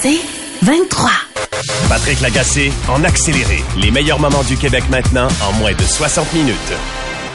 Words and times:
C'est 0.00 0.20
23. 0.62 1.10
Patrick 1.86 2.20
Lagacé 2.22 2.72
en 2.88 3.04
accéléré. 3.04 3.58
Les 3.78 3.90
meilleurs 3.90 4.18
moments 4.18 4.42
du 4.42 4.56
Québec 4.56 4.84
maintenant 4.90 5.28
en 5.42 5.52
moins 5.58 5.74
de 5.74 5.82
60 5.82 6.32
minutes. 6.32 6.72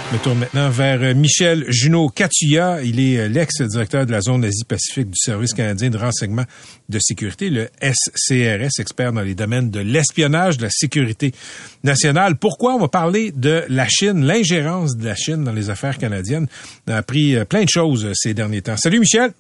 Je 0.10 0.18
me 0.18 0.24
tourne 0.24 0.40
maintenant 0.40 0.70
vers 0.72 1.02
euh, 1.04 1.14
Michel 1.14 1.66
Junot 1.68 2.10
Catuya. 2.10 2.82
Il 2.82 3.00
est 3.00 3.20
euh, 3.20 3.28
l'ex-directeur 3.28 4.08
de 4.08 4.12
la 4.12 4.22
zone 4.22 4.44
Asie-Pacifique 4.44 5.10
du 5.10 5.18
Service 5.18 5.54
canadien 5.54 5.92
de 5.92 5.98
renseignement 6.00 6.46
de 6.90 6.98
sécurité, 7.00 7.52
le 7.52 7.70
SCRS, 7.80 8.80
expert 8.80 9.14
dans 9.14 9.22
les 9.22 9.36
domaines 9.36 9.70
de 9.70 9.80
l'espionnage, 9.80 10.58
de 10.58 10.64
la 10.64 10.72
sécurité 10.72 11.34
nationale. 11.84 12.38
Pourquoi 12.38 12.74
on 12.74 12.80
va 12.80 12.88
parler 12.88 13.32
de 13.32 13.66
la 13.70 13.88
Chine, 13.88 14.26
l'ingérence 14.26 14.98
de 14.98 15.06
la 15.06 15.16
Chine 15.16 15.44
dans 15.44 15.54
les 15.54 15.70
affaires 15.70 16.00
canadiennes? 16.00 16.48
On 16.88 16.94
a 16.94 16.98
appris 16.98 17.36
euh, 17.36 17.46
plein 17.46 17.64
de 17.64 17.70
choses 17.70 18.10
ces 18.16 18.34
derniers 18.34 18.64
temps. 18.64 18.78
Salut 18.78 19.00
Michel. 19.00 19.32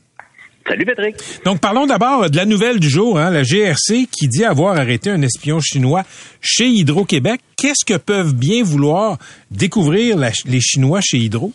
Salut 0.67 0.85
Patrick. 0.85 1.15
Donc 1.45 1.59
parlons 1.59 1.85
d'abord 1.85 2.29
de 2.29 2.35
la 2.35 2.45
nouvelle 2.45 2.79
du 2.79 2.89
jour, 2.89 3.17
hein, 3.17 3.29
la 3.29 3.43
GRC 3.43 4.07
qui 4.11 4.27
dit 4.27 4.43
avoir 4.43 4.77
arrêté 4.77 5.09
un 5.09 5.21
espion 5.21 5.61
chinois 5.61 6.03
chez 6.41 6.67
Hydro-Québec. 6.67 7.39
Qu'est-ce 7.55 7.85
que 7.85 7.97
peuvent 7.97 8.33
bien 8.33 8.63
vouloir 8.63 9.17
découvrir 9.49 10.17
les 10.17 10.61
Chinois 10.61 10.99
chez 11.01 11.17
Hydro? 11.17 11.53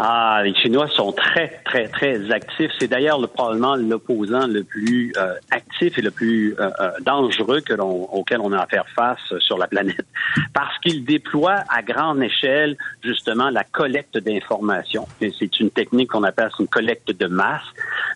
Ah, 0.00 0.42
les 0.44 0.54
Chinois 0.54 0.86
sont 0.86 1.10
très, 1.10 1.60
très, 1.64 1.88
très 1.88 2.30
actifs. 2.30 2.70
C'est 2.78 2.86
d'ailleurs 2.86 3.18
probablement 3.30 3.74
l'opposant 3.74 4.46
le 4.46 4.62
plus 4.62 5.12
euh, 5.16 5.34
actif 5.50 5.98
et 5.98 6.02
le 6.02 6.12
plus 6.12 6.54
euh, 6.60 6.70
euh, 6.78 6.90
dangereux 7.00 7.62
que 7.62 7.74
l'on, 7.74 8.04
auquel 8.04 8.38
on 8.40 8.52
a 8.52 8.60
à 8.60 8.66
faire 8.68 8.86
face 8.94 9.18
sur 9.40 9.58
la 9.58 9.66
planète, 9.66 10.06
parce 10.54 10.78
qu'ils 10.78 11.04
déploient 11.04 11.64
à 11.68 11.82
grande 11.82 12.22
échelle 12.22 12.76
justement 13.02 13.50
la 13.50 13.64
collecte 13.64 14.18
d'informations. 14.18 15.08
c'est 15.20 15.58
une 15.58 15.70
technique 15.70 16.10
qu'on 16.10 16.22
appelle 16.22 16.50
une 16.60 16.68
collecte 16.68 17.10
de 17.10 17.26
masse. 17.26 17.66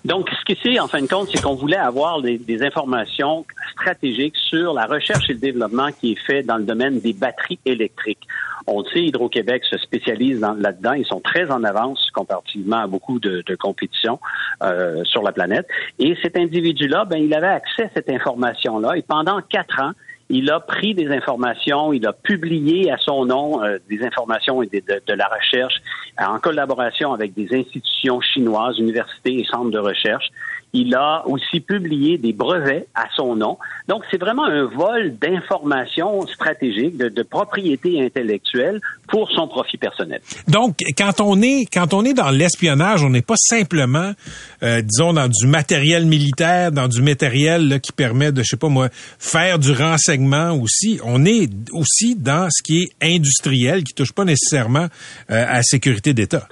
Donc, 0.05 0.31
ce 0.31 0.45
qui 0.45 0.61
c'est 0.63 0.79
en 0.79 0.87
fin 0.87 1.03
de 1.03 1.09
compte, 1.09 1.31
c'est 1.33 1.43
qu'on 1.43 1.57
voulait 1.57 1.77
avoir 1.77 2.23
des, 2.23 2.39
des 2.39 2.63
informations 2.63 3.45
stratégiques 3.73 4.37
sur 4.37 4.73
la 4.73 4.87
recherche 4.87 5.29
et 5.31 5.33
le 5.33 5.41
développement 5.41 5.89
qui 5.91 6.13
est 6.13 6.27
fait 6.27 6.45
dans 6.45 6.59
le 6.59 6.65
domaine 6.65 7.01
des 7.01 7.13
batteries 7.13 7.59
électriques. 7.65 8.29
On 8.67 8.85
sait, 8.85 9.03
Hydro-Québec 9.05 9.65
se 9.65 9.77
spécialise 9.79 10.41
là-dedans. 10.41 10.93
Ils 10.93 11.07
sont 11.07 11.21
très 11.21 11.51
en 11.51 11.65
comparativement 12.13 12.79
à 12.79 12.87
beaucoup 12.87 13.19
de, 13.19 13.43
compétitions 13.57 14.19
euh, 14.63 15.05
sur 15.05 15.23
la 15.23 15.33
planète. 15.33 15.67
Et 15.99 16.17
cet 16.23 16.37
individu-là, 16.37 17.05
ben, 17.05 17.23
il 17.23 17.35
avait 17.35 17.47
accès 17.47 17.85
à 17.85 17.91
cette 17.95 18.11
information-là. 18.11 18.97
Et 18.97 19.03
pendant 19.03 19.41
quatre 19.43 19.81
ans, 19.81 19.93
il 20.33 20.51
a 20.51 20.61
pris 20.61 20.95
des 20.95 21.09
informations, 21.09 21.93
il 21.93 22.07
a 22.07 22.13
publié 22.15 22.91
à 22.91 22.97
son 22.97 23.27
nom 23.27 23.63
euh, 23.63 23.79
des 23.91 24.03
informations 24.03 24.63
et 24.63 24.67
de, 24.67 25.13
la 25.13 25.29
recherche 25.29 25.75
en 26.19 26.39
collaboration 26.39 27.13
avec 27.13 27.35
des 27.35 27.55
institutions 27.55 28.21
chinoises, 28.21 28.79
universités 28.79 29.41
et 29.41 29.45
centres 29.45 29.71
de 29.71 29.79
recherche. 29.79 30.31
Il 30.73 30.95
a 30.95 31.23
aussi 31.27 31.61
publié 31.61 32.17
des 32.17 32.33
brevets 32.33 32.87
à 32.95 33.07
son 33.15 33.37
nom. 33.37 33.59
Donc, 33.89 34.05
c'est 34.11 34.19
vraiment 34.19 34.45
un 34.45 34.65
vol 34.65 35.17
d'informations 35.19 36.27
stratégiques, 36.27 36.97
de, 36.97 37.09
de 37.09 37.23
propriété 37.23 38.03
intellectuelle 38.03 38.81
pour 39.09 39.31
son 39.31 39.49
profit 39.49 39.77
personnel. 39.77 40.21
Donc, 40.49 40.77
quand 40.97 41.21
on 41.21 41.43
est 41.43 41.67
quand 41.73 41.93
on 41.93 42.05
est 42.05 42.15
dans 42.15 42.31
l'espionnage, 42.31 43.05
on 43.05 43.11
n'est 43.11 43.23
pas 43.23 43.37
simplement, 43.37 44.13
euh, 44.63 44.81
disons, 44.81 45.13
dans 45.13 45.29
du 45.29 45.47
matériel 45.47 46.07
militaire, 46.07 46.73
dans 46.73 46.89
du 46.89 47.03
matériel 47.03 47.81
qui 47.81 47.93
permet 47.93 48.33
de, 48.33 48.43
je 48.43 48.49
sais 48.49 48.57
pas 48.57 48.69
moi, 48.69 48.89
faire 49.19 49.59
du 49.59 49.73
renseignement 49.73 50.53
aussi. 50.53 51.01
On 51.05 51.25
est 51.25 51.51
aussi 51.73 52.17
dans 52.17 52.49
ce 52.51 52.63
qui 52.63 52.83
est 52.83 53.15
industriel, 53.15 53.85
qui 53.85 53.93
touche 53.93 54.13
pas 54.13 54.25
nécessairement 54.25 54.87
euh, 55.31 55.45
à 55.47 55.57
la 55.57 55.63
sécurité 55.63 56.15
d'État. 56.15 56.49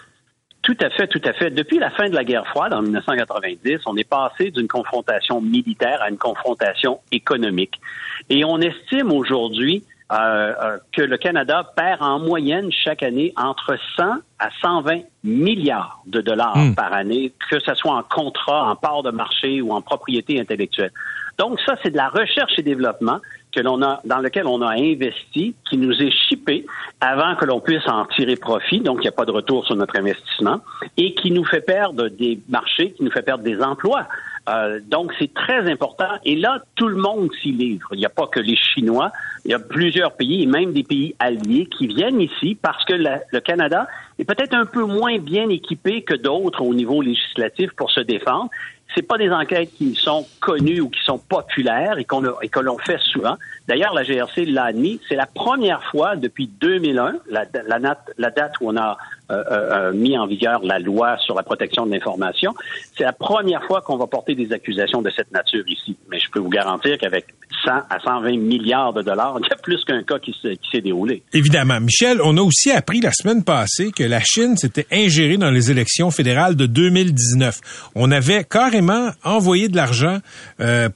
Tout 0.63 0.77
à 0.83 0.91
fait, 0.91 1.07
tout 1.07 1.23
à 1.25 1.33
fait. 1.33 1.51
Depuis 1.51 1.79
la 1.79 1.91
fin 1.91 2.09
de 2.09 2.15
la 2.15 2.23
guerre 2.23 2.47
froide 2.47 2.75
en 2.75 2.83
1990, 2.83 3.81
on 3.87 3.97
est 3.97 4.09
passé 4.09 4.51
d'une 4.51 4.69
confrontation 4.69 5.41
militaire 5.41 6.03
à 6.03 6.11
une 6.11 6.19
confrontation 6.19 7.01
économique. 7.13 7.81
Et 8.29 8.45
on 8.45 8.59
estime 8.59 9.11
aujourd'hui 9.11 9.85
euh, 10.11 10.53
euh, 10.63 10.79
que 10.93 11.03
le 11.03 11.17
Canada 11.17 11.65
perd 11.77 12.03
en 12.03 12.19
moyenne 12.19 12.71
chaque 12.73 13.03
année 13.03 13.33
entre 13.37 13.77
100 13.97 14.05
à 14.39 14.49
120 14.61 15.03
milliards 15.23 16.03
de 16.07 16.21
dollars 16.21 16.57
hmm. 16.57 16.75
par 16.75 16.93
année, 16.93 17.33
que 17.51 17.61
ce 17.61 17.75
soit 17.75 17.95
en 17.95 18.03
contrat, 18.03 18.71
en 18.71 18.77
part 18.77 19.03
de 19.03 19.11
marché 19.11 19.61
ou 19.63 19.73
en 19.73 19.83
propriété 19.83 20.41
intellectuelle. 20.41 20.91
Donc 21.39 21.61
ça, 21.65 21.77
c'est 21.83 21.91
de 21.91 21.97
la 21.97 22.09
recherche 22.09 22.59
et 22.59 22.63
développement 22.63 23.21
que 23.53 23.61
l'on 23.61 23.83
a, 23.83 24.01
dans 24.05 24.19
lequel 24.19 24.47
on 24.47 24.63
a 24.63 24.73
investi, 24.73 25.55
qui 25.69 25.77
nous 25.77 25.93
est 26.03 26.11
chippé 26.11 26.67
avant 27.01 27.35
que 27.37 27.45
l'on 27.45 27.61
puisse 27.61 27.87
en 27.89 28.05
tirer 28.07 28.37
profit, 28.37 28.81
donc 28.81 28.99
il 28.99 29.03
n'y 29.03 29.09
a 29.09 29.13
pas 29.13 29.25
de 29.25 29.31
retour 29.31 29.67
sur 29.67 29.77
notre 29.77 29.99
investissement, 29.99 30.61
et 30.97 31.15
qui 31.15 31.31
nous 31.31 31.45
fait 31.45 31.61
perdre 31.61 32.09
des 32.09 32.39
marchés, 32.49 32.93
qui 32.93 33.05
nous 33.05 33.11
fait 33.11 33.23
perdre 33.23 33.43
des 33.43 33.61
emplois. 33.61 34.07
Euh, 34.51 34.81
donc, 34.89 35.13
c'est 35.19 35.33
très 35.33 35.71
important. 35.71 36.09
Et 36.25 36.37
là, 36.37 36.63
tout 36.75 36.89
le 36.89 36.97
monde 36.97 37.31
s'y 37.43 37.53
livre. 37.53 37.89
Il 37.93 37.99
n'y 37.99 38.07
a 38.07 38.11
pas 38.11 38.27
que 38.27 38.41
les 38.41 38.57
Chinois. 38.57 39.13
Il 39.45 39.51
y 39.51 39.55
a 39.55 39.59
plusieurs 39.59 40.13
pays, 40.13 40.43
et 40.43 40.47
même 40.47 40.73
des 40.73 40.83
pays 40.83 41.15
alliés, 41.19 41.67
qui 41.67 41.87
viennent 41.87 42.21
ici 42.21 42.57
parce 42.61 42.85
que 42.85 42.95
le 42.95 43.41
Canada 43.41 43.87
est 44.19 44.25
peut-être 44.25 44.55
un 44.55 44.67
peu 44.67 44.85
moins 44.85 45.19
bien 45.19 45.49
équipé 45.49 46.03
que 46.03 46.15
d'autres 46.15 46.63
au 46.63 46.75
niveau 46.75 47.01
législatif 47.01 47.71
pour 47.73 47.91
se 47.91 48.01
défendre 48.01 48.51
c'est 48.95 49.03
pas 49.03 49.19
des 49.19 49.31
enquêtes 49.31 49.71
qui 49.75 49.95
sont 49.95 50.27
connues 50.41 50.81
ou 50.81 50.89
qui 50.89 51.01
sont 51.05 51.19
populaires 51.19 51.99
et 51.99 52.05
qu'on 52.05 52.25
et 52.41 52.49
que 52.49 52.61
l'on 52.61 52.79
fait 52.79 52.99
souvent. 52.99 53.37
D'ailleurs, 53.69 53.95
la 53.95 54.03
GRC 54.03 54.47
l'a 54.47 54.65
admis. 54.65 55.01
C'est 55.09 55.15
la 55.15 55.27
première 55.27 55.83
fois 55.91 56.17
depuis 56.17 56.49
2001, 56.61 57.15
la, 57.29 57.45
la, 57.67 57.97
la 58.19 58.31
date 58.31 58.55
où 58.61 58.69
on 58.69 58.77
a 58.77 58.99
euh, 59.31 59.45
euh, 59.51 59.91
euh, 59.91 59.93
mis 59.93 60.19
en 60.19 60.27
vigueur 60.27 60.61
la 60.65 60.81
loi 60.81 61.17
sur 61.19 61.37
la 61.37 61.45
protection 61.45 61.87
de 61.87 61.93
l'information. 61.93 62.53
C'est 62.97 63.05
la 63.05 63.13
première 63.13 63.63
fois 63.65 63.81
qu'on 63.81 63.97
va 63.97 64.09
porter 64.09 64.35
des 64.35 64.53
accusations 64.53 65.03
de 65.03 65.11
cette 65.15 65.31
nature 65.31 65.63
ici. 65.69 65.97
Mais 66.11 66.19
je 66.19 66.29
peux 66.33 66.41
vous 66.41 66.49
garantir 66.49 66.99
qu'avec 66.99 67.27
100 67.65 67.71
à 67.91 68.01
120 68.03 68.39
milliards 68.39 68.93
de 68.93 69.03
dollars, 69.03 69.37
il 69.39 69.49
y 69.49 69.53
a 69.53 69.57
plus 69.57 69.85
qu'un 69.85 70.03
cas 70.03 70.19
qui 70.19 70.35
s'est 70.43 70.81
déroulé. 70.81 71.23
Évidemment. 71.33 71.81
Michel, 71.81 72.19
on 72.25 72.37
a 72.39 72.41
aussi 72.41 72.73
appris 72.73 73.01
la 73.01 73.13
semaine 73.13 73.45
passée 73.45 73.93
que 73.93 74.03
la 74.03 74.21
Chine 74.21 74.57
s'était 74.57 74.87
ingérée 74.91 75.37
dans 75.37 75.51
les 75.51 75.71
élections 75.71 76.11
fédérales 76.11 76.57
de 76.57 76.67
2019. 76.67 77.91
On 77.95 78.11
avait 78.11 78.43
carrément 78.43 79.11
envoyé 79.23 79.69
de 79.69 79.77
l'argent 79.77 80.19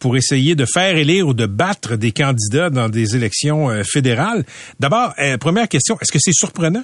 pour 0.01 0.17
essayer 0.17 0.57
de 0.57 0.65
faire 0.65 0.97
élire 0.97 1.29
ou 1.29 1.35
de 1.35 1.47
battre 1.47 1.97
des 1.97 2.11
candidats 2.11 2.71
dans 2.71 2.89
des 2.89 3.15
élections 3.15 3.69
fédérales. 3.85 4.45
D'abord, 4.81 5.15
première 5.41 5.69
question, 5.69 5.97
est-ce 6.01 6.11
que 6.11 6.19
c'est 6.21 6.33
surprenant? 6.33 6.83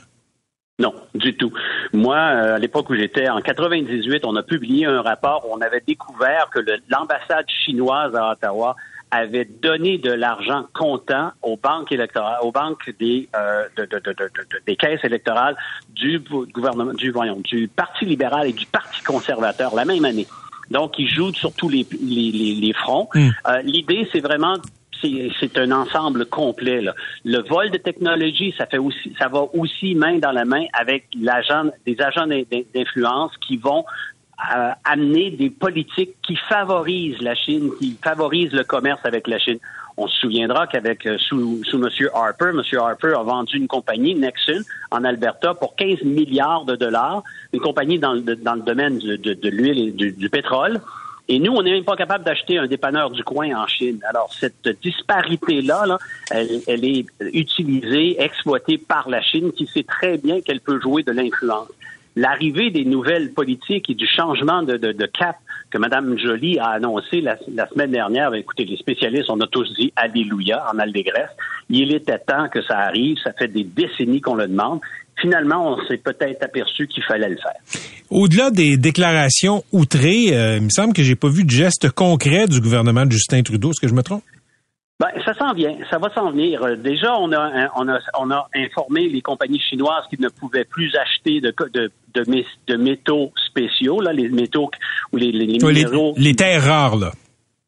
Non, 0.81 0.95
du 1.15 1.37
tout. 1.37 1.53
Moi, 1.93 2.17
euh, 2.17 2.57
à 2.57 2.59
l'époque 2.59 2.89
où 2.89 2.95
j'étais, 2.95 3.29
en 3.29 3.41
98, 3.41 4.25
on 4.25 4.35
a 4.35 4.43
publié 4.43 4.87
un 4.87 5.03
rapport 5.03 5.47
où 5.47 5.55
on 5.55 5.61
avait 5.61 5.83
découvert 5.87 6.49
que 6.51 6.61
l'ambassade 6.89 7.45
chinoise 7.65 8.17
à 8.17 8.33
Ottawa 8.33 8.75
avait 9.11 9.45
donné 9.45 9.99
de 9.99 10.11
l'argent 10.11 10.65
comptant 10.73 11.33
aux 11.43 11.57
banques 11.57 11.93
électorales, 11.93 12.39
aux 12.43 12.53
banques 12.53 12.91
des, 12.99 13.29
euh, 13.37 13.65
des 14.67 14.77
caisses 14.77 15.05
électorales 15.05 15.57
du 15.91 16.21
gouvernement, 16.21 16.95
du, 16.95 17.11
voyons, 17.11 17.41
du 17.41 17.69
Parti 17.69 18.07
libéral 18.07 18.47
et 18.47 18.53
du 18.53 18.67
Parti 18.67 19.03
conservateur 19.03 19.75
la 19.75 19.85
même 19.85 20.05
année. 20.07 20.27
Donc, 20.71 20.99
ils 20.99 21.09
jouent 21.09 21.35
sur 21.35 21.53
tous 21.53 21.69
les, 21.69 21.85
les, 22.01 22.55
les, 22.55 22.73
fronts. 22.73 23.09
Hmm. 23.13 23.31
Euh, 23.49 23.63
l'idée, 23.63 24.09
c'est 24.13 24.21
vraiment 24.21 24.57
c'est 25.03 25.59
un 25.59 25.71
ensemble 25.73 26.27
complet. 26.27 26.85
Le 27.25 27.39
vol 27.49 27.71
de 27.71 27.79
technologie, 27.79 28.55
ça 28.57 28.67
fait 28.67 28.79
aussi, 28.79 29.15
ça 29.19 29.29
va 29.29 29.45
aussi 29.55 29.95
main 29.95 30.19
dans 30.19 30.33
la 30.33 30.45
main 30.45 30.65
avec 30.73 31.07
des 31.17 31.29
agents 31.29 32.27
d'influence 32.75 33.33
qui 33.39 33.57
vont 33.57 33.85
euh, 34.57 34.71
amener 34.85 35.31
des 35.31 35.51
politiques 35.51 36.17
qui 36.23 36.35
favorisent 36.35 37.21
la 37.21 37.35
Chine, 37.35 37.71
qui 37.79 37.97
favorisent 38.03 38.53
le 38.53 38.65
commerce 38.65 39.01
avec 39.05 39.29
la 39.29 39.39
Chine. 39.39 39.59
On 39.99 40.09
se 40.09 40.19
souviendra 40.19 40.67
qu'avec 40.67 41.05
euh, 41.07 41.19
sous, 41.19 41.63
sous 41.65 41.77
M. 41.77 41.91
Harper, 42.15 42.51
M. 42.55 42.63
Harper 42.81 43.13
a 43.19 43.23
vendu 43.23 43.59
une 43.59 43.69
compagnie, 43.69 44.15
Nexon, 44.15 44.63
en 44.91 45.05
Alberta, 45.05 45.53
pour 45.53 45.77
15 45.77 46.05
milliards 46.05 46.65
de 46.65 46.75
dollars, 46.75 47.23
une 47.53 47.61
compagnie 47.61 47.99
dans 47.99 48.15
le, 48.15 48.23
dans 48.23 48.55
le 48.55 48.63
domaine 48.63 48.99
de, 48.99 49.17
de, 49.17 49.49
l'huile 49.51 49.79
et 49.79 50.11
du 50.13 50.31
pétrole. 50.31 50.81
Et 51.31 51.39
nous, 51.39 51.53
on 51.53 51.63
n'est 51.63 51.71
même 51.71 51.85
pas 51.85 51.95
capable 51.95 52.25
d'acheter 52.25 52.59
un 52.59 52.67
dépanneur 52.67 53.09
du 53.09 53.23
coin 53.23 53.55
en 53.55 53.65
Chine. 53.69 54.01
Alors, 54.09 54.33
cette 54.33 54.69
disparité-là, 54.83 55.97
elle, 56.33 56.85
est 56.85 57.07
utilisée, 57.33 58.21
exploitée 58.21 58.79
par 58.79 59.09
la 59.09 59.23
Chine, 59.23 59.53
qui 59.53 59.69
sait 59.69 59.85
très 59.85 60.19
bien 60.19 60.41
qu'elle 60.41 60.61
peut 60.61 60.81
jouer 60.81 61.05
de 61.05 61.13
l'influence. 61.13 61.69
l'arrivée 62.17 62.71
des 62.71 62.85
nouvelles 62.85 63.33
politiques 63.33 63.89
et 63.89 63.95
du 63.95 64.09
changement 64.09 64.65
de, 64.65 65.07
cap 65.07 65.37
que 65.71 65.79
Mme 65.79 66.19
Joly 66.19 66.59
a 66.59 66.71
annoncé 66.71 67.21
la, 67.21 67.37
la, 67.55 67.69
semaine 67.69 67.93
dernière, 67.93 68.33
ben, 68.33 68.39
écoutez, 68.39 68.65
les 68.65 68.77
spécialistes, 68.77 69.31
on 69.31 69.41
a 69.41 69.47
tous 69.47 69.73
dit 69.75 69.93
Alléluia 69.95 70.65
en 70.75 70.81
allégresse. 70.81 71.31
Il 71.69 71.95
était 71.95 72.19
temps 72.19 72.49
que 72.49 72.61
ça 72.63 72.77
arrive. 72.77 73.19
Ça 73.23 73.33
fait 73.33 73.47
des 73.47 73.63
décennies 73.63 74.21
qu'on 74.21 74.35
le 74.35 74.49
demande. 74.49 74.81
Finalement, 75.21 75.73
on 75.75 75.87
s'est 75.87 75.99
peut-être 75.99 76.43
aperçu 76.43 76.87
qu'il 76.87 77.03
fallait 77.05 77.29
le 77.29 77.37
faire. 77.37 77.61
Au-delà 78.11 78.51
des 78.51 78.77
déclarations 78.77 79.65
outrées, 79.73 80.29
euh, 80.33 80.57
il 80.57 80.63
me 80.63 80.71
semble 80.71 80.93
que 80.93 81.03
j'ai 81.03 81.17
pas 81.17 81.29
vu 81.29 81.45
de 81.45 81.51
geste 81.51 81.91
concret 81.91 82.47
du 82.47 82.61
gouvernement 82.61 83.05
de 83.05 83.13
Justin 83.13 83.43
Trudeau. 83.43 83.71
Est-ce 83.71 83.81
que 83.81 83.89
je 83.89 83.95
me 83.95 84.03
trompe? 84.03 84.23
Ben, 84.99 85.09
ça 85.25 85.33
s'en 85.35 85.55
vient, 85.55 85.75
ça 85.91 85.97
va 85.99 86.13
s'en 86.15 86.31
venir. 86.31 86.63
Euh, 86.63 86.77
déjà, 86.77 87.17
on 87.19 87.33
a, 87.33 87.71
on 87.75 87.89
a, 87.89 87.99
on 88.19 88.31
a 88.31 88.49
informé 88.55 89.09
les 89.09 89.23
compagnies 89.23 89.61
chinoises 89.61 90.05
qu'ils 90.11 90.21
ne 90.21 90.29
pouvaient 90.29 90.67
plus 90.67 90.95
acheter 90.95 91.41
de, 91.41 91.55
de, 91.73 91.91
de, 92.13 92.45
de 92.67 92.77
métaux 92.77 93.33
spéciaux, 93.47 94.03
là, 94.03 94.13
les 94.13 94.29
métaux 94.29 94.71
ou 95.13 95.17
les, 95.17 95.33
les, 95.33 95.47
minéraux. 95.47 96.13
Les, 96.19 96.25
les 96.25 96.35
terres 96.35 96.65
rares, 96.65 96.97
là. 96.97 97.13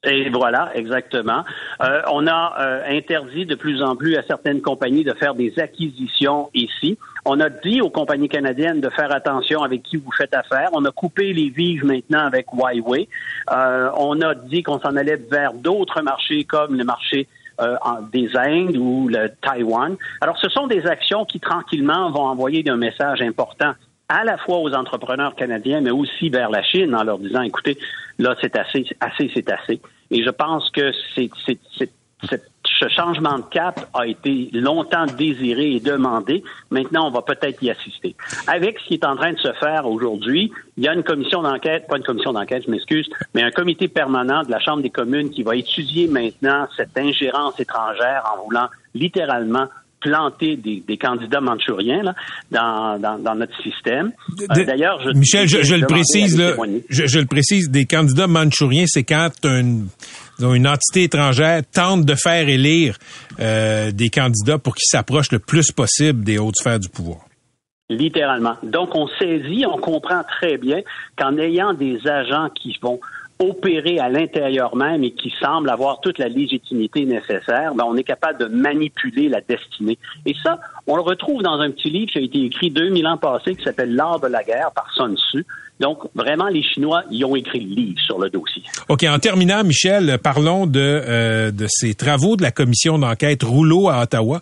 Et 0.04 0.31
voilà, 0.31 0.70
exactement. 0.75 1.44
Euh, 1.81 2.02
on 2.10 2.26
a 2.26 2.54
euh, 2.58 2.82
interdit 2.88 3.46
de 3.46 3.54
plus 3.54 3.82
en 3.82 3.94
plus 3.94 4.16
à 4.16 4.22
certaines 4.25 4.60
compagnies 4.60 5.04
de 5.04 5.12
faire 5.12 5.34
des 5.34 5.58
acquisitions 5.60 6.50
ici. 6.54 6.99
On 7.25 7.38
a 7.38 7.49
dit 7.49 7.81
aux 7.81 7.90
compagnies 7.90 8.28
canadiennes 8.28 8.81
de 8.81 8.90
faire 8.90 9.12
attention 9.12 9.62
avec 9.62 9.84
qui 9.84 9.96
vous 9.96 10.10
faites 10.10 10.34
affaire. 10.34 10.70
On 10.72 10.84
a 10.84 10.90
coupé 10.90 11.32
les 11.32 11.50
vives 11.50 11.84
maintenant 11.84 12.26
avec 12.26 12.46
Huawei. 12.52 13.08
Euh, 13.52 13.90
on 13.96 14.20
a 14.22 14.34
dit 14.34 14.64
qu'on 14.64 14.81
s'en 14.81 14.96
allait 14.96 15.20
vers 15.31 15.52
d'autres 15.52 16.02
marchés 16.02 16.43
comme 16.43 16.76
le 16.76 16.82
marché 16.82 17.28
euh, 17.60 17.76
des 18.12 18.37
Indes 18.37 18.76
ou 18.76 19.08
le 19.08 19.31
Taïwan. 19.40 19.96
Alors, 20.20 20.37
ce 20.38 20.49
sont 20.49 20.66
des 20.66 20.87
actions 20.87 21.25
qui 21.25 21.38
tranquillement 21.38 22.10
vont 22.10 22.25
envoyer 22.25 22.69
un 22.69 22.76
message 22.76 23.22
important 23.22 23.75
à 24.12 24.25
la 24.25 24.37
fois 24.37 24.59
aux 24.59 24.73
entrepreneurs 24.75 25.35
canadiens, 25.35 25.81
mais 25.81 25.91
aussi 25.91 26.29
vers 26.29 26.50
la 26.50 26.62
Chine 26.62 26.94
en 26.94 27.03
leur 27.03 27.19
disant, 27.19 27.43
écoutez, 27.43 27.79
là, 28.19 28.37
c'est 28.41 28.56
assez, 28.56 28.85
assez, 29.00 29.31
c'est 29.32 29.50
assez. 29.50 29.81
Et 30.11 30.23
je 30.23 30.29
pense 30.29 30.69
que 30.70 30.93
c'est, 31.14 31.31
ce 32.29 32.88
changement 32.88 33.38
de 33.38 33.44
cap 33.50 33.88
a 33.94 34.06
été 34.06 34.50
longtemps 34.53 35.06
désiré 35.06 35.73
et 35.76 35.81
demandé. 35.81 36.44
Maintenant, 36.70 37.09
on 37.09 37.11
va 37.11 37.23
peut-être 37.23 37.62
y 37.62 37.70
assister. 37.70 38.14
Avec 38.47 38.79
ce 38.81 38.88
qui 38.88 38.94
est 38.94 39.06
en 39.06 39.17
train 39.17 39.32
de 39.32 39.38
se 39.38 39.53
faire 39.55 39.87
aujourd'hui, 39.87 40.53
il 40.76 40.85
y 40.85 40.88
a 40.88 40.93
une 40.93 41.03
commission 41.03 41.41
d'enquête, 41.41 41.87
pas 41.88 41.97
une 41.97 42.05
commission 42.05 42.35
d'enquête, 42.35 42.64
je 42.67 42.70
m'excuse, 42.70 43.09
mais 43.35 43.43
un 43.43 43.50
comité 43.50 43.88
permanent 43.88 44.43
de 44.43 44.50
la 44.50 44.61
Chambre 44.61 44.82
des 44.82 44.91
communes 44.91 45.31
qui 45.31 45.43
va 45.43 45.56
étudier 45.56 46.06
maintenant 46.06 46.69
cette 46.76 46.97
ingérence 46.99 47.59
étrangère 47.59 48.31
en 48.35 48.44
voulant 48.44 48.69
littéralement 48.94 49.69
planter 50.02 50.56
des, 50.56 50.82
des 50.87 50.99
candidats 50.99 51.40
manchouriens 51.40 52.02
là, 52.02 52.14
dans, 52.50 52.99
dans, 52.99 53.19
dans 53.19 53.34
notre 53.34 53.56
système. 53.62 54.12
Euh, 54.40 54.64
D'ailleurs, 54.64 55.00
je, 55.02 55.16
Michel, 55.16 55.49
je, 55.49 55.62
je 55.62 55.75
le 55.75 55.87
précise, 55.87 56.38
là, 56.38 56.54
je, 56.90 57.06
je, 57.06 57.19
le 57.19 57.26
précise, 57.26 57.70
des 57.70 57.87
candidats 57.87 58.26
manchouriens, 58.26 58.84
c'est 58.87 59.04
quand 59.04 59.31
une, 59.44 59.87
une 60.40 60.69
entité 60.69 61.04
étrangère 61.04 61.62
tente 61.72 62.04
de 62.04 62.14
faire 62.14 62.49
élire 62.49 62.99
euh, 63.40 63.93
des 63.93 64.10
candidats 64.10 64.58
pour 64.58 64.75
qu'ils 64.75 64.88
s'approchent 64.90 65.32
le 65.32 65.38
plus 65.38 65.72
possible 65.72 66.25
des 66.25 66.38
hautes 66.38 66.56
sphères 66.56 66.81
du 66.81 66.88
pouvoir. 66.88 67.20
Littéralement. 67.88 68.56
Donc, 68.62 68.94
on 68.94 69.06
saisit, 69.19 69.66
on 69.66 69.76
comprend 69.76 70.22
très 70.25 70.56
bien 70.56 70.81
qu'en 71.16 71.37
ayant 71.37 71.75
des 71.75 71.99
agents 72.06 72.49
qui 72.54 72.78
vont 72.81 73.00
opérer 73.38 73.99
à 73.99 74.08
l'intérieur 74.08 74.76
même 74.76 75.02
et 75.05 75.12
qui 75.12 75.32
semble 75.40 75.69
avoir 75.70 76.00
toute 76.00 76.19
la 76.19 76.29
légitimité 76.29 77.05
nécessaire, 77.05 77.75
ben 77.75 77.84
on 77.87 77.96
est 77.96 78.05
capable 78.05 78.38
de 78.38 78.46
manipuler 78.46 79.29
la 79.29 79.40
destinée. 79.40 79.99
Et 80.26 80.34
ça, 80.43 80.61
on 80.87 80.96
le 80.96 81.02
retrouve 81.02 81.43
dans 81.43 81.61
un 81.61 81.70
petit 81.70 81.90
livre 81.90 82.12
qui 82.12 82.19
a 82.19 82.23
été 82.23 82.44
écrit 82.44 82.70
2000 82.70 83.06
ans 83.06 83.17
passés 83.17 83.55
qui 83.56 83.64
s'appelle 83.64 83.94
L'art 83.94 84.20
de 84.20 84.29
la 84.29 84.43
guerre 84.44 84.70
par 84.75 84.93
Sun 84.94 85.17
Tzu. 85.17 85.44
Donc, 85.81 85.99
vraiment, 86.14 86.46
les 86.46 86.62
Chinois, 86.62 87.02
ils 87.11 87.25
ont 87.25 87.34
écrit 87.34 87.58
le 87.58 87.75
livre 87.75 88.00
sur 88.00 88.19
le 88.20 88.31
dossier. 88.31 88.62
OK. 88.88 89.05
En 89.05 89.19
terminant, 89.19 89.64
Michel, 89.64 90.19
parlons 90.23 90.67
de, 90.67 90.78
euh, 90.81 91.50
de 91.50 91.67
ces 91.69 91.94
travaux 91.94 92.37
de 92.37 92.43
la 92.43 92.52
commission 92.52 92.99
d'enquête 92.99 93.43
Rouleau 93.43 93.88
à 93.88 94.02
Ottawa 94.02 94.40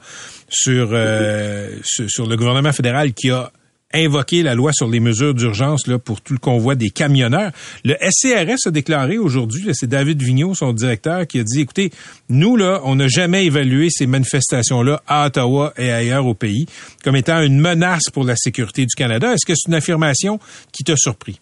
sur, 0.50 0.90
euh, 0.92 1.70
sur, 1.82 2.10
sur 2.10 2.26
le 2.26 2.36
gouvernement 2.36 2.72
fédéral 2.72 3.14
qui 3.14 3.30
a 3.30 3.50
invoquer 3.92 4.42
la 4.42 4.54
loi 4.54 4.72
sur 4.72 4.88
les 4.88 5.00
mesures 5.00 5.34
d'urgence 5.34 5.86
là 5.86 5.98
pour 5.98 6.20
tout 6.20 6.32
le 6.32 6.38
convoi 6.38 6.74
des 6.74 6.90
camionneurs. 6.90 7.52
Le 7.84 7.94
SCRS 8.00 8.66
a 8.66 8.70
déclaré 8.70 9.18
aujourd'hui, 9.18 9.68
c'est 9.72 9.88
David 9.88 10.22
Vigneault, 10.22 10.54
son 10.54 10.72
directeur, 10.72 11.26
qui 11.26 11.40
a 11.40 11.44
dit 11.44 11.60
écoutez, 11.60 11.90
nous 12.28 12.56
là, 12.56 12.80
on 12.84 12.96
n'a 12.96 13.08
jamais 13.08 13.46
évalué 13.46 13.88
ces 13.90 14.06
manifestations-là 14.06 15.02
à 15.06 15.26
Ottawa 15.26 15.72
et 15.76 15.90
ailleurs 15.90 16.26
au 16.26 16.34
pays 16.34 16.66
comme 17.02 17.16
étant 17.16 17.40
une 17.42 17.60
menace 17.60 18.10
pour 18.12 18.24
la 18.24 18.36
sécurité 18.36 18.82
du 18.82 18.94
Canada. 18.94 19.32
Est-ce 19.32 19.46
que 19.46 19.54
c'est 19.54 19.68
une 19.68 19.74
affirmation 19.74 20.38
qui 20.72 20.84
t'a 20.84 20.96
surpris? 20.96 21.40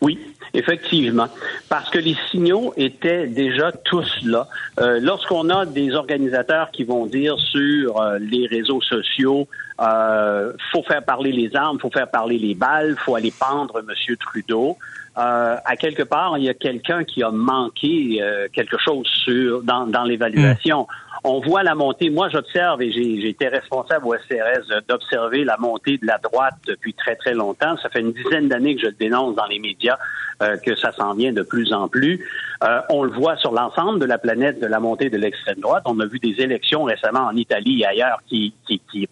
Oui, 0.00 0.18
Effectivement, 0.52 1.28
parce 1.68 1.90
que 1.90 1.98
les 1.98 2.16
signaux 2.30 2.72
étaient 2.76 3.28
déjà 3.28 3.70
tous 3.70 4.18
là. 4.24 4.48
Euh, 4.80 4.98
Lorsqu'on 5.00 5.48
a 5.48 5.64
des 5.64 5.94
organisateurs 5.94 6.70
qui 6.72 6.82
vont 6.82 7.06
dire 7.06 7.38
sur 7.38 8.00
euh, 8.00 8.18
les 8.18 8.46
réseaux 8.48 8.80
sociaux, 8.80 9.46
euh, 9.80 10.52
faut 10.72 10.82
faire 10.82 11.04
parler 11.04 11.30
les 11.30 11.54
armes, 11.54 11.78
faut 11.78 11.90
faire 11.90 12.10
parler 12.10 12.38
les 12.38 12.54
balles, 12.54 12.96
faut 12.98 13.14
aller 13.14 13.32
pendre 13.38 13.78
M. 13.78 14.16
Trudeau. 14.16 14.76
Euh, 15.18 15.56
à 15.64 15.76
quelque 15.76 16.02
part, 16.04 16.38
il 16.38 16.44
y 16.44 16.48
a 16.48 16.54
quelqu'un 16.54 17.02
qui 17.02 17.22
a 17.22 17.30
manqué 17.30 18.20
euh, 18.22 18.46
quelque 18.52 18.78
chose 18.78 19.06
sur 19.06 19.62
dans, 19.62 20.04
l'évaluation. 20.04 20.86
On 21.24 21.40
voit 21.40 21.62
la 21.62 21.74
montée. 21.74 22.08
Moi, 22.08 22.28
j'observe 22.30 22.80
et 22.80 22.92
j'ai 22.92 23.28
été 23.28 23.48
responsable 23.48 24.06
au 24.06 24.14
SRS 24.14 24.82
d'observer 24.88 25.44
la 25.44 25.56
montée 25.58 25.98
de 25.98 26.06
la 26.06 26.18
droite 26.18 26.54
depuis 26.66 26.94
très, 26.94 27.16
très 27.16 27.34
longtemps. 27.34 27.76
Ça 27.82 27.90
fait 27.90 28.00
une 28.00 28.12
dizaine 28.12 28.48
d'années 28.48 28.76
que 28.76 28.82
je 28.82 28.86
le 28.86 28.92
dénonce 28.92 29.34
dans 29.34 29.46
les 29.46 29.58
médias, 29.58 29.98
euh, 30.42 30.56
que 30.56 30.74
ça 30.76 30.92
s'en 30.92 31.12
vient 31.14 31.32
de 31.32 31.42
plus 31.42 31.72
en 31.74 31.88
plus. 31.88 32.26
Euh, 32.62 32.80
on 32.88 33.02
le 33.02 33.10
voit 33.10 33.36
sur 33.36 33.52
l'ensemble 33.52 33.98
de 33.98 34.06
la 34.06 34.16
planète 34.16 34.60
de 34.60 34.66
la 34.66 34.80
montée 34.80 35.10
de 35.10 35.18
l'extrême 35.18 35.58
droite. 35.58 35.82
On 35.86 35.98
a 36.00 36.06
vu 36.06 36.20
des 36.20 36.40
élections 36.40 36.84
récemment 36.84 37.26
en 37.26 37.36
Italie 37.36 37.82
et 37.82 37.86
ailleurs 37.86 38.22
qui 38.28 38.54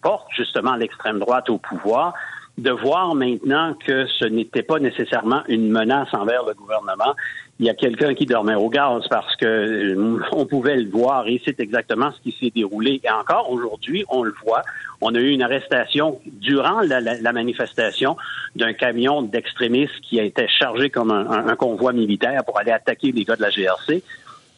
portent 0.00 0.30
justement 0.34 0.76
l'extrême 0.76 1.18
droite 1.18 1.50
au 1.50 1.58
pouvoir 1.58 2.14
de 2.58 2.70
voir 2.72 3.14
maintenant 3.14 3.75
que 3.87 4.06
ce 4.06 4.25
n'était 4.25 4.64
pas 4.64 4.81
nécessairement 4.81 5.43
une 5.49 5.70
menace 5.70 6.08
envers 6.12 6.44
le 6.44 6.55
gouvernement. 6.55 7.14
Il 7.60 7.66
y 7.66 7.70
a 7.70 7.75
quelqu'un 7.75 8.14
qui 8.14 8.26
dormait 8.26 8.56
au 8.56 8.69
gaz 8.69 9.05
parce 9.08 9.37
que 9.37 9.46
euh, 9.46 10.20
on 10.32 10.44
pouvait 10.44 10.76
le 10.76 10.90
voir 10.90 11.26
et 11.28 11.40
c'est 11.44 11.60
exactement 11.60 12.10
ce 12.12 12.20
qui 12.20 12.37
s'est 12.38 12.52
déroulé. 12.55 13.00
Et 13.05 13.10
encore 13.10 13.50
aujourd'hui, 13.50 14.05
on 14.10 14.25
le 14.25 14.34
voit. 14.44 14.62
On 15.00 15.14
a 15.14 15.19
eu 15.19 15.31
une 15.31 15.43
arrestation 15.43 16.20
durant 16.26 16.81
la, 16.81 17.32
manifestation 17.32 18.16
d'un 18.56 18.72
camion 18.72 19.22
d'extrémistes 19.22 20.00
qui 20.02 20.19
a 20.19 20.25
été 20.25 20.49
chargé 20.49 20.90
comme 20.90 21.12
un, 21.12 21.54
convoi 21.54 21.93
militaire 21.93 22.44
pour 22.44 22.58
aller 22.58 22.72
attaquer 22.72 23.12
les 23.12 23.25
gars 23.25 23.37
de 23.37 23.43
la 23.43 23.50
GRC. 23.50 24.02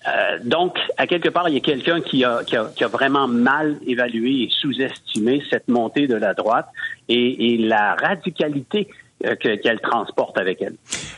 Euh, 0.08 0.38
donc, 0.42 0.76
à 0.96 1.06
quelque 1.06 1.28
part, 1.28 1.48
il 1.48 1.54
y 1.54 1.58
a 1.58 1.60
quelqu'un 1.60 2.00
qui 2.00 2.24
a, 2.24 2.42
qui, 2.44 2.56
a, 2.56 2.70
qui 2.74 2.84
a, 2.84 2.88
vraiment 2.88 3.28
mal 3.28 3.76
évalué 3.86 4.44
et 4.44 4.48
sous-estimé 4.50 5.42
cette 5.50 5.68
montée 5.68 6.06
de 6.06 6.14
la 6.14 6.32
droite 6.32 6.68
et, 7.08 7.52
et 7.54 7.58
la 7.58 7.96
radicalité 7.96 8.88
euh, 9.26 9.36
qu'elle 9.36 9.80
transporte 9.80 10.38
avec 10.38 10.62
elle. 10.62 10.76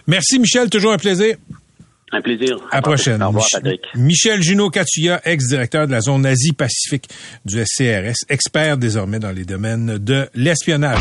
Merci, 0.09 0.41
Michel. 0.41 0.69
Toujours 0.69 0.93
un 0.93 0.99
plaisir. 0.99 1.37
Un 2.11 2.21
plaisir. 2.21 2.59
À, 2.71 2.77
la 2.77 2.83
prochaine. 2.83 3.23
Au 3.23 3.29
revoir, 3.29 3.47
Patrick. 3.53 3.83
Michel 3.95 4.43
Junot 4.43 4.71
Katuya, 4.71 5.21
ex-directeur 5.25 5.87
de 5.87 5.93
la 5.93 6.01
zone 6.01 6.27
Asie-Pacifique 6.27 7.09
du 7.45 7.65
SCRS, 7.65 8.27
expert 8.29 8.77
désormais 8.77 9.19
dans 9.19 9.31
les 9.31 9.45
domaines 9.45 9.99
de 9.99 10.29
l'espionnage. 10.35 11.01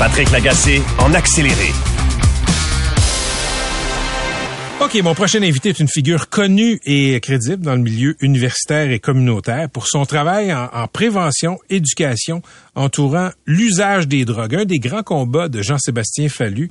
Patrick 0.00 0.30
Lagacé 0.30 0.80
en 0.98 1.12
accéléré. 1.12 1.74
OK, 4.80 4.94
mon 5.02 5.14
prochain 5.14 5.42
invité 5.42 5.68
est 5.68 5.78
une 5.78 5.88
figure 5.88 6.30
connue 6.30 6.80
et 6.86 7.20
crédible 7.20 7.62
dans 7.62 7.74
le 7.74 7.82
milieu 7.82 8.16
universitaire 8.22 8.90
et 8.90 8.98
communautaire 8.98 9.68
pour 9.68 9.86
son 9.86 10.06
travail 10.06 10.54
en, 10.54 10.70
en 10.72 10.88
prévention, 10.88 11.58
éducation, 11.68 12.40
entourant 12.74 13.28
l'usage 13.44 14.08
des 14.08 14.24
drogues. 14.24 14.54
Un 14.54 14.64
des 14.64 14.78
grands 14.78 15.02
combats 15.02 15.50
de 15.50 15.60
Jean-Sébastien 15.60 16.30
Fallu, 16.30 16.70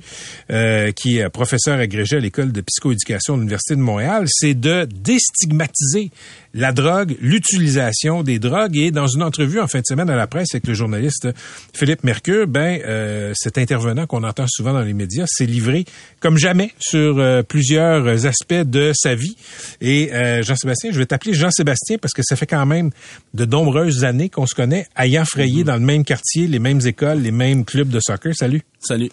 euh, 0.50 0.90
qui 0.90 1.18
est 1.18 1.28
professeur 1.28 1.78
agrégé 1.78 2.16
à 2.16 2.18
l'École 2.18 2.50
de 2.50 2.62
psychoéducation 2.62 3.34
de 3.34 3.42
l'Université 3.42 3.76
de 3.76 3.80
Montréal, 3.80 4.24
c'est 4.26 4.54
de 4.54 4.88
déstigmatiser 4.92 6.10
la 6.54 6.72
drogue, 6.72 7.16
l'utilisation 7.20 8.22
des 8.22 8.38
drogues. 8.38 8.76
Et 8.76 8.90
dans 8.90 9.06
une 9.06 9.22
entrevue 9.22 9.60
en 9.60 9.66
fin 9.66 9.80
de 9.80 9.86
semaine 9.86 10.10
à 10.10 10.16
la 10.16 10.26
presse 10.26 10.48
avec 10.54 10.66
le 10.66 10.74
journaliste 10.74 11.28
Philippe 11.74 12.04
Mercure, 12.04 12.46
ben 12.46 12.80
euh, 12.84 13.32
cet 13.34 13.58
intervenant 13.58 14.06
qu'on 14.06 14.24
entend 14.24 14.46
souvent 14.48 14.72
dans 14.72 14.82
les 14.82 14.94
médias 14.94 15.26
s'est 15.26 15.46
livré 15.46 15.84
comme 16.20 16.38
jamais 16.38 16.72
sur 16.78 17.18
euh, 17.18 17.42
plusieurs 17.42 18.26
aspects 18.26 18.54
de 18.54 18.92
sa 18.94 19.14
vie. 19.14 19.36
Et 19.80 20.12
euh, 20.12 20.42
Jean-Sébastien, 20.42 20.90
je 20.92 20.98
vais 20.98 21.06
t'appeler 21.06 21.34
Jean-Sébastien 21.34 21.98
parce 21.98 22.14
que 22.14 22.22
ça 22.24 22.36
fait 22.36 22.46
quand 22.46 22.66
même 22.66 22.90
de 23.34 23.44
nombreuses 23.44 24.04
années 24.04 24.28
qu'on 24.28 24.46
se 24.46 24.54
connaît, 24.54 24.86
ayant 24.96 25.24
frayé 25.24 25.62
mm-hmm. 25.62 25.66
dans 25.66 25.76
le 25.76 25.80
même 25.80 26.04
quartier, 26.04 26.46
les 26.46 26.58
mêmes 26.58 26.80
écoles, 26.84 27.20
les 27.20 27.32
mêmes 27.32 27.64
clubs 27.64 27.88
de 27.88 28.00
soccer. 28.00 28.34
Salut. 28.34 28.62
Salut. 28.82 29.10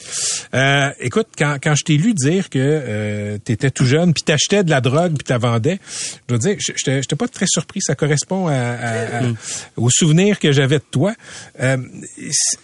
Euh, 0.54 0.92
écoute, 1.02 1.28
quand, 1.38 1.58
quand 1.62 1.76
je 1.76 1.84
t'ai 1.84 1.98
lu 1.98 2.14
dire 2.14 2.50
que 2.50 2.58
euh, 2.58 3.38
tu 3.44 3.52
étais 3.52 3.70
tout 3.70 3.84
jeune, 3.84 4.14
puis 4.14 4.24
t'achetais 4.24 4.64
de 4.64 4.70
la 4.70 4.80
drogue, 4.80 5.16
puis 5.18 5.26
t'as 5.26 5.38
vendais, 5.38 5.78
je 5.86 6.36
dois 6.36 6.38
dire, 6.38 6.56
je 6.60 6.92
n'étais 6.92 7.16
pas 7.18 7.28
très 7.28 7.48
surpris. 7.48 7.82
Ça 7.82 7.94
correspond 7.94 8.48
à, 8.48 9.24
mm. 9.24 9.36
au 9.76 9.90
souvenir 9.90 10.40
que 10.40 10.54
j'avais 10.54 10.78
de 10.78 10.84
toi. 10.90 11.14
Euh, 11.60 11.78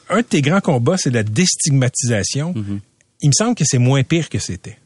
un 0.10 0.18
de 0.18 0.22
tes 0.22 0.42
grands 0.42 0.62
combats, 0.62 0.96
c'est 0.98 1.12
la 1.12 1.24
déstigmatisation. 1.24 2.54
Mm-hmm. 2.54 2.80
Il 3.22 3.28
me 3.28 3.34
semble 3.34 3.56
que 3.56 3.66
c'est 3.66 3.80
moins 3.80 4.04
pire 4.04 4.30
que 4.30 4.40
c'était. 4.40 4.78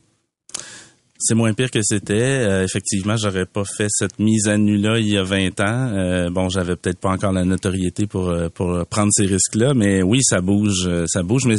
C'est 1.19 1.33
moins 1.33 1.53
pire 1.53 1.71
que 1.71 1.79
c'était. 1.81 2.13
Euh, 2.13 2.63
effectivement, 2.63 3.17
j'aurais 3.17 3.45
pas 3.45 3.63
fait 3.65 3.87
cette 3.89 4.19
mise 4.19 4.47
à 4.47 4.57
nu-là 4.57 4.99
il 4.99 5.09
y 5.09 5.17
a 5.17 5.23
20 5.23 5.59
ans. 5.61 5.91
Euh, 5.93 6.29
bon, 6.29 6.49
j'avais 6.49 6.75
peut-être 6.75 6.99
pas 6.99 7.09
encore 7.09 7.31
la 7.31 7.43
notoriété 7.43 8.05
pour 8.05 8.29
euh, 8.29 8.49
pour 8.49 8.85
prendre 8.85 9.11
ces 9.11 9.25
risques-là, 9.25 9.73
mais 9.73 10.03
oui, 10.03 10.19
ça 10.21 10.41
bouge, 10.41 10.89
ça 11.07 11.23
bouge, 11.23 11.45
mais 11.45 11.55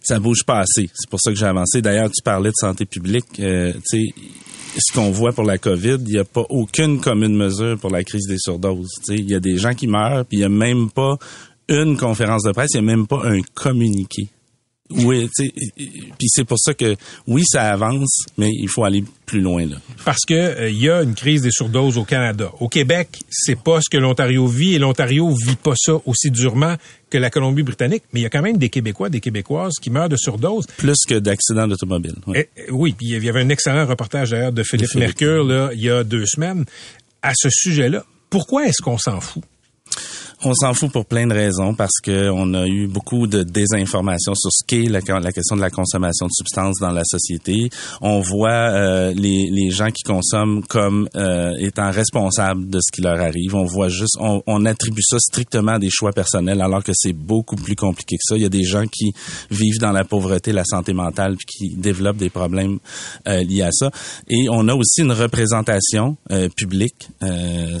ça 0.00 0.20
bouge 0.20 0.44
pas 0.44 0.60
assez. 0.60 0.90
C'est 0.94 1.08
pour 1.08 1.20
ça 1.20 1.30
que 1.30 1.38
j'ai 1.38 1.46
avancé. 1.46 1.80
D'ailleurs, 1.80 2.10
tu 2.10 2.22
parlais 2.22 2.50
de 2.50 2.56
santé 2.56 2.84
publique. 2.84 3.26
tu 3.34 3.72
sais, 3.84 4.04
ce 4.76 4.92
qu'on 4.92 5.10
voit 5.10 5.32
pour 5.32 5.44
la 5.44 5.58
COVID, 5.58 5.98
il 6.06 6.12
n'y 6.12 6.18
a 6.18 6.24
pas 6.24 6.44
aucune 6.50 7.00
commune 7.00 7.34
mesure 7.34 7.78
pour 7.78 7.90
la 7.90 8.04
crise 8.04 8.26
des 8.28 8.38
surdoses. 8.38 8.90
Il 9.08 9.28
y 9.28 9.34
a 9.34 9.40
des 9.40 9.56
gens 9.56 9.74
qui 9.74 9.86
meurent, 9.86 10.24
puis 10.26 10.38
il 10.38 10.40
n'y 10.40 10.44
a 10.44 10.50
même 10.50 10.90
pas 10.90 11.16
une 11.68 11.96
conférence 11.96 12.42
de 12.44 12.52
presse, 12.52 12.70
il 12.74 12.82
n'y 12.82 12.90
a 12.90 12.96
même 12.96 13.06
pas 13.06 13.22
un 13.24 13.40
communiqué. 13.54 14.28
Oui, 14.90 15.28
puis 15.36 16.28
c'est 16.28 16.44
pour 16.44 16.58
ça 16.58 16.72
que 16.72 16.96
oui, 17.26 17.42
ça 17.44 17.70
avance, 17.70 18.24
mais 18.38 18.50
il 18.50 18.68
faut 18.68 18.84
aller 18.84 19.04
plus 19.26 19.40
loin 19.40 19.66
là. 19.66 19.76
Parce 20.06 20.24
que 20.26 20.34
euh, 20.34 20.70
il 20.70 20.80
y 20.80 20.88
a 20.88 21.02
une 21.02 21.14
crise 21.14 21.42
des 21.42 21.50
surdoses 21.50 21.98
au 21.98 22.04
Canada. 22.04 22.50
Au 22.60 22.68
Québec, 22.68 23.20
c'est 23.28 23.58
pas 23.58 23.80
ce 23.82 23.90
que 23.90 23.98
l'Ontario 23.98 24.46
vit 24.46 24.74
et 24.74 24.78
l'Ontario 24.78 25.28
vit 25.34 25.56
pas 25.56 25.74
ça 25.76 25.94
aussi 26.06 26.30
durement 26.30 26.76
que 27.10 27.18
la 27.18 27.28
Colombie-Britannique, 27.28 28.04
mais 28.12 28.20
il 28.20 28.22
y 28.22 28.26
a 28.26 28.30
quand 28.30 28.42
même 28.42 28.56
des 28.56 28.70
Québécois, 28.70 29.10
des 29.10 29.20
Québécoises 29.20 29.74
qui 29.80 29.90
meurent 29.90 30.08
de 30.08 30.16
surdose. 30.16 30.66
Plus 30.78 31.04
que 31.06 31.14
d'accidents 31.18 31.66
d'automobile. 31.66 32.16
Oui. 32.26 32.44
Oui, 32.70 32.94
puis 32.96 33.08
il 33.08 33.24
y 33.24 33.28
avait 33.28 33.40
un 33.40 33.48
excellent 33.50 33.86
reportage 33.86 34.30
d'ailleurs 34.30 34.52
de 34.52 34.62
Philippe, 34.62 34.86
de 34.86 34.90
Philippe 34.90 35.20
Mercure 35.20 35.44
là, 35.44 35.70
il 35.74 35.82
y 35.82 35.90
a 35.90 36.02
deux 36.02 36.24
semaines 36.24 36.64
à 37.22 37.32
ce 37.34 37.48
sujet-là. 37.50 38.04
Pourquoi 38.30 38.66
est-ce 38.66 38.82
qu'on 38.82 38.98
s'en 38.98 39.20
fout? 39.20 39.42
On 40.44 40.54
s'en 40.54 40.72
fout 40.72 40.92
pour 40.92 41.04
plein 41.04 41.26
de 41.26 41.34
raisons 41.34 41.74
parce 41.74 41.98
que 42.00 42.30
on 42.30 42.54
a 42.54 42.64
eu 42.68 42.86
beaucoup 42.86 43.26
de 43.26 43.42
désinformation 43.42 44.36
sur 44.36 44.52
ce 44.52 44.64
qu'est 44.64 44.84
la, 44.84 45.00
question 45.32 45.56
de 45.56 45.60
la 45.60 45.70
consommation 45.70 46.26
de 46.26 46.32
substances 46.32 46.76
dans 46.80 46.92
la 46.92 47.02
société. 47.04 47.70
On 48.00 48.20
voit 48.20 48.50
euh, 48.50 49.12
les, 49.14 49.70
gens 49.70 49.90
qui 49.90 50.04
consomment 50.04 50.62
comme 50.62 51.08
euh, 51.16 51.54
étant 51.58 51.90
responsables 51.90 52.70
de 52.70 52.78
ce 52.80 52.92
qui 52.92 53.02
leur 53.02 53.20
arrive. 53.20 53.56
On 53.56 53.64
voit 53.64 53.88
juste, 53.88 54.16
on, 54.20 54.64
attribue 54.64 55.02
ça 55.02 55.18
strictement 55.18 55.72
à 55.72 55.78
des 55.80 55.90
choix 55.90 56.12
personnels 56.12 56.60
alors 56.60 56.84
que 56.84 56.92
c'est 56.94 57.12
beaucoup 57.12 57.56
plus 57.56 57.74
compliqué 57.74 58.16
que 58.16 58.22
ça. 58.22 58.36
Il 58.36 58.42
y 58.42 58.46
a 58.46 58.48
des 58.48 58.64
gens 58.64 58.86
qui 58.86 59.12
vivent 59.50 59.80
dans 59.80 59.92
la 59.92 60.04
pauvreté, 60.04 60.52
la 60.52 60.64
santé 60.64 60.92
mentale, 60.92 61.36
puis 61.36 61.46
qui 61.46 61.76
développent 61.76 62.16
des 62.16 62.30
problèmes 62.30 62.78
euh, 63.26 63.42
liés 63.42 63.62
à 63.62 63.72
ça. 63.72 63.90
Et 64.28 64.48
on 64.50 64.68
a 64.68 64.74
aussi 64.74 65.02
une 65.02 65.12
représentation 65.12 66.16
publique, 66.56 67.08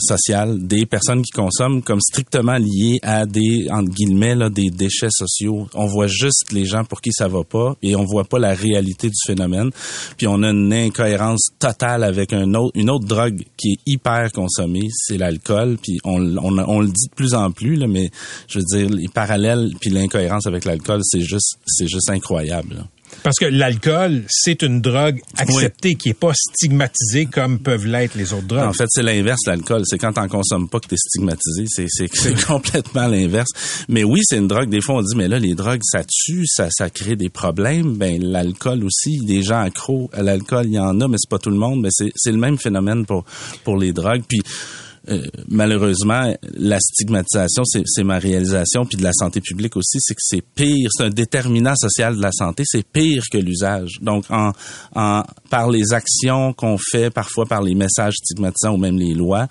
sociale 0.00 0.66
des 0.66 0.86
personnes 0.86 1.22
qui 1.22 1.30
consomment 1.30 1.82
comme 1.82 2.00
strictement 2.00 2.47
lié 2.56 2.98
à 3.02 3.26
des 3.26 3.68
entre 3.70 3.90
guillemets 3.90 4.36
des 4.50 4.70
déchets 4.70 5.10
sociaux. 5.10 5.66
On 5.74 5.86
voit 5.86 6.06
juste 6.06 6.52
les 6.52 6.64
gens 6.64 6.84
pour 6.84 7.00
qui 7.00 7.10
ça 7.12 7.28
va 7.28 7.44
pas 7.44 7.76
et 7.82 7.96
on 7.96 8.04
voit 8.04 8.24
pas 8.24 8.38
la 8.38 8.54
réalité 8.54 9.08
du 9.08 9.18
phénomène. 9.26 9.70
Puis 10.16 10.26
on 10.26 10.42
a 10.42 10.50
une 10.50 10.72
incohérence 10.72 11.48
totale 11.58 12.04
avec 12.04 12.32
un 12.32 12.54
autre, 12.54 12.72
une 12.74 12.90
autre 12.90 13.06
drogue 13.06 13.42
qui 13.56 13.72
est 13.72 13.78
hyper 13.86 14.32
consommée, 14.32 14.88
c'est 14.92 15.18
l'alcool. 15.18 15.78
Puis 15.82 15.98
on, 16.04 16.36
on, 16.38 16.58
on, 16.58 16.80
le 16.80 16.88
dit 16.88 17.08
de 17.10 17.14
plus 17.14 17.34
en 17.34 17.50
plus 17.50 17.76
là, 17.76 17.86
mais 17.86 18.10
je 18.46 18.60
veux 18.60 18.64
dire 18.64 18.88
les 18.88 19.08
parallèles 19.08 19.72
puis 19.80 19.90
l'incohérence 19.90 20.46
avec 20.46 20.64
l'alcool, 20.64 21.00
c'est 21.02 21.20
juste 21.20 21.58
c'est 21.66 21.88
juste 21.88 22.10
incroyable. 22.10 22.84
Parce 23.22 23.36
que 23.36 23.46
l'alcool, 23.46 24.24
c'est 24.28 24.62
une 24.62 24.80
drogue 24.80 25.20
acceptée 25.36 25.94
qui 25.96 26.10
est 26.10 26.18
pas 26.18 26.32
stigmatisée 26.34 27.26
comme 27.26 27.58
peuvent 27.58 27.86
l'être 27.86 28.14
les 28.14 28.32
autres 28.32 28.46
drogues. 28.46 28.68
En 28.68 28.72
fait, 28.72 28.86
c'est 28.88 29.02
l'inverse, 29.02 29.40
l'alcool. 29.46 29.82
C'est 29.84 29.98
quand 29.98 30.12
t'en 30.12 30.28
consommes 30.28 30.68
pas 30.68 30.80
que 30.80 30.88
t'es 30.88 30.96
stigmatisé. 30.96 31.66
C'est 31.86 32.46
complètement 32.46 33.06
l'inverse. 33.06 33.50
Mais 33.88 34.04
oui, 34.04 34.20
c'est 34.22 34.36
une 34.36 34.48
drogue. 34.48 34.68
Des 34.68 34.80
fois, 34.80 34.96
on 34.96 35.02
dit, 35.02 35.16
mais 35.16 35.28
là, 35.28 35.38
les 35.38 35.54
drogues, 35.54 35.82
ça 35.82 36.02
tue, 36.04 36.46
ça, 36.46 36.68
ça 36.70 36.90
crée 36.90 37.16
des 37.16 37.28
problèmes. 37.28 37.96
Ben, 37.96 38.22
l'alcool 38.22 38.84
aussi, 38.84 39.18
des 39.18 39.42
gens 39.42 39.60
accros 39.60 40.10
à 40.12 40.22
l'alcool, 40.22 40.66
il 40.66 40.74
y 40.74 40.78
en 40.78 41.00
a, 41.00 41.08
mais 41.08 41.16
c'est 41.18 41.30
pas 41.30 41.38
tout 41.38 41.50
le 41.50 41.56
monde. 41.56 41.82
Mais 41.82 41.90
c'est 41.90 42.32
le 42.32 42.38
même 42.38 42.58
phénomène 42.58 43.04
pour, 43.06 43.24
pour 43.64 43.76
les 43.76 43.92
drogues. 43.92 44.22
Puis, 44.28 44.42
euh, 45.10 45.26
malheureusement, 45.48 46.34
la 46.54 46.78
stigmatisation, 46.80 47.62
c'est 47.64 48.04
ma 48.04 48.18
réalisation, 48.18 48.84
puis 48.84 48.96
de 48.96 49.02
la 49.02 49.12
santé 49.12 49.40
publique 49.40 49.76
aussi, 49.76 49.98
c'est 50.00 50.14
que 50.14 50.20
c'est 50.22 50.42
pire, 50.42 50.88
c'est 50.92 51.04
un 51.04 51.10
déterminant 51.10 51.74
social 51.76 52.16
de 52.16 52.22
la 52.22 52.32
santé, 52.32 52.64
c'est 52.66 52.86
pire 52.86 53.24
que 53.30 53.38
l'usage. 53.38 53.98
Donc, 54.00 54.24
en, 54.30 54.52
en, 54.94 55.22
par 55.50 55.70
les 55.70 55.92
actions 55.92 56.52
qu'on 56.52 56.76
fait, 56.78 57.10
parfois 57.10 57.46
par 57.46 57.62
les 57.62 57.74
messages 57.74 58.14
stigmatisants 58.14 58.74
ou 58.74 58.78
même 58.78 58.98
les 58.98 59.14
lois, 59.14 59.46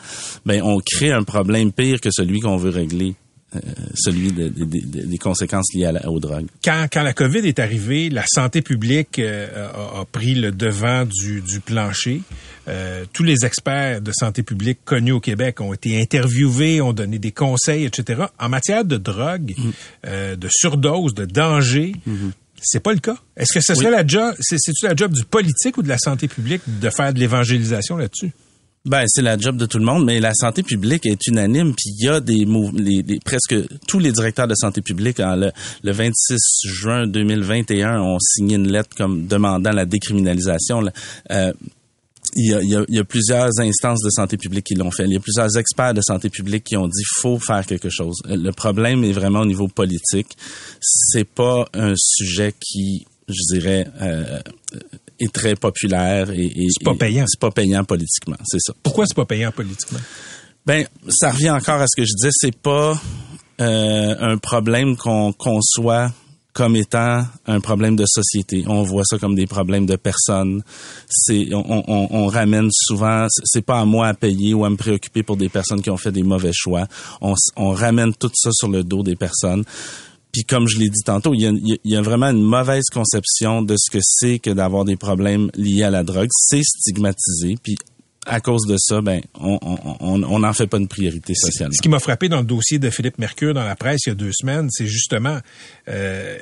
ben 0.46 0.62
on 0.64 0.80
crée 0.80 1.12
un 1.12 1.24
problème 1.24 1.72
pire 1.72 2.00
que 2.02 2.10
celui 2.12 2.40
qu'on 2.40 2.58
veut 2.58 2.70
régler. 2.70 3.16
Euh, 3.56 3.60
celui 3.96 4.34
des 4.34 5.18
conséquences 5.18 5.74
liées 5.74 5.86
à 5.86 6.10
aux 6.10 6.20
drogues. 6.20 6.48
Quand, 6.62 6.88
quand 6.92 7.02
la 7.02 7.14
COVID 7.14 7.48
est 7.48 7.60
arrivée, 7.60 8.10
la 8.10 8.26
santé 8.28 8.62
publique 8.62 9.20
euh, 9.20 9.70
a, 9.72 10.04
pris 10.04 10.36
le 10.36 10.52
devant 10.52 11.06
du, 11.06 11.40
du 11.40 11.62
plancher. 11.62 12.24
Euh, 12.68 13.06
tous 13.14 13.24
les 13.24 13.46
experts 13.46 14.02
de 14.02 14.12
santé 14.12 14.44
publique 14.44 14.80
connus 14.84 15.14
au 15.14 15.22
Québec 15.22 15.62
ont 15.62 15.74
été 15.74 16.02
interviewés, 16.02 16.82
ont 16.82 16.92
donné 16.92 17.20
des 17.20 17.32
conseils, 17.32 17.86
etc. 17.86 18.24
En 18.38 18.50
matière 18.50 18.84
de 18.84 18.98
drogue, 18.98 19.54
mm. 19.58 19.70
euh, 20.08 20.36
de 20.36 20.50
surdose, 20.52 21.14
de 21.14 21.24
danger, 21.24 21.94
mm-hmm. 22.06 22.32
c'est 22.62 22.82
pas 22.82 22.92
le 22.92 23.00
cas. 23.00 23.18
Est-ce 23.38 23.54
que 23.54 23.62
ce 23.62 23.76
serait 23.76 23.92
la 23.92 24.06
job, 24.06 24.36
c'est-tu 24.42 24.86
la 24.86 24.96
job 24.96 25.14
du 25.14 25.24
politique 25.24 25.78
ou 25.78 25.84
de 25.84 25.88
la 25.88 25.98
santé 25.98 26.28
publique 26.28 26.64
de 26.66 26.90
faire 26.90 27.14
de 27.14 27.20
l'évangélisation 27.20 27.96
là-dessus? 27.96 28.34
Ben, 28.86 29.04
c'est 29.08 29.22
la 29.22 29.38
job 29.38 29.58
de 29.58 29.66
tout 29.66 29.80
le 29.80 29.84
monde, 29.84 30.06
mais 30.06 30.22
la 30.22 30.34
santé 30.34 30.64
publique 30.64 31.06
est 31.06 31.28
unanime, 31.28 31.74
puis 31.76 31.90
il 31.90 32.06
y 32.06 32.08
a 32.08 32.22
des 32.22 32.46
mouvements, 32.46 32.80
presque 33.26 33.56
tous 33.86 34.00
les 34.00 34.14
directeurs 34.14 34.48
de 34.48 34.56
santé 34.56 34.82
publique, 34.82 35.20
hein, 35.20 35.36
le, 35.36 35.52
le, 35.84 35.92
26 35.92 36.38
juin 36.64 37.06
2021, 37.06 38.00
ont 38.00 38.18
signé 38.20 38.56
une 38.56 38.72
lettre 38.72 38.96
comme 38.96 39.28
demandant 39.28 39.72
la 39.72 39.86
décriminalisation. 39.86 40.84
Euh, 41.32 41.52
il 42.36 42.52
y, 42.52 42.54
a, 42.54 42.62
y 42.62 42.76
a, 42.76 42.86
il 42.88 42.96
y, 42.96 43.00
a, 43.00 43.04
plusieurs 43.04 43.50
instances 43.60 44.02
de 44.02 44.10
santé 44.10 44.38
publique 44.38 44.66
qui 44.66 44.76
l'ont 44.76 44.92
fait. 44.92 45.04
Il 45.04 45.14
y 45.14 45.18
a 45.18 45.20
plusieurs 45.20 45.58
experts 45.58 45.94
de 45.94 46.02
santé 46.02 46.30
publique 46.30 46.64
qui 46.64 46.78
ont 46.78 46.88
dit 46.88 47.04
faut 47.16 47.40
faire 47.40 47.66
quelque 47.66 47.90
chose. 47.90 48.18
Le 48.26 48.52
problème 48.52 49.04
est 49.04 49.12
vraiment 49.12 49.42
au 49.42 49.46
niveau 49.46 49.68
politique. 49.68 50.38
C'est 50.80 51.28
pas 51.28 51.68
un 51.74 51.94
sujet 51.98 52.54
qui, 52.60 53.06
je 53.28 53.56
dirais, 53.56 53.88
euh, 54.02 54.40
est 55.20 55.32
très 55.34 55.56
populaire 55.56 56.32
et, 56.32 56.46
et 56.46 56.68
c'est 56.70 56.84
pas 56.84 56.96
payant. 56.96 57.26
C'est 57.28 57.40
pas 57.40 57.52
payant 57.52 57.84
politiquement, 57.84 58.38
c'est 58.46 58.60
ça. 58.60 58.74
Pourquoi 58.84 59.06
c'est 59.06 59.16
pas 59.16 59.26
payant 59.26 59.52
politiquement? 59.52 60.00
Ben, 60.66 60.86
ça 61.10 61.32
revient 61.32 61.52
encore 61.52 61.82
à 61.82 61.88
ce 61.88 61.96
que 61.96 62.06
je 62.06 62.14
disais. 62.14 62.30
C'est 62.32 62.56
pas 62.56 63.02
euh, 63.62 64.16
un 64.20 64.38
problème 64.38 64.98
qu'on 64.98 65.32
conçoit 65.32 66.12
comme 66.58 66.76
étant 66.76 67.24
un 67.46 67.60
problème 67.60 67.96
de 67.96 68.06
société. 68.08 68.64
On 68.68 68.82
voit 68.82 69.04
ça 69.06 69.20
comme 69.20 69.36
des 69.36 69.46
problèmes 69.46 69.86
de 69.86 69.96
personnes. 69.96 70.64
C'est, 71.08 71.54
on, 71.54 71.84
on, 71.88 72.08
on, 72.10 72.26
ramène 72.26 72.70
souvent, 72.72 73.28
c'est 73.44 73.62
pas 73.62 73.80
à 73.80 73.86
moi 73.86 74.08
à 74.08 74.16
payer 74.16 74.56
ou 74.56 74.66
à 74.66 74.70
me 74.72 74.76
préoccuper 74.76 75.22
pour 75.22 75.38
des 75.38 75.50
personnes 75.50 75.84
qui 75.84 75.92
ont 75.92 75.98
fait 75.98 76.12
des 76.12 76.24
mauvais 76.24 76.54
choix. 76.54 76.88
On, 77.22 77.36
on 77.58 77.70
ramène 77.70 78.12
tout 78.16 78.32
ça 78.34 78.50
sur 78.52 78.70
le 78.70 78.84
dos 78.84 79.04
des 79.04 79.16
personnes. 79.16 79.64
Puis 80.38 80.46
comme 80.46 80.68
je 80.68 80.78
l'ai 80.78 80.90
dit 80.90 81.02
tantôt, 81.04 81.34
il 81.34 81.42
y, 81.42 81.48
a, 81.48 81.50
il 81.50 81.80
y, 81.84 81.96
a, 81.96 82.02
vraiment 82.04 82.28
une 82.28 82.44
mauvaise 82.44 82.86
conception 82.94 83.64
de 83.64 83.76
ce 83.76 83.90
que 83.90 83.98
c'est 84.04 84.38
que 84.38 84.52
d'avoir 84.52 84.86
des 84.86 84.96
problèmes 84.96 85.50
liés 85.56 85.82
à 85.82 85.90
la 85.90 86.04
drogue. 86.04 86.30
C'est 86.32 86.62
stigmatisé. 86.62 87.56
Puis 87.64 87.76
à 88.28 88.40
cause 88.40 88.68
de 88.68 88.76
ça, 88.78 89.02
ben, 89.02 89.22
on 89.40 90.40
n'en 90.40 90.54
fait 90.54 90.68
pas 90.68 90.78
une 90.78 90.88
priorité 90.88 91.34
sociale. 91.34 91.72
Ce 91.74 91.82
qui 91.82 91.90
m'a 91.90 91.98
frappé 91.98 92.30
dans 92.30 92.42
le 92.42 92.46
dossier 92.46 92.78
de 92.78 92.92
Philippe 92.92 93.18
Mercure 93.18 93.56
dans 93.56 93.64
la 93.64 93.76
presse 93.76 94.02
il 94.06 94.10
y 94.10 94.12
a 94.12 94.16
deux 94.16 94.32
semaines, 94.32 94.68
c'est 94.70 94.86
justement, 94.86 95.40
euh, 95.88 96.38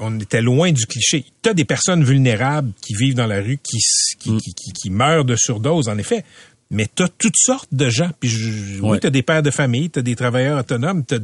on 0.00 0.18
était 0.18 0.42
loin 0.42 0.72
du 0.72 0.84
cliché. 0.86 1.24
Tu 1.40 1.50
as 1.50 1.54
des 1.54 1.64
personnes 1.64 2.02
vulnérables 2.02 2.72
qui 2.84 2.94
vivent 2.94 3.14
dans 3.14 3.28
la 3.28 3.40
rue, 3.40 3.60
qui, 3.62 3.78
qui, 4.18 4.32
mm. 4.32 4.40
qui, 4.40 4.72
qui, 4.72 4.90
meurent 4.90 5.24
de 5.24 5.36
surdose, 5.36 5.88
en 5.88 5.98
effet. 5.98 6.24
Mais 6.70 6.86
tu 6.94 7.02
as 7.02 7.08
toutes 7.08 7.36
sortes 7.36 7.72
de 7.72 7.88
gens. 7.88 8.10
Puis 8.20 8.80
oui, 8.82 9.00
tu 9.00 9.06
as 9.06 9.10
des 9.10 9.22
pères 9.22 9.42
de 9.42 9.50
famille, 9.50 9.90
tu 9.90 9.98
as 9.98 10.02
des 10.02 10.16
travailleurs 10.16 10.58
autonomes, 10.58 11.04
tu 11.04 11.14
as, 11.14 11.18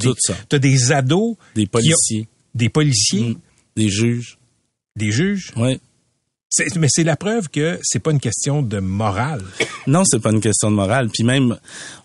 as, 0.51 0.59
des 0.59 0.91
ados. 0.91 1.35
Des 1.53 1.67
policiers. 1.67 2.27
des 2.55 2.69
policiers. 2.69 3.29
Mm. 3.29 3.39
Des 3.75 3.89
juges. 3.89 4.37
Des 4.95 5.11
juges. 5.11 5.51
Oui 5.57 5.79
Mais 6.77 6.87
c'est 6.89 7.03
la 7.03 7.15
preuve 7.15 7.49
que 7.49 7.79
c'est 7.83 7.99
pas 7.99 8.11
une 8.11 8.19
question 8.19 8.61
de 8.61 8.79
morale. 8.79 9.41
Non, 9.87 10.03
c'est 10.05 10.19
pas 10.19 10.31
une 10.31 10.41
question 10.41 10.69
de 10.71 10.75
morale. 10.75 11.09
Puis 11.13 11.23
même, 11.23 11.57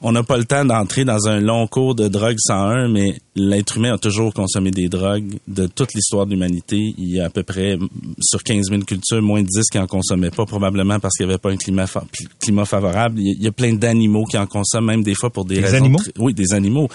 on 0.03 0.13
n'a 0.13 0.23
pas 0.23 0.37
le 0.37 0.45
temps 0.45 0.65
d'entrer 0.65 1.05
dans 1.05 1.29
un 1.29 1.41
long 1.41 1.67
cours 1.67 1.95
de 1.95 2.09
drogue 2.09 2.37
101, 2.39 2.89
mais 2.89 3.19
l'être 3.37 3.77
humain 3.77 3.95
a 3.95 3.99
toujours 3.99 4.35
consommé 4.35 4.71
des 4.71 4.89
drogues 4.89 5.39
de 5.49 5.67
toute 5.67 5.95
l'histoire 5.95 6.27
de 6.27 6.33
l'humanité. 6.33 6.95
Il 6.99 7.11
y 7.15 7.21
a 7.21 7.27
à 7.27 7.31
peu 7.31 7.43
près, 7.43 7.79
sur 8.21 8.43
15 8.43 8.69
000 8.71 8.83
cultures, 8.83 9.23
moins 9.23 9.43
de 9.43 9.47
10 9.47 9.63
qui 9.71 9.79
en 9.79 9.87
consommaient 9.87 10.31
pas, 10.31 10.45
probablement 10.47 10.99
parce 11.01 11.17
qu'il 11.17 11.27
n'y 11.27 11.33
avait 11.33 11.39
pas 11.39 11.51
un 11.51 11.57
climat, 11.57 11.87
fa- 11.87 12.05
climat 12.41 12.65
favorable. 12.65 13.19
Il 13.21 13.43
y 13.43 13.47
a- 13.47 13.53
plein 13.53 13.75
d'animaux 13.75 14.25
qui 14.25 14.39
en 14.39 14.47
consomment, 14.47 14.87
même 14.87 15.03
des 15.03 15.15
fois 15.15 15.31
pour 15.31 15.45
des, 15.45 15.57
Des 15.57 15.61
raisons 15.63 15.77
animaux? 15.79 15.99
Oui, 16.19 16.35
des 16.35 16.53
animaux 16.53 16.89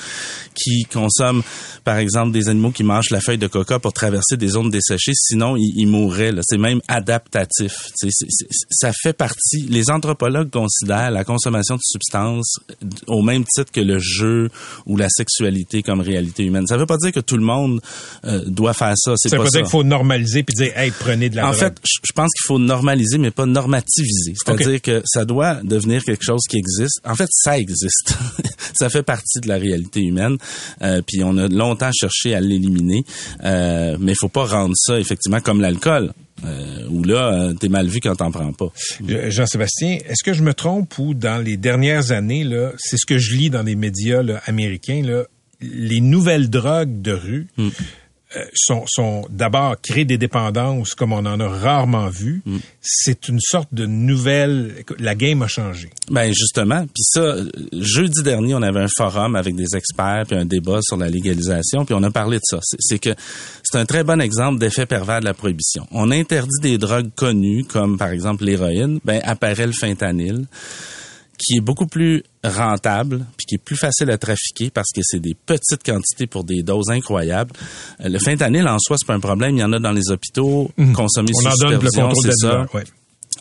qui 0.56 0.84
consomment, 0.86 1.44
par 1.84 1.98
exemple, 1.98 2.32
des 2.32 2.50
animaux 2.50 2.72
qui 2.72 2.84
mangent 2.84 3.10
la 3.12 3.20
feuille 3.22 3.38
de 3.38 3.48
coca 3.48 3.78
pour 3.80 3.94
traverser 3.94 4.38
des 4.38 4.48
zones 4.50 4.70
desséchées. 4.70 5.12
Sinon, 5.14 5.56
ils, 5.58 5.74
ils 5.76 5.86
mourraient. 5.88 6.32
C'est 6.44 6.58
même 6.58 6.82
ça 7.54 8.92
fait 9.02 9.14
partie. 9.14 9.62
Les 9.70 9.90
anthropologues 9.90 10.50
considèrent 10.50 11.12
la 11.12 11.24
consommation 11.24 11.76
de 11.76 11.82
substances 11.84 12.60
au 13.08 13.22
même 13.22 13.44
titre 13.46 13.72
que 13.72 13.82
le 13.82 14.00
jeu 14.00 14.50
ou 14.86 14.98
la 14.98 15.08
sexualité 15.10 15.84
comme 15.84 16.02
réalité 16.02 16.44
humaine. 16.44 16.66
Ça 16.68 16.78
veut 16.78 16.86
pas 16.86 16.98
dire 16.98 17.12
que 17.12 17.20
tout 17.20 17.38
le 17.38 17.44
monde 17.44 17.82
euh, 18.26 18.44
doit 18.46 18.74
faire 18.74 18.94
ça. 18.96 19.14
C'est 19.18 19.30
Ça 19.30 19.38
pas 19.38 19.44
veut 19.44 19.48
pas 19.48 19.52
ça. 19.52 19.58
dire 19.60 19.66
qu'il 19.66 19.72
faut 19.72 19.84
normaliser 19.84 20.44
puis 20.44 20.56
dire, 20.56 20.78
hey, 20.78 20.92
prenez 20.92 21.30
de 21.30 21.36
la 21.36 21.48
En 21.48 21.52
drogue. 21.52 21.60
fait, 21.60 21.78
je 21.84 22.12
pense 22.14 22.30
qu'il 22.34 22.48
faut 22.48 22.60
normaliser, 22.60 23.18
mais 23.18 23.32
pas 23.32 23.46
normativiser. 23.46 24.34
C'est-à-dire 24.36 24.82
que 24.82 25.02
ça 25.06 25.26
doit 25.26 25.56
devenir 25.64 26.04
quelque 26.04 26.24
chose 26.24 26.42
qui 26.50 26.58
existe. 26.58 27.00
En 27.06 27.16
fait, 27.16 27.30
ça 27.32 27.58
existe. 27.58 28.16
ça 28.74 28.90
fait 28.90 29.04
partie 29.04 29.40
de 29.42 29.48
la 29.48 29.58
réalité 29.58 30.02
humaine. 30.02 30.38
Euh, 30.82 31.02
puis 31.06 31.24
on 31.24 31.38
a 31.38 31.48
longtemps 31.48 31.92
cherché 31.98 32.34
à 32.36 32.40
l'éliminer, 32.42 33.04
euh, 33.44 33.98
mais 34.00 34.14
il 34.14 34.18
faut 34.20 34.30
pas 34.30 34.46
rendre 34.46 34.74
ça 34.76 35.00
effectivement 35.00 35.40
comme 35.42 35.62
l'alcool. 35.62 36.14
Euh, 36.44 36.88
où 36.90 37.04
là, 37.04 37.34
euh, 37.34 37.54
t'es 37.54 37.70
mal 37.70 37.88
vu 37.88 38.02
quand 38.02 38.16
t'en 38.18 38.30
prends 38.30 38.52
pas. 38.52 38.68
Je- 39.08 39.30
Jean-Sébastien, 39.30 40.00
est-ce 40.06 40.22
que 40.24 40.34
je 40.34 40.44
me 40.44 40.54
trompe 40.54 40.98
ou 41.00 41.14
dans 41.14 41.42
les 41.42 41.56
dernières 41.56 42.12
années, 42.12 42.44
là, 42.44 42.72
c'est 42.78 42.98
ce 42.98 43.06
que 43.06 43.18
je 43.18 43.36
lis 43.36 43.50
dans 43.50 43.64
les 43.64 43.76
médias 43.76 44.22
là, 44.22 44.42
américains, 44.46 45.02
là, 45.02 45.24
les 45.62 46.02
nouvelles 46.02 46.50
drogues 46.50 47.02
de 47.02 47.14
rue 47.14 47.48
Hmm. 47.58 47.70
Euh, 48.36 48.46
sont, 48.54 48.84
sont 48.88 49.26
d'abord 49.30 49.76
créer 49.82 50.06
des 50.06 50.18
dépendances 50.18 50.96
comme 50.96 51.14
on 51.14 51.26
en 51.26 51.40
a 51.40 51.48
rarement 51.48 52.08
vu. 52.08 52.42
Hmm. 52.46 52.58
C'est 52.82 53.28
une 53.28 53.40
sorte 53.40 53.74
de 53.74 53.86
nouvelle... 53.86 54.84
La 55.00 55.16
game 55.16 55.42
a 55.42 55.48
changé. 55.48 55.90
Ben 56.10 56.34
justement, 56.34 56.86
puis 56.86 57.04
ça, 57.04 57.36
jeudi 57.74 58.24
dernier, 58.24 58.56
on 58.56 58.62
avait 58.62 58.82
un 58.82 58.88
forum 58.96 59.36
avec 59.36 59.56
des 59.56 59.76
experts 59.76 60.24
puis 60.28 60.38
un 60.38 60.46
débat 60.46 60.80
sur 60.82 60.98
la 60.98 61.10
légalisation, 61.10 61.86
puis 61.86 61.94
on 61.94 62.04
a 62.04 62.12
parlé 62.12 62.38
de 62.38 62.44
ça. 62.44 62.60
C'est 62.62 62.96
c'est 62.96 63.00
que 63.00 63.16
c'est 63.64 63.78
un 63.78 63.86
très 63.86 64.04
bon 64.04 64.22
exemple 64.22 64.60
d'effet 64.60 64.86
pervers 64.86 65.20
de 65.20 65.26
la 65.26 65.34
prohibition. 65.34 65.88
On 65.92 66.12
interdit 66.12 66.60
des 66.62 66.78
drogues 66.78 67.12
connues 67.16 67.66
comme 67.66 67.98
par 67.98 68.10
exemple 68.10 68.46
l'héroïne, 68.46 69.00
ben 69.04 69.20
apparaît 69.24 69.68
le 69.68 69.74
fentanyl 69.74 70.46
qui 71.38 71.58
est 71.58 71.62
beaucoup 71.62 71.88
plus 71.88 72.24
rentable 72.44 73.26
puis 73.38 73.46
qui 73.46 73.56
est 73.56 73.64
plus 73.64 73.76
facile 73.76 74.10
à 74.12 74.18
trafiquer 74.18 74.70
parce 74.70 74.90
que 74.96 75.02
c'est 75.04 75.20
des 75.20 75.36
petites 75.36 75.84
quantités 75.84 76.28
pour 76.28 76.44
des 76.44 76.64
doses 76.64 76.90
incroyables. 76.90 77.52
Euh, 78.02 78.10
Le 78.10 78.20
fentanyl 78.20 78.68
en 78.68 78.78
soi 78.80 78.98
c'est 79.00 79.08
pas 79.08 79.16
un 79.16 79.20
problème, 79.20 79.58
il 79.58 79.60
y 79.60 79.64
en 79.64 79.74
a 79.74 79.80
dans 79.80 79.92
les 79.92 80.10
hôpitaux, 80.12 80.72
consommé 80.94 81.32
On 81.36 81.40
sous 81.40 81.48
en 81.48 81.70
donne 81.70 81.82
le 81.82 81.92
contrôle 81.92 82.26
de 82.26 82.34
ça. 82.36 82.66
Ouais. 82.74 82.84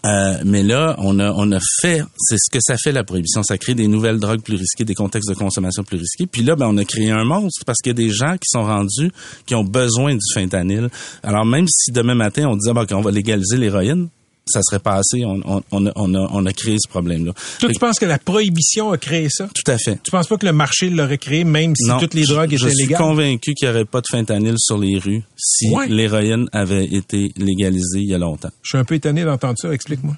Euh, 0.05 0.43
mais 0.45 0.63
là, 0.63 0.97
on 0.99 1.19
a, 1.19 1.33
on 1.33 1.51
a 1.53 1.59
fait, 1.81 2.03
c'est 2.19 2.37
ce 2.37 2.51
que 2.51 2.59
ça 2.61 2.77
fait 2.77 2.93
la 2.93 3.05
prohibition. 3.05 3.43
Ça 3.43 3.57
crée 3.57 3.75
des 3.75 3.89
nouvelles 3.89 4.19
drogues 4.19 4.43
plus 4.43 4.57
risquées, 4.57 4.85
des 4.85 4.95
contextes 4.95 5.31
de 5.31 5.35
consommation 5.35 5.83
plus 5.83 5.97
risqués. 5.97 6.27
Puis 6.27 6.43
là, 6.43 6.57
ben, 6.57 6.67
on 6.69 6.77
a 6.77 6.85
créé 6.85 7.11
un 7.11 7.25
monstre 7.25 7.65
parce 7.65 7.79
qu'il 7.79 7.91
y 7.91 7.95
a 8.03 8.07
des 8.07 8.11
gens 8.11 8.35
qui 8.35 8.49
sont 8.49 8.65
rendus, 8.65 9.11
qui 9.47 9.55
ont 9.55 9.65
besoin 9.65 10.13
du 10.13 10.21
fentanyl. 10.35 10.91
Alors 11.23 11.47
même 11.47 11.67
si 11.69 11.91
demain 11.91 12.15
matin 12.15 12.49
on 12.49 12.57
disait, 12.57 12.75
ben, 12.75 12.85
qu'on 12.85 13.01
va 13.01 13.11
légaliser 13.13 13.57
l'héroïne, 13.57 14.09
ça 14.47 14.61
serait 14.63 14.79
passé. 14.81 15.25
On, 15.25 15.41
on, 15.45 15.63
on, 15.73 15.87
a, 15.87 15.93
on, 15.97 16.15
a, 16.15 16.29
on 16.33 16.45
a 16.47 16.53
créé 16.53 16.77
ce 16.79 16.89
problème-là. 16.89 17.33
Toi, 17.61 17.71
tu 17.73 17.79
penses 17.79 17.99
que 17.99 18.05
la 18.05 18.19
prohibition 18.19 18.91
a 18.93 18.99
créé 18.99 19.29
ça? 19.31 19.49
Tout 19.55 19.71
à 19.71 19.79
fait. 19.79 19.99
Tu 20.03 20.11
penses 20.11 20.27
pas 20.27 20.37
que 20.37 20.47
le 20.47 20.53
marché 20.53 20.91
l'aurait 20.91 21.19
créé 21.19 21.45
même 21.45 21.75
si 21.77 21.89
non, 21.89 21.99
toutes 21.99 22.15
les 22.15 22.25
drogues 22.25 22.51
je, 22.53 22.57
je 22.59 22.65
étaient 22.67 22.75
suis 22.75 22.85
légales? 22.87 23.01
convaincu 23.01 23.55
qu'il 23.55 23.69
n'y 23.69 23.75
aurait 23.75 23.85
pas 23.87 24.01
de 24.01 24.07
fentanyl 24.11 24.55
sur 24.59 24.79
les 24.79 24.99
rues 24.99 25.23
si 25.37 25.71
Ouais. 25.71 25.89
l'héroïne 25.89 26.49
avait 26.53 26.85
été 26.85 27.33
légalisée 27.37 28.01
il 28.01 28.09
y 28.09 28.15
a 28.15 28.19
longtemps. 28.19 28.51
Je 28.63 28.69
suis 28.71 28.79
un 28.79 28.85
peu 28.85 28.95
étonné 28.97 29.25
d'entendre 29.25 29.55
ça. 29.59 29.73
Explique-moi. 29.73 30.17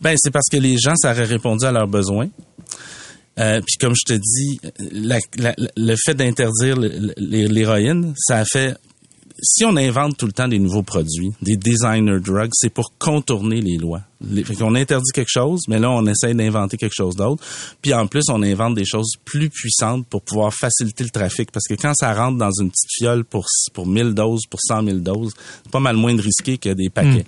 Ben, 0.00 0.14
c'est 0.18 0.30
parce 0.30 0.48
que 0.50 0.56
les 0.56 0.76
gens, 0.78 0.94
ça 0.96 1.10
aurait 1.12 1.24
répondu 1.24 1.64
à 1.66 1.72
leurs 1.72 1.88
besoins. 1.88 2.28
Euh, 3.40 3.60
puis 3.66 3.76
comme 3.80 3.94
je 3.96 4.14
te 4.14 4.18
dis, 4.18 4.60
la- 4.92 5.18
la- 5.36 5.56
le 5.76 5.96
fait 5.96 6.14
d'interdire 6.14 6.76
l'héroïne, 7.16 8.14
ça 8.16 8.38
a 8.38 8.44
fait... 8.44 8.74
Si 9.42 9.64
on 9.64 9.76
invente 9.76 10.16
tout 10.16 10.26
le 10.26 10.32
temps 10.32 10.46
des 10.46 10.60
nouveaux 10.60 10.84
produits, 10.84 11.32
des 11.42 11.56
designer 11.56 12.20
drugs, 12.20 12.52
c'est 12.52 12.70
pour 12.70 12.92
contourner 12.98 13.60
les 13.60 13.78
lois. 13.78 14.02
Les, 14.20 14.44
fait 14.44 14.54
qu'on 14.54 14.74
interdit 14.76 15.10
quelque 15.12 15.30
chose, 15.30 15.62
mais 15.68 15.80
là, 15.80 15.90
on 15.90 16.06
essaye 16.06 16.34
d'inventer 16.34 16.76
quelque 16.76 16.94
chose 16.94 17.16
d'autre. 17.16 17.44
Puis 17.82 17.92
en 17.92 18.06
plus, 18.06 18.22
on 18.28 18.42
invente 18.42 18.74
des 18.74 18.84
choses 18.84 19.14
plus 19.24 19.50
puissantes 19.50 20.06
pour 20.06 20.22
pouvoir 20.22 20.54
faciliter 20.54 21.02
le 21.02 21.10
trafic. 21.10 21.50
Parce 21.50 21.66
que 21.66 21.74
quand 21.74 21.92
ça 21.94 22.14
rentre 22.14 22.38
dans 22.38 22.52
une 22.52 22.70
petite 22.70 22.90
fiole 22.96 23.24
pour, 23.24 23.46
pour 23.72 23.86
1000 23.86 24.14
doses, 24.14 24.42
pour 24.48 24.60
100 24.62 24.84
000 24.84 24.98
doses, 24.98 25.32
c'est 25.64 25.72
pas 25.72 25.80
mal 25.80 25.96
moins 25.96 26.14
de 26.14 26.22
risqué 26.22 26.56
que 26.56 26.70
des 26.70 26.88
paquets. 26.88 27.26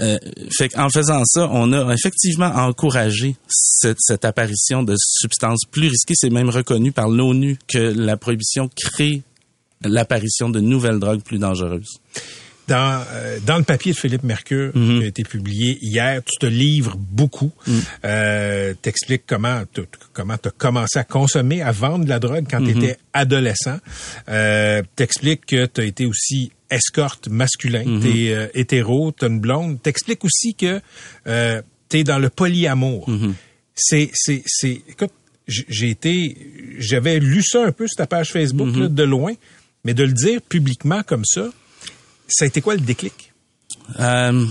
Euh, 0.00 0.18
fait 0.56 0.68
qu'en 0.68 0.90
faisant 0.90 1.22
ça, 1.24 1.48
on 1.50 1.72
a 1.72 1.92
effectivement 1.94 2.52
encouragé 2.54 3.36
cette, 3.48 3.98
cette 4.00 4.24
apparition 4.24 4.82
de 4.82 4.94
substances 4.98 5.64
plus 5.70 5.88
risquées. 5.88 6.14
C'est 6.16 6.30
même 6.30 6.50
reconnu 6.50 6.92
par 6.92 7.08
l'ONU 7.08 7.58
que 7.68 7.78
la 7.78 8.16
prohibition 8.16 8.68
crée 8.74 9.22
l'apparition 9.84 10.48
de 10.50 10.60
nouvelles 10.60 10.98
drogues 10.98 11.22
plus 11.22 11.38
dangereuses. 11.38 11.98
Dans, 12.68 13.02
euh, 13.10 13.38
dans 13.44 13.58
le 13.58 13.64
papier 13.64 13.92
de 13.92 13.96
Philippe 13.98 14.22
Mercure 14.22 14.70
Mhm. 14.74 14.98
qui 15.00 15.04
a 15.04 15.08
été 15.08 15.22
publié 15.24 15.78
hier, 15.82 16.22
tu 16.24 16.38
te 16.38 16.46
livres 16.46 16.96
beaucoup. 16.96 17.50
Mm. 17.66 17.72
Euh, 18.04 18.74
T'expliques 18.80 19.24
comment 19.26 19.64
tu 19.74 19.82
comment 20.12 20.34
as 20.34 20.50
commencé 20.56 20.98
à 20.98 21.04
consommer, 21.04 21.60
à 21.60 21.72
vendre 21.72 22.04
de 22.04 22.08
la 22.08 22.20
drogue 22.20 22.46
quand 22.48 22.60
Mhm. 22.60 22.72
tu 22.72 22.78
étais 22.78 22.96
adolescent. 23.12 23.78
Euh, 24.28 24.82
T'expliques 24.94 25.44
que 25.46 25.66
tu 25.66 25.80
as 25.80 25.84
été 25.84 26.06
aussi 26.06 26.52
escorte 26.70 27.26
masculin, 27.28 27.82
Mhm. 27.84 28.00
t'es 28.00 28.28
euh, 28.32 28.46
hétéro, 28.54 29.10
t'as 29.10 29.26
une 29.28 29.40
blonde. 29.40 29.82
T'expliques 29.82 30.24
aussi 30.24 30.54
que 30.54 30.80
euh, 31.26 31.60
t'es 31.88 32.04
dans 32.04 32.18
le 32.20 32.30
polyamour. 32.30 33.10
Mhm. 33.10 33.34
C'est, 33.74 34.10
c'est, 34.14 34.42
c'est, 34.46 34.80
écoute, 34.88 35.10
j'ai 35.48 35.90
été, 35.90 36.36
j'avais 36.78 37.18
lu 37.18 37.42
ça 37.42 37.64
un 37.66 37.72
peu 37.72 37.88
sur 37.88 37.96
ta 37.96 38.06
page 38.06 38.30
Facebook 38.30 38.68
Mhm. 38.68 38.80
là, 38.82 38.88
de 38.88 39.02
loin, 39.02 39.32
mais 39.84 39.94
de 39.94 40.04
le 40.04 40.12
dire 40.12 40.40
publiquement 40.42 41.02
comme 41.02 41.24
ça, 41.24 41.48
ça 42.28 42.44
a 42.44 42.48
été 42.48 42.60
quoi 42.60 42.74
le 42.74 42.80
déclic? 42.80 43.32
Euh, 44.00 44.46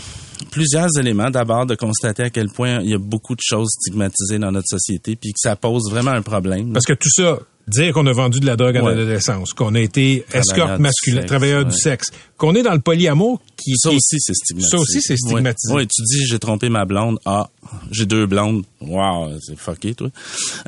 plusieurs 0.49 0.89
éléments. 0.99 1.29
D'abord, 1.29 1.65
de 1.65 1.75
constater 1.75 2.23
à 2.23 2.29
quel 2.29 2.49
point 2.49 2.79
il 2.81 2.89
y 2.89 2.93
a 2.93 2.97
beaucoup 2.97 3.35
de 3.35 3.41
choses 3.43 3.69
stigmatisées 3.79 4.39
dans 4.39 4.51
notre 4.51 4.67
société, 4.67 5.15
puis 5.15 5.31
que 5.31 5.39
ça 5.39 5.55
pose 5.55 5.89
vraiment 5.89 6.11
un 6.11 6.21
problème. 6.21 6.73
Parce 6.73 6.85
que 6.85 6.93
tout 6.93 7.09
ça, 7.09 7.39
dire 7.67 7.93
qu'on 7.93 8.07
a 8.07 8.11
vendu 8.11 8.39
de 8.39 8.45
la 8.45 8.55
drogue 8.55 8.75
en 8.77 8.85
Ouais. 8.85 8.93
adolescence, 8.93 9.53
qu'on 9.53 9.75
a 9.75 9.79
été 9.79 10.25
escorte 10.33 10.79
masculin, 10.79 11.23
travailleur 11.23 11.63
du 11.63 11.71
ouais. 11.71 11.77
sexe, 11.77 12.07
qu'on 12.37 12.55
est 12.55 12.63
dans 12.63 12.73
le 12.73 12.79
polyamour 12.81 13.39
qui, 13.55 13.73
Ça 13.77 13.89
aussi, 13.89 14.17
c'est 14.19 14.33
stigmatisé. 14.33 14.69
Ça 14.75 14.81
aussi, 14.81 15.01
c'est 15.01 15.15
stigmatisé. 15.15 15.73
Oui, 15.73 15.87
tu 15.87 16.01
dis, 16.03 16.25
j'ai 16.25 16.39
trompé 16.39 16.69
ma 16.69 16.85
blonde. 16.85 17.19
Ah, 17.25 17.49
j'ai 17.91 18.05
deux 18.07 18.25
blondes. 18.25 18.63
Wow, 18.81 19.29
c'est 19.39 19.57
fucké, 19.57 19.93
toi. 19.93 20.09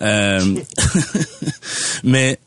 Euh, 0.01 0.55
mais 2.03 2.39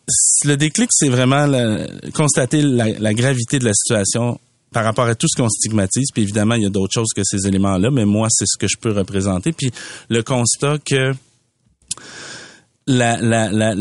le 0.45 0.57
déclic, 0.57 0.89
c'est 0.93 1.09
vraiment 1.09 1.47
le- 1.47 2.11
constater 2.13 2.63
la, 2.63 2.91
la 2.99 3.15
gravité 3.15 3.59
de 3.59 3.65
la 3.65 3.73
situation 3.75 4.39
par 4.73 4.85
rapport 4.85 5.07
à 5.07 5.15
tout 5.15 5.27
ce 5.29 5.41
qu'on 5.41 5.49
stigmatise. 5.49 6.09
Puis 6.13 6.23
évidemment, 6.23 6.55
il 6.55 6.63
y 6.63 6.67
a 6.67 6.71
d'autres 6.71 6.93
choses 6.93 7.13
que 7.15 7.23
ces 7.25 7.47
éléments-là, 7.47 7.91
mais 7.91 8.05
moi, 8.05 8.29
c'est 8.31 8.47
ce 8.47 8.59
que 8.59 8.69
je 8.69 8.77
peux 8.79 8.93
représenter. 8.93 9.53
Puis 9.53 9.71
le 10.09 10.23
constat 10.23 10.79
que 10.79 11.13
la, 12.87 13.75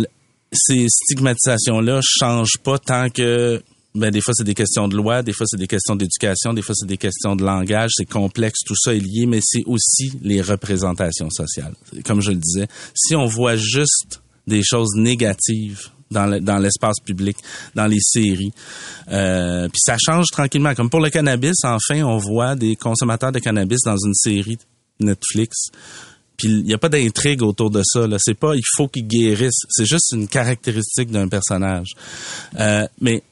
ces 0.52 0.88
stigmatisations-là 0.88 2.00
changent 2.04 2.60
pas 2.64 2.80
tant 2.80 3.10
que 3.10 3.62
ben, 3.94 4.12
des 4.12 4.20
fois, 4.20 4.34
c'est 4.36 4.44
des 4.44 4.54
questions 4.54 4.90
de 4.90 4.98
loi, 4.98 5.24
des 5.24 5.32
fois, 5.32 5.46
c'est 5.50 5.58
des 5.58 5.68
questions 5.68 5.96
d'éducation, 5.96 6.54
des 6.54 6.62
fois, 6.62 6.76
c'est 6.76 6.86
des 6.86 6.98
questions 6.98 7.38
de 7.38 7.46
langage, 7.46 7.92
c'est 7.96 8.06
complexe, 8.06 8.60
tout 8.66 8.76
ça 8.76 8.94
est 8.94 9.00
lié, 9.00 9.26
mais 9.26 9.40
c'est 9.42 9.64
aussi 9.66 10.12
les 10.22 10.42
représentations 10.42 11.30
sociales. 11.30 11.74
Comme 12.04 12.20
je 12.20 12.32
le 12.32 12.38
disais, 12.38 12.68
si 12.94 13.16
on 13.16 13.26
voit 13.26 13.56
juste 13.56 14.22
des 14.48 14.64
choses 14.64 14.96
négatives 14.96 15.92
dans 16.12 16.26
le- 16.28 16.40
dans 16.40 16.58
l'espace 16.58 16.98
public, 17.04 17.38
dans 17.74 17.88
les 17.88 18.00
séries, 18.00 18.52
euh, 19.12 19.68
puis 19.70 19.80
ça 19.84 19.98
change 20.00 20.28
tranquillement. 20.32 20.74
Comme 20.76 20.90
pour 20.90 21.00
le 21.00 21.10
cannabis, 21.10 21.56
enfin, 21.64 22.04
on 22.04 22.18
voit 22.18 22.56
des 22.56 22.76
consommateurs 22.76 23.32
de 23.32 23.40
cannabis 23.40 23.80
dans 23.86 23.98
une 23.98 24.14
série 24.14 24.58
Netflix. 25.00 25.68
Puis 26.38 26.50
il 26.50 26.64
n'y 26.64 26.74
a 26.74 26.78
pas 26.78 26.90
d'intrigue 26.90 27.42
autour 27.44 27.70
de 27.72 27.82
ça. 27.84 28.06
C'est 28.20 28.34
pas 28.38 28.56
il 28.56 28.64
faut 28.76 28.88
qu'il 28.88 29.08
guérisse. 29.08 29.62
C'est 29.70 29.86
juste 29.86 30.12
une 30.14 30.28
caractéristique 30.28 31.10
d'un 31.10 31.28
personnage. 31.28 31.90
Euh, 32.60 32.86
mais 33.00 33.24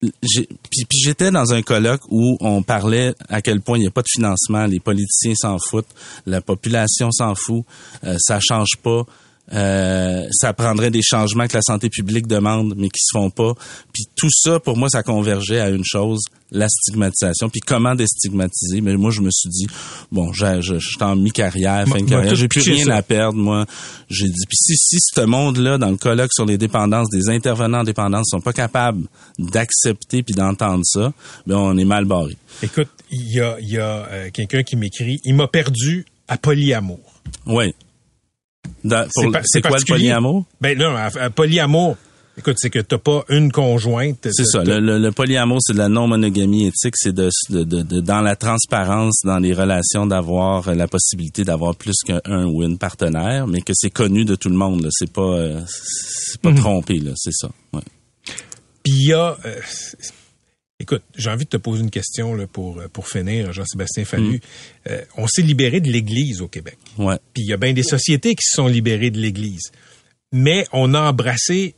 puis 0.00 0.98
j'étais 1.04 1.30
dans 1.30 1.52
un 1.52 1.60
colloque 1.60 2.00
où 2.08 2.38
on 2.40 2.62
parlait 2.62 3.14
à 3.28 3.42
quel 3.42 3.60
point 3.60 3.76
il 3.76 3.82
n'y 3.82 3.86
a 3.86 3.90
pas 3.90 4.00
de 4.00 4.08
financement, 4.10 4.64
les 4.64 4.80
politiciens 4.80 5.34
s'en 5.34 5.58
foutent, 5.58 5.84
la 6.24 6.40
population 6.40 7.10
s'en 7.12 7.34
fout, 7.34 7.64
euh, 8.04 8.16
ça 8.18 8.38
change 8.40 8.76
pas. 8.82 9.04
Euh, 9.52 10.26
ça 10.30 10.52
prendrait 10.52 10.90
des 10.90 11.02
changements 11.02 11.46
que 11.46 11.54
la 11.54 11.62
santé 11.62 11.88
publique 11.88 12.26
demande, 12.26 12.74
mais 12.76 12.88
qui 12.88 13.02
se 13.02 13.10
font 13.12 13.30
pas. 13.30 13.54
Puis 13.92 14.04
tout 14.16 14.30
ça, 14.30 14.60
pour 14.60 14.76
moi, 14.76 14.88
ça 14.88 15.02
convergeait 15.02 15.60
à 15.60 15.70
une 15.70 15.84
chose, 15.84 16.20
la 16.52 16.68
stigmatisation. 16.68 17.48
Puis 17.48 17.60
comment 17.60 17.94
déstigmatiser? 17.94 18.80
Mais 18.80 18.96
moi, 18.96 19.10
je 19.10 19.20
me 19.20 19.30
suis 19.30 19.48
dit, 19.48 19.66
bon, 20.12 20.32
je, 20.32 20.60
je, 20.60 20.78
suis 20.78 21.02
en 21.02 21.16
mi-carrière, 21.16 21.86
fin 21.88 22.00
de 22.00 22.08
carrière, 22.08 22.34
j'ai 22.34 22.48
plus 22.48 22.62
rien 22.62 22.88
à 22.88 23.02
perdre. 23.02 23.38
Moi, 23.38 23.66
j'ai 24.08 24.28
dit, 24.28 24.46
puis 24.48 24.56
si, 24.56 24.76
si 24.76 24.98
ce 25.00 25.20
monde-là, 25.22 25.78
dans 25.78 25.90
le 25.90 25.96
colloque 25.96 26.32
sur 26.32 26.46
les 26.46 26.58
dépendances, 26.58 27.08
des 27.10 27.28
intervenants 27.28 27.80
en 27.80 27.84
dépendance 27.84 28.28
sont 28.30 28.40
pas 28.40 28.52
capables 28.52 29.06
d'accepter 29.38 30.22
puis 30.22 30.34
d'entendre 30.34 30.82
ça, 30.84 31.12
ben 31.46 31.56
on 31.56 31.76
est 31.76 31.84
mal 31.84 32.04
barré. 32.04 32.36
Écoute, 32.62 32.88
il 33.10 33.32
y 33.32 33.40
a, 33.40 33.56
y 33.60 33.78
a 33.78 34.06
euh, 34.10 34.30
quelqu'un 34.32 34.62
qui 34.62 34.76
m'écrit, 34.76 35.20
il 35.24 35.34
m'a 35.34 35.48
perdu 35.48 36.06
à 36.28 36.36
polyamour. 36.36 37.00
Oui. 37.46 37.74
C'est 39.44 39.62
quoi 39.62 39.78
le 39.78 39.84
polyamour? 39.84 40.44
Ben 40.60 40.78
là, 40.78 41.10
polyamour, 41.34 41.96
Écoute, 42.38 42.56
c'est 42.58 42.70
que 42.70 42.78
t'as 42.78 42.96
pas 42.96 43.24
une 43.28 43.52
conjointe. 43.52 44.26
C'est 44.32 44.46
ça. 44.46 44.62
Le, 44.64 45.10
polyamour, 45.10 45.58
c'est 45.60 45.74
de 45.74 45.78
la 45.78 45.90
non-monogamie 45.90 46.68
éthique. 46.68 46.94
C'est 46.96 47.12
de, 47.12 47.28
de, 47.50 48.00
dans 48.00 48.22
la 48.22 48.34
transparence, 48.34 49.20
dans 49.24 49.38
les 49.38 49.52
relations, 49.52 50.06
d'avoir 50.06 50.74
la 50.74 50.88
possibilité 50.88 51.44
d'avoir 51.44 51.76
plus 51.76 51.96
qu'un 52.02 52.46
ou 52.46 52.62
une 52.62 52.78
partenaire, 52.78 53.46
mais 53.46 53.60
que 53.60 53.72
c'est 53.74 53.90
connu 53.90 54.24
de 54.24 54.36
tout 54.36 54.48
le 54.48 54.54
monde. 54.54 54.88
C'est 54.90 55.12
pas, 55.12 55.20
euh, 55.20 55.60
c'est 55.66 56.40
pas 56.40 56.52
mhm. 56.52 56.60
trompé. 56.60 56.98
Là, 57.00 57.12
c'est 57.16 57.34
ça. 57.34 57.50
Ouais. 57.74 57.82
Puis 58.84 58.94
il 58.94 59.08
y 59.08 59.12
a. 59.12 59.36
Euh, 59.44 59.60
écoute, 60.80 61.02
j'ai 61.14 61.30
envie 61.30 61.44
de 61.44 61.50
te 61.50 61.56
poser 61.58 61.82
une 61.82 61.90
question 61.90 62.34
là, 62.34 62.46
pour, 62.46 62.82
pour 62.92 63.06
finir, 63.06 63.52
Jean-Sébastien 63.52 64.04
Fallu. 64.04 64.40
Euh, 64.88 65.02
on 65.16 65.26
s'est 65.28 65.42
libéré 65.42 65.80
de 65.80 65.90
l'Église 65.90 66.40
au 66.40 66.48
Québec. 66.48 66.78
Ouais. 66.98 67.16
Puis 67.34 67.44
il 67.44 67.48
y 67.48 67.52
a 67.52 67.56
bien 67.56 67.72
des 67.72 67.82
sociétés 67.82 68.34
qui 68.34 68.44
se 68.44 68.56
sont 68.56 68.66
libérées 68.66 69.10
de 69.10 69.18
l'Église. 69.18 69.70
Mais 70.32 70.66
on 70.72 70.94
a 70.94 71.00
embrassé 71.00 71.74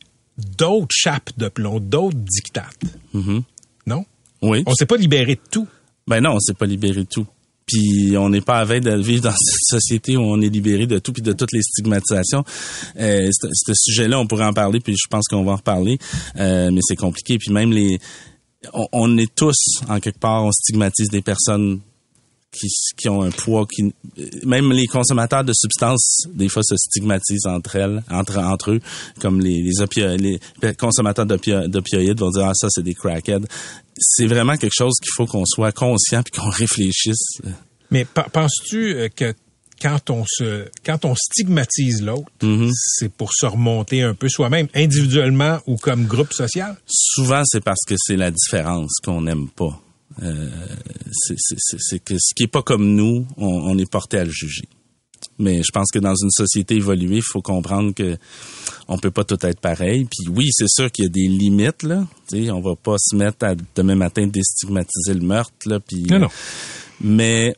d'autres 0.57 0.95
chapes 0.95 1.31
de 1.37 1.49
plomb, 1.49 1.81
d'autres 1.81 2.17
dictates. 2.17 2.85
Mm-hmm. 3.15 3.43
Non? 3.87 4.05
Oui. 4.41 4.63
On 4.67 4.75
s'est 4.75 4.87
pas 4.87 4.97
libéré 4.97 5.35
de 5.35 5.41
tout. 5.51 5.69
Ben 6.07 6.21
non, 6.21 6.35
on 6.35 6.41
s'est 6.41 6.55
pas 6.55 6.67
libéré 6.67 7.03
de 7.03 7.09
tout. 7.11 7.27
Puis 7.67 8.17
on 8.19 8.29
n'est 8.29 8.41
pas 8.41 8.59
à 8.59 8.65
veille 8.65 8.81
de 8.81 8.95
vivre 8.95 9.23
dans 9.23 9.33
cette 9.37 9.81
société 9.81 10.17
où 10.17 10.23
on 10.23 10.41
est 10.41 10.49
libéré 10.49 10.87
de 10.87 10.99
tout 10.99 11.13
puis 11.13 11.23
de 11.23 11.33
toutes 11.33 11.53
les 11.53 11.63
stigmatisations. 11.63 12.45
Euh, 12.99 13.31
ce 13.31 13.73
sujet-là, 13.75 14.19
on 14.19 14.27
pourrait 14.27 14.45
en 14.45 14.53
parler, 14.53 14.81
puis 14.81 14.95
je 14.95 15.09
pense 15.09 15.27
qu'on 15.29 15.45
va 15.45 15.53
en 15.53 15.57
reparler, 15.57 15.99
euh, 16.37 16.71
mais 16.73 16.81
c'est 16.83 16.97
compliqué. 16.97 17.39
Puis 17.39 17.53
même 17.53 17.73
les, 17.73 17.99
on, 18.73 19.19
est 19.19 19.35
tous 19.35 19.81
en 19.89 20.01
quelque 20.01 20.19
part, 20.19 20.45
on 20.45 20.53
stigmatise 20.53 21.09
des 21.09 21.23
personnes 21.23 21.81
qui, 22.53 22.69
qui 22.97 23.09
ont 23.09 23.23
un 23.23 23.31
poids 23.31 23.67
qui 23.67 23.95
même 24.45 24.73
les 24.73 24.87
consommateurs 24.87 25.43
de 25.43 25.55
substances 25.55 26.27
des 26.35 26.51
fois 26.51 26.63
se 26.63 26.77
stigmatisent 26.77 27.47
entre 27.47 27.77
elles 27.77 28.03
entre 28.11 28.39
entre 28.39 28.73
eux 28.73 28.81
comme 29.21 29.41
les 29.41 29.63
les, 29.63 30.19
les 30.19 30.75
consommateurs 30.75 31.25
d'opioïdes 31.25 32.21
vont 32.21 32.31
dire 32.31 32.45
ah 32.47 32.55
ça 32.55 32.69
c'est 32.71 32.83
des 32.83 32.95
crackheads. 32.95 33.47
C'est 33.99 34.27
vraiment 34.27 34.57
quelque 34.57 34.75
chose 34.77 34.95
qu'il 35.03 35.13
faut 35.15 35.27
qu'on 35.27 35.47
soit 35.47 35.73
conscient 35.73 36.23
puis 36.23 36.41
qu'on 36.41 36.51
réfléchisse. 36.51 37.41
Mais 37.91 38.05
penses-tu 38.05 38.95
euh, 38.95 39.09
que 39.09 39.35
quand 39.83 40.11
on 40.11 40.25
se 40.27 40.69
quand 40.87 41.05
on 41.05 41.15
stigmatise 41.17 42.03
l'autre, 42.03 42.31
mm-hmm. 42.41 42.71
c'est 42.73 43.13
pour 43.13 43.33
se 43.35 43.47
remonter 43.47 44.03
un 44.03 44.15
peu 44.15 44.29
soi-même, 44.29 44.69
individuellement 44.75 45.59
ou 45.67 45.77
comme 45.77 46.07
groupe 46.07 46.33
social? 46.33 46.77
Souvent, 46.87 47.43
c'est 47.45 47.63
parce 47.63 47.85
que 47.87 47.95
c'est 47.99 48.17
la 48.17 48.31
différence 48.31 48.93
qu'on 49.05 49.23
n'aime 49.23 49.49
pas. 49.49 49.79
Euh, 50.23 50.49
c'est 51.11 51.99
que 51.99 52.15
ce 52.19 52.35
qui 52.35 52.45
est 52.45 52.49
pas 52.49 52.63
comme 52.63 52.95
nous, 52.95 53.27
on, 53.37 53.77
est 53.79 53.91
porté 53.91 54.19
à 54.19 54.25
le 54.25 54.31
juger. 54.31 54.69
Mais 55.39 55.63
je 55.63 55.71
pense 55.73 55.91
que 55.91 55.99
dans 55.99 56.15
une 56.15 56.31
société 56.31 56.77
évoluée, 56.77 57.17
il 57.17 57.23
faut 57.23 57.41
comprendre 57.41 57.95
que 57.95 58.17
on 58.89 58.99
peut 58.99 59.11
pas 59.11 59.25
tout 59.25 59.39
être 59.43 59.61
pareil. 59.61 60.05
Puis 60.05 60.29
oui, 60.31 60.49
c'est 60.53 60.69
sûr 60.69 60.91
qu'il 60.93 61.05
y 61.05 61.07
a 61.07 61.11
des 61.11 61.29
limites 61.29 61.83
là. 61.83 62.07
sais, 62.29 62.51
on 62.51 62.61
va 62.61 62.77
pas 62.77 62.97
se 62.99 63.17
mettre 63.17 63.47
à 63.47 63.55
demain 63.75 63.95
matin 63.95 64.27
déstigmatiser 64.27 65.15
le 65.15 65.21
meurtre 65.21 65.55
là. 65.67 65.81
Puis, 65.81 66.03
non, 66.03 66.19
non. 66.21 66.29
Mais 67.01 67.57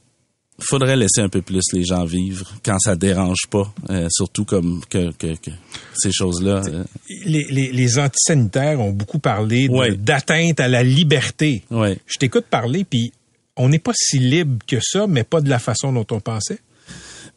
faudrait 0.58 0.96
laisser 0.96 1.20
un 1.20 1.28
peu 1.28 1.42
plus 1.42 1.62
les 1.72 1.84
gens 1.84 2.04
vivre 2.04 2.52
quand 2.64 2.78
ça 2.78 2.94
dérange 2.96 3.46
pas, 3.50 3.72
euh, 3.90 4.06
surtout 4.10 4.44
comme 4.44 4.82
que, 4.88 5.10
que, 5.12 5.34
que 5.36 5.50
ces 5.96 6.12
choses-là. 6.12 6.62
Euh. 6.66 6.84
Les, 7.26 7.46
les, 7.50 7.72
les, 7.72 7.98
antisanitaires 7.98 8.80
ont 8.80 8.92
beaucoup 8.92 9.18
parlé 9.18 9.68
d'atteinte 9.98 10.60
à 10.60 10.68
la 10.68 10.82
liberté. 10.82 11.62
Ouais. 11.70 11.98
Je 12.06 12.18
t'écoute 12.18 12.46
parler, 12.48 12.84
puis 12.84 13.12
on 13.56 13.68
n'est 13.68 13.78
pas 13.78 13.92
si 13.94 14.18
libre 14.18 14.58
que 14.66 14.78
ça, 14.80 15.06
mais 15.06 15.24
pas 15.24 15.40
de 15.40 15.48
la 15.48 15.58
façon 15.58 15.92
dont 15.92 16.06
on 16.10 16.20
pensait. 16.20 16.60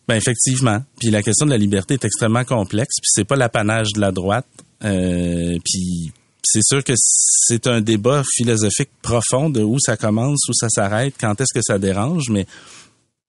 Ben 0.07 0.15
effectivement. 0.15 0.83
Puis 0.99 1.09
la 1.09 1.21
question 1.21 1.45
de 1.45 1.51
la 1.51 1.57
liberté 1.57 1.95
est 1.95 2.05
extrêmement 2.05 2.45
complexe, 2.45 2.95
puis 3.01 3.09
c'est 3.11 3.25
pas 3.25 3.35
l'apanage 3.35 3.89
de 3.93 3.99
la 3.99 4.11
droite. 4.11 4.47
Euh, 4.83 5.57
puis 5.65 6.11
c'est 6.43 6.63
sûr 6.63 6.83
que 6.83 6.93
c'est 6.95 7.67
un 7.67 7.81
débat 7.81 8.23
philosophique 8.35 8.89
profond 9.01 9.49
de 9.49 9.61
où 9.61 9.79
ça 9.79 9.97
commence, 9.97 10.39
où 10.47 10.53
ça 10.53 10.69
s'arrête, 10.69 11.15
quand 11.19 11.39
est-ce 11.41 11.53
que 11.53 11.61
ça 11.61 11.77
dérange, 11.77 12.29
mais 12.29 12.45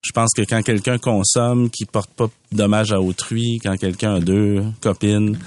je 0.03 0.13
pense 0.13 0.31
que 0.35 0.43
quand 0.43 0.63
quelqu'un 0.63 0.99
consomme, 0.99 1.71
qui 1.71 1.85
porte 1.85 2.11
pas 2.11 2.31
dommage 2.53 2.93
à 2.93 3.01
autrui, 3.01 3.59
quand 3.63 3.77
quelqu'un 3.77 4.17
a 4.17 4.21
deux 4.21 4.63
copines 4.81 5.39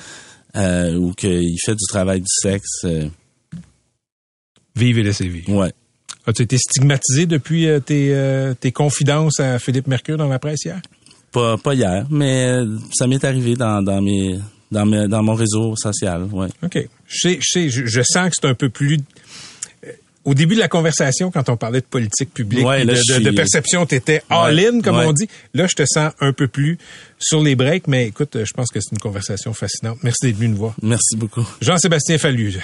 euh, 0.55 0.95
ou 0.95 1.13
qu'il 1.13 1.57
fait 1.63 1.75
du 1.75 1.85
travail 1.87 2.19
du 2.19 2.27
sexe. 2.27 2.83
Euh, 2.83 3.07
Vive 4.75 4.99
et 4.99 5.03
laissez 5.03 5.27
vivre. 5.27 5.53
Ouais. 5.53 5.73
As-tu 6.25 6.43
été 6.43 6.57
stigmatisé 6.57 7.25
depuis 7.25 7.67
euh, 7.67 7.79
tes, 7.79 8.53
tes 8.59 8.71
confidences 8.71 9.39
à 9.39 9.59
Philippe 9.59 9.87
Mercure 9.87 10.17
dans 10.17 10.27
la 10.27 10.39
presse 10.39 10.63
hier? 10.63 10.81
Pas, 11.31 11.57
pas 11.57 11.73
hier, 11.73 12.05
mais 12.09 12.57
ça 12.93 13.07
m'est 13.07 13.23
arrivé 13.23 13.55
dans, 13.55 13.81
dans 13.81 14.01
mes 14.01 14.39
dans, 14.71 14.85
mes, 14.85 15.07
dans 15.07 15.21
mon 15.21 15.33
réseau 15.33 15.75
social, 15.75 16.23
ouais. 16.31 16.47
OK. 16.63 16.87
Je 17.05 17.37
sais, 17.41 17.69
je, 17.69 17.85
je 17.85 18.01
sens 18.01 18.29
que 18.29 18.35
c'est 18.39 18.47
un 18.47 18.53
peu 18.53 18.69
plus 18.69 18.99
au 20.23 20.33
début 20.33 20.55
de 20.55 20.59
la 20.59 20.67
conversation, 20.67 21.31
quand 21.31 21.49
on 21.49 21.57
parlait 21.57 21.81
de 21.81 21.85
politique 21.85 22.33
publique, 22.33 22.65
de, 22.65 23.31
perception, 23.31 23.85
tu 23.85 23.95
étais 23.95 24.21
all-in, 24.29 24.81
comme 24.81 24.97
on 24.97 25.13
dit. 25.13 25.27
Là, 25.53 25.67
je 25.67 25.75
te 25.75 25.83
sens 25.85 26.13
un 26.19 26.33
peu 26.33 26.47
plus 26.47 26.77
sur 27.19 27.41
les 27.41 27.55
breaks, 27.55 27.87
mais 27.87 28.07
écoute, 28.07 28.37
je 28.43 28.53
pense 28.53 28.69
que 28.69 28.79
c'est 28.79 28.91
une 28.91 28.99
conversation 28.99 29.53
fascinante. 29.53 29.97
Merci 30.03 30.27
d'être 30.27 30.37
venu 30.37 30.49
nous 30.49 30.57
voir. 30.57 30.75
Merci 30.81 31.15
beaucoup. 31.15 31.47
Jean-Sébastien 31.61 32.17
Fallu. 32.17 32.59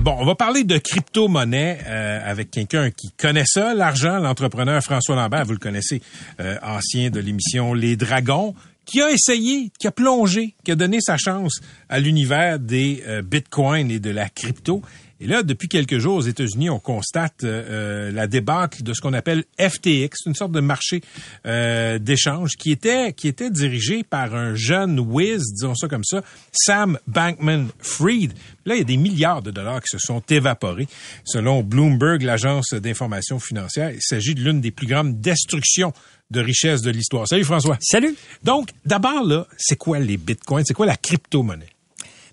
Bon, 0.00 0.16
on 0.18 0.24
va 0.24 0.34
parler 0.34 0.64
de 0.64 0.78
crypto-monnaie 0.78 1.78
euh, 1.86 2.20
avec 2.24 2.50
quelqu'un 2.50 2.90
qui 2.90 3.10
connaît 3.10 3.44
ça, 3.44 3.74
l'argent, 3.74 4.18
l'entrepreneur 4.18 4.82
François 4.82 5.16
Lambert, 5.16 5.44
vous 5.44 5.52
le 5.52 5.58
connaissez, 5.58 6.00
euh, 6.40 6.56
ancien 6.62 7.10
de 7.10 7.20
l'émission 7.20 7.74
Les 7.74 7.96
Dragons 7.96 8.54
qui 8.88 9.02
a 9.02 9.10
essayé, 9.10 9.70
qui 9.78 9.86
a 9.86 9.92
plongé, 9.92 10.54
qui 10.64 10.72
a 10.72 10.74
donné 10.74 10.98
sa 11.02 11.18
chance 11.18 11.60
à 11.90 12.00
l'univers 12.00 12.58
des 12.58 13.04
euh, 13.06 13.20
bitcoins 13.20 13.90
et 13.90 14.00
de 14.00 14.10
la 14.10 14.30
crypto. 14.30 14.80
Et 15.20 15.26
là, 15.26 15.42
depuis 15.42 15.68
quelques 15.68 15.98
jours 15.98 16.14
aux 16.14 16.22
États-Unis, 16.22 16.70
on 16.70 16.78
constate 16.78 17.44
euh, 17.44 18.08
euh, 18.08 18.12
la 18.12 18.26
débâcle 18.26 18.82
de 18.82 18.94
ce 18.94 19.02
qu'on 19.02 19.12
appelle 19.12 19.44
FTX, 19.60 20.24
une 20.26 20.34
sorte 20.34 20.52
de 20.52 20.60
marché 20.60 21.02
d'échange 21.44 22.52
qui 22.56 22.70
était 22.70 23.12
qui 23.12 23.28
était 23.28 23.50
dirigé 23.50 24.04
par 24.04 24.34
un 24.34 24.54
jeune 24.54 24.98
whiz, 25.00 25.42
disons 25.52 25.74
ça 25.74 25.88
comme 25.88 26.04
ça, 26.04 26.22
Sam 26.52 26.98
Bankman-Fried. 27.08 28.32
Là, 28.64 28.74
il 28.74 28.78
y 28.78 28.82
a 28.82 28.84
des 28.84 28.96
milliards 28.96 29.42
de 29.42 29.50
dollars 29.50 29.82
qui 29.82 29.90
se 29.90 29.98
sont 29.98 30.22
évaporés. 30.30 30.88
Selon 31.24 31.62
Bloomberg, 31.62 32.22
l'agence 32.22 32.72
d'information 32.72 33.38
financière, 33.38 33.90
il 33.90 34.02
s'agit 34.02 34.34
de 34.34 34.40
l'une 34.40 34.60
des 34.60 34.70
plus 34.70 34.86
grandes 34.86 35.20
destructions 35.20 35.92
de 36.30 36.40
richesse 36.40 36.82
de 36.82 36.90
l'histoire. 36.90 37.26
Salut 37.26 37.44
François. 37.44 37.78
Salut. 37.80 38.14
Donc, 38.42 38.70
d'abord, 38.84 39.24
là, 39.24 39.46
c'est 39.56 39.76
quoi 39.76 39.98
les 39.98 40.16
bitcoins? 40.16 40.64
C'est 40.66 40.74
quoi 40.74 40.86
la 40.86 40.96
crypto-monnaie? 40.96 41.70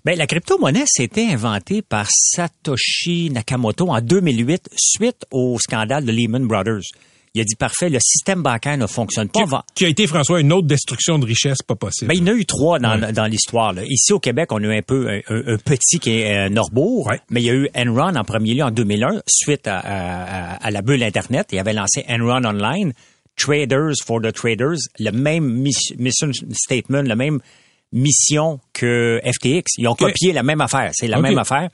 Bien, 0.04 0.14
la 0.14 0.26
crypto-monnaie, 0.26 0.84
c'était 0.86 1.26
inventé 1.26 1.82
par 1.82 2.06
Satoshi 2.10 3.30
Nakamoto 3.30 3.88
en 3.88 4.00
2008 4.00 4.68
suite 4.76 5.26
au 5.30 5.58
scandale 5.58 6.04
de 6.04 6.12
Lehman 6.12 6.46
Brothers. 6.46 6.82
Il 7.34 7.40
a 7.40 7.44
dit 7.44 7.56
parfait, 7.56 7.90
le 7.90 7.98
système 8.00 8.42
bancaire 8.42 8.78
ne 8.78 8.86
fonctionne 8.86 9.28
pas. 9.28 9.64
Qui, 9.74 9.84
a 9.84 9.88
été, 9.88 10.06
François, 10.06 10.40
une 10.40 10.52
autre 10.54 10.66
destruction 10.66 11.18
de 11.18 11.26
richesse 11.26 11.58
pas 11.66 11.74
possible. 11.74 12.08
Ben, 12.08 12.14
il 12.16 12.20
y 12.20 12.30
en 12.30 12.32
a 12.32 12.36
eu 12.36 12.46
trois 12.46 12.78
dans, 12.78 13.12
dans 13.12 13.26
l'histoire. 13.26 13.74
Ici, 13.84 14.14
au 14.14 14.20
Québec, 14.20 14.52
on 14.52 14.56
a 14.58 14.66
eu 14.66 14.78
un 14.78 14.82
peu 14.82 15.08
un, 15.10 15.56
petit 15.58 15.98
qui 15.98 16.20
est 16.20 16.46
euh, 16.46 16.48
Norbourg, 16.48 17.12
mais 17.28 17.42
il 17.42 17.46
y 17.46 17.50
a 17.50 17.54
eu 17.54 17.68
Enron 17.76 18.16
en 18.16 18.24
premier 18.24 18.54
lieu 18.54 18.62
en 18.62 18.70
2001, 18.70 19.20
suite 19.26 19.66
à, 19.66 19.80
à, 19.80 20.54
à 20.54 20.70
la 20.70 20.80
bulle 20.80 21.02
Internet. 21.02 21.48
Il 21.52 21.58
avait 21.58 21.74
lancé 21.74 22.06
Enron 22.08 22.42
Online. 22.42 22.94
Traders 23.36 23.94
for 24.04 24.20
the 24.20 24.32
Traders, 24.32 24.78
le 24.98 25.10
même 25.10 25.44
mission 25.44 26.32
statement, 26.52 27.02
la 27.02 27.16
même 27.16 27.40
mission 27.92 28.60
que 28.72 29.20
FTX. 29.24 29.64
Ils 29.78 29.88
ont 29.88 29.94
copié 29.94 30.32
la 30.32 30.42
même 30.42 30.60
affaire. 30.60 30.90
C'est 30.94 31.08
la 31.08 31.20
même 31.20 31.38
affaire. 31.38 31.70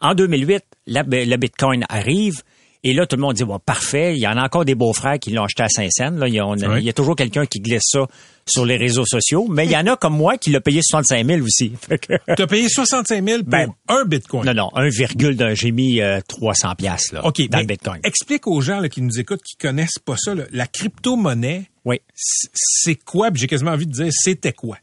En 0.00 0.14
2008, 0.14 0.62
le 0.86 1.36
Bitcoin 1.36 1.84
arrive. 1.88 2.42
Et 2.86 2.92
là, 2.92 3.06
tout 3.06 3.16
le 3.16 3.22
monde 3.22 3.32
dit, 3.32 3.44
bon, 3.44 3.58
parfait, 3.58 4.14
il 4.14 4.20
y 4.20 4.26
en 4.26 4.36
a 4.36 4.44
encore 4.44 4.66
des 4.66 4.74
beaux-frères 4.74 5.18
qui 5.18 5.30
l'ont 5.30 5.44
acheté 5.44 5.62
à 5.62 5.68
Saint-Saëns. 5.70 6.18
Là, 6.18 6.28
il 6.28 6.34
y, 6.34 6.90
a, 6.90 6.92
toujours 6.92 7.16
quelqu'un 7.16 7.46
qui 7.46 7.60
glisse 7.60 7.84
ça 7.86 8.06
sur 8.46 8.66
les 8.66 8.76
réseaux 8.76 9.06
sociaux. 9.06 9.46
Mais 9.48 9.64
il 9.64 9.70
y 9.70 9.76
en 9.76 9.86
a 9.86 9.96
comme 9.96 10.14
moi 10.14 10.36
qui 10.36 10.50
l'a 10.50 10.60
payé 10.60 10.82
65 10.82 11.26
000 11.26 11.40
aussi. 11.40 11.72
tu 12.36 12.42
as 12.42 12.46
payé 12.46 12.68
65 12.68 13.26
000 13.26 13.38
pour 13.38 13.48
ben, 13.48 13.72
un 13.88 14.04
Bitcoin? 14.04 14.44
Non, 14.44 14.52
non, 14.52 14.70
un 14.74 14.90
virgule 14.90 15.34
d'un, 15.34 15.54
j'ai 15.54 15.70
mis 15.70 16.00
300 16.28 16.74
pièces 16.74 17.12
là, 17.12 17.22
dans 17.22 17.58
le 17.58 17.64
Bitcoin. 17.64 18.00
Explique 18.04 18.46
aux 18.46 18.60
gens 18.60 18.80
là, 18.80 18.90
qui 18.90 19.00
nous 19.00 19.18
écoutent, 19.18 19.42
qui 19.42 19.56
connaissent 19.56 19.98
pas 20.04 20.16
ça, 20.18 20.34
la 20.52 20.66
crypto-monnaie, 20.66 21.62
Oui. 21.86 22.02
C'est 22.14 22.96
quoi? 22.96 23.30
J'ai 23.32 23.46
quasiment 23.46 23.70
envie 23.70 23.86
de 23.86 23.92
dire, 23.92 24.10
c'était 24.10 24.52
quoi? 24.52 24.76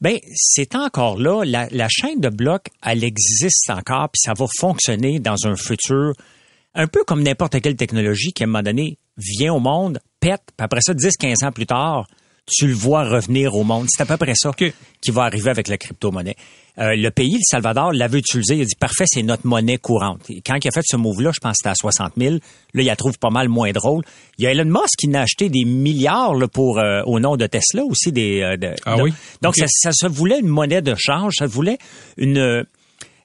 Ben, 0.00 0.18
c'est 0.34 0.74
encore 0.74 1.20
là. 1.20 1.44
La, 1.44 1.68
la, 1.70 1.86
chaîne 1.88 2.20
de 2.20 2.30
blocs, 2.30 2.66
elle 2.84 3.04
existe 3.04 3.70
encore, 3.70 4.08
puis 4.08 4.20
ça 4.24 4.32
va 4.36 4.46
fonctionner 4.58 5.20
dans 5.20 5.46
un 5.46 5.54
futur 5.54 6.14
un 6.74 6.86
peu 6.86 7.04
comme 7.04 7.22
n'importe 7.22 7.60
quelle 7.60 7.76
technologie 7.76 8.32
qui, 8.32 8.42
à 8.42 8.44
un 8.44 8.48
moment 8.48 8.62
donné, 8.62 8.98
vient 9.16 9.54
au 9.54 9.60
monde, 9.60 10.00
pète, 10.20 10.42
puis 10.56 10.64
après 10.64 10.80
ça, 10.82 10.92
10-15 10.92 11.46
ans 11.46 11.52
plus 11.52 11.66
tard, 11.66 12.06
tu 12.46 12.66
le 12.66 12.74
vois 12.74 13.04
revenir 13.04 13.54
au 13.54 13.64
monde. 13.64 13.86
C'est 13.88 14.02
à 14.02 14.06
peu 14.06 14.16
près 14.16 14.34
ça 14.34 14.50
qui 14.52 15.10
va 15.10 15.22
arriver 15.22 15.50
avec 15.50 15.68
la 15.68 15.78
crypto-monnaie. 15.78 16.36
Euh, 16.78 16.96
le 16.96 17.10
pays, 17.10 17.34
le 17.34 17.42
Salvador, 17.42 17.92
l'avait 17.92 18.18
utilisé. 18.18 18.56
Il 18.56 18.62
a 18.62 18.64
dit, 18.64 18.74
parfait, 18.74 19.04
c'est 19.06 19.22
notre 19.22 19.46
monnaie 19.46 19.78
courante. 19.78 20.22
quand 20.44 20.56
il 20.62 20.68
a 20.68 20.70
fait 20.72 20.82
ce 20.84 20.96
move-là, 20.96 21.30
je 21.32 21.40
pense 21.40 21.52
que 21.52 21.58
c'était 21.58 21.70
à 21.70 21.74
60 21.74 22.12
000. 22.18 22.34
Là, 22.34 22.40
il 22.74 22.84
la 22.84 22.96
trouve 22.96 23.16
pas 23.18 23.30
mal 23.30 23.48
moins 23.48 23.70
drôle. 23.70 24.02
Il 24.38 24.44
y 24.44 24.46
a 24.46 24.50
Elon 24.50 24.64
Musk 24.64 24.96
qui 24.98 25.08
n'a 25.08 25.22
acheté 25.22 25.48
des 25.48 25.64
milliards 25.64 26.34
pour 26.52 26.80
euh, 26.80 27.02
au 27.06 27.20
nom 27.20 27.36
de 27.36 27.46
Tesla 27.46 27.84
aussi. 27.84 28.10
Des, 28.12 28.40
euh, 28.42 28.74
ah 28.84 28.96
oui? 29.00 29.14
Donc, 29.40 29.54
ça, 29.56 29.66
ça, 29.68 29.92
se 29.92 30.06
voulait 30.06 30.40
une 30.40 30.48
monnaie 30.48 30.82
de 30.82 30.94
change. 30.98 31.34
Ça 31.38 31.46
voulait 31.46 31.78
une... 32.16 32.66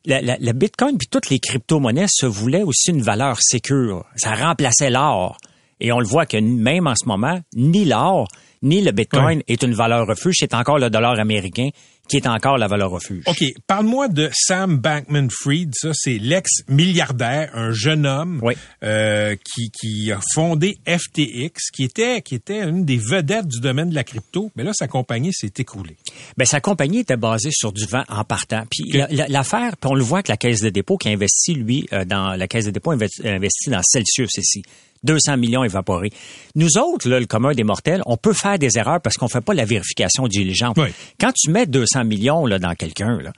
La, 0.06 0.22
la, 0.22 0.38
la 0.40 0.54
Bitcoin 0.54 0.98
puis 0.98 1.08
toutes 1.08 1.30
les 1.30 1.40
crypto-monnaies 1.40 2.08
se 2.10 2.26
voulaient 2.26 2.64
aussi 2.64 2.92
une 2.92 3.02
valeur 3.02 3.38
sécure. 3.42 4.06
Ça 4.16 4.34
remplaçait 4.34 4.90
l'or. 4.90 5.38
Et 5.82 5.92
on 5.92 6.00
le 6.00 6.06
voit 6.06 6.26
que 6.26 6.38
même 6.38 6.88
en 6.88 6.96
ce 6.96 7.08
moment, 7.08 7.40
ni 7.56 7.86
l'or, 7.86 8.28
ni 8.62 8.82
le 8.82 8.92
Bitcoin 8.92 9.42
est 9.48 9.64
une 9.64 9.74
valeur 9.74 10.08
refuge, 10.08 10.36
c'est 10.40 10.54
encore 10.54 10.80
le 10.80 10.90
dollar 10.90 11.20
américain 11.20 11.70
qui 12.10 12.18
est 12.18 12.28
encore 12.28 12.58
la 12.58 12.68
valeur 12.68 12.90
refuge. 12.90 13.24
OK. 13.28 13.44
Parle-moi 13.68 14.08
de 14.08 14.30
Sam 14.34 14.78
Bankman-Fried. 14.78 15.74
Ça, 15.76 15.92
c'est 15.94 16.18
l'ex-milliardaire, 16.18 17.52
un 17.54 17.72
jeune 17.72 18.06
homme 18.06 18.42
euh, 18.84 19.36
qui, 19.46 19.72
qui 19.72 20.12
a 20.12 20.20
fondé 20.34 20.78
FTX, 20.88 21.72
qui 21.72 21.84
était, 21.84 22.22
qui 22.22 22.36
était 22.36 22.62
une 22.62 22.84
des 22.84 22.98
vedettes 22.98 23.48
du 23.48 23.62
domaine 23.62 23.90
de 23.90 23.96
la 23.96 24.04
crypto. 24.04 24.52
Mais 24.56 24.64
là, 24.64 24.72
sa 24.74 24.88
compagnie 24.88 25.32
s'est 25.32 25.54
écroulée. 25.58 25.98
Ben, 26.36 26.46
sa 26.46 26.60
compagnie 26.60 27.00
était 27.00 27.18
basée 27.18 27.52
sur 27.52 27.72
du 27.72 27.86
vent 27.86 28.04
en 28.10 28.24
partant. 28.24 28.64
Puis 28.70 28.92
l'affaire, 29.30 29.76
on 29.86 29.94
le 29.94 30.04
voit 30.04 30.24
que 30.24 30.32
la 30.32 30.38
Caisse 30.38 30.62
de 30.62 30.70
dépôt 30.70 30.98
qui 30.98 31.10
investit, 31.10 31.54
lui, 31.54 31.88
euh, 31.94 32.06
dans 32.06 32.36
la 32.36 32.48
Caisse 32.48 32.66
de 32.66 32.72
dépôt 32.72 32.92
investit 32.92 33.70
dans 33.70 33.82
Celsius 33.84 34.38
ici. 34.38 34.64
200 35.04 35.38
millions 35.38 35.64
évaporés. 35.64 36.12
Nous 36.56 36.78
autres, 36.78 37.08
là, 37.10 37.20
le 37.20 37.26
commun 37.26 37.54
des 37.54 37.64
mortels, 37.64 38.02
on 38.06 38.18
peut 38.18 38.34
faire 38.34 38.60
des 38.60 38.78
erreurs 38.78 39.02
parce 39.02 39.18
qu'on 39.18 39.28
fait 39.28 39.42
pas 39.42 39.54
la 39.54 39.66
vérification 39.66 40.28
diligente. 40.28 40.78
Quand 41.20 41.32
tu 41.34 41.52
mets 41.52 41.66
200 41.66 42.06
millions 42.06 42.46
là, 42.46 42.60
dans 42.60 42.76
quelqu'un, 42.76 43.18
là, 43.22 43.32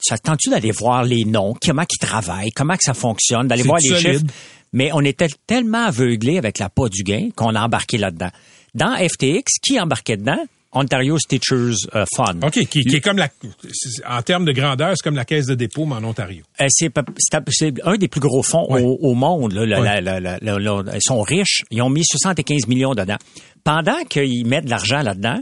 tu 0.00 0.14
attends-tu 0.14 0.50
d'aller 0.50 0.70
voir 0.70 1.02
les 1.04 1.24
noms, 1.24 1.54
comment 1.60 1.82
ils 1.82 1.98
travaillent, 1.98 2.50
comment 2.52 2.74
que 2.74 2.84
ça 2.84 2.94
fonctionne, 2.94 3.48
d'aller 3.48 3.62
voir 3.64 3.78
les 3.82 3.96
chiffres? 3.98 4.24
Mais 4.72 4.90
on 4.92 5.00
était 5.00 5.28
tellement 5.46 5.86
aveuglés 5.86 6.38
avec 6.38 6.58
la 6.58 6.68
pas 6.68 6.88
du 6.88 7.02
gain 7.02 7.30
qu'on 7.34 7.54
a 7.54 7.60
embarqué 7.62 7.98
là-dedans. 7.98 8.30
Dans 8.74 8.94
FTX, 8.96 9.44
qui 9.62 9.80
embarquait 9.80 10.18
dedans? 10.18 10.38
Ontario 10.72 11.16
Teachers 11.28 11.74
euh, 11.94 12.04
Fund. 12.14 12.44
OK, 12.44 12.52
qui, 12.52 12.84
qui, 12.84 12.96
est 12.96 13.00
comme 13.00 13.16
la, 13.16 13.28
en 14.08 14.22
termes 14.22 14.44
de 14.44 14.52
grandeur, 14.52 14.92
c'est 14.96 15.02
comme 15.02 15.16
la 15.16 15.24
caisse 15.24 15.46
de 15.46 15.54
dépôt, 15.54 15.86
mais 15.86 15.94
en 15.94 16.04
Ontario. 16.04 16.44
Euh, 16.60 16.66
c'est, 16.68 16.92
un 17.84 17.96
des 17.96 18.08
plus 18.08 18.20
gros 18.20 18.42
fonds 18.42 18.66
au, 18.68 18.98
au, 19.00 19.14
monde. 19.14 19.52
Là, 19.52 20.00
ils 20.94 21.02
sont 21.02 21.22
riches. 21.22 21.64
Ils 21.70 21.80
ont 21.82 21.90
mis 21.90 22.04
75 22.04 22.66
millions 22.66 22.94
dedans. 22.94 23.16
Pendant 23.64 24.04
qu'ils 24.08 24.46
mettent 24.46 24.66
de 24.66 24.70
l'argent 24.70 25.02
là-dedans, 25.02 25.40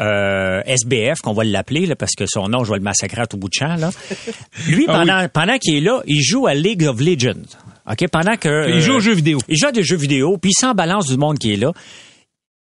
euh, 0.00 0.60
SBF, 0.66 1.20
qu'on 1.20 1.34
va 1.34 1.44
l'appeler, 1.44 1.94
parce 1.94 2.14
que 2.16 2.26
son 2.26 2.48
nom, 2.48 2.64
je 2.64 2.72
vais 2.72 2.78
le 2.78 2.84
massacrer 2.84 3.22
à 3.22 3.26
tout 3.26 3.36
bout 3.36 3.48
de 3.48 3.54
champ, 3.54 3.76
là. 3.76 3.90
Lui, 4.68 4.86
ah 4.88 4.92
pendant, 4.92 5.28
pendant 5.28 5.58
qu'il 5.58 5.76
est 5.76 5.80
là, 5.80 6.02
il 6.06 6.20
joue 6.20 6.48
à 6.48 6.54
League 6.54 6.84
of 6.84 7.00
Legends. 7.00 7.46
OK? 7.88 8.08
Pendant 8.08 8.36
que. 8.36 8.74
Il 8.74 8.80
joue 8.80 8.94
aux 8.94 9.00
jeux 9.00 9.14
vidéo. 9.14 9.38
Il 9.48 9.56
joue 9.56 9.68
à 9.68 9.72
des 9.72 9.84
jeux 9.84 9.96
vidéo, 9.96 10.36
puis 10.36 10.50
il 10.50 10.60
s'en 10.60 10.74
balance 10.74 11.06
du 11.06 11.16
monde 11.16 11.38
qui 11.38 11.52
est 11.52 11.56
là. 11.56 11.72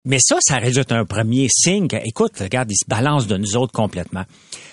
Mais 0.05 0.19
ça, 0.21 0.39
ça 0.41 0.59
résulte 0.59 0.93
un 0.93 1.05
premier 1.05 1.47
signe. 1.49 1.87
Écoute, 2.05 2.33
regarde, 2.41 2.71
il 2.71 2.77
se 2.77 2.89
balance 2.89 3.27
de 3.27 3.37
nous 3.37 3.57
autres 3.57 3.73
complètement. 3.73 4.25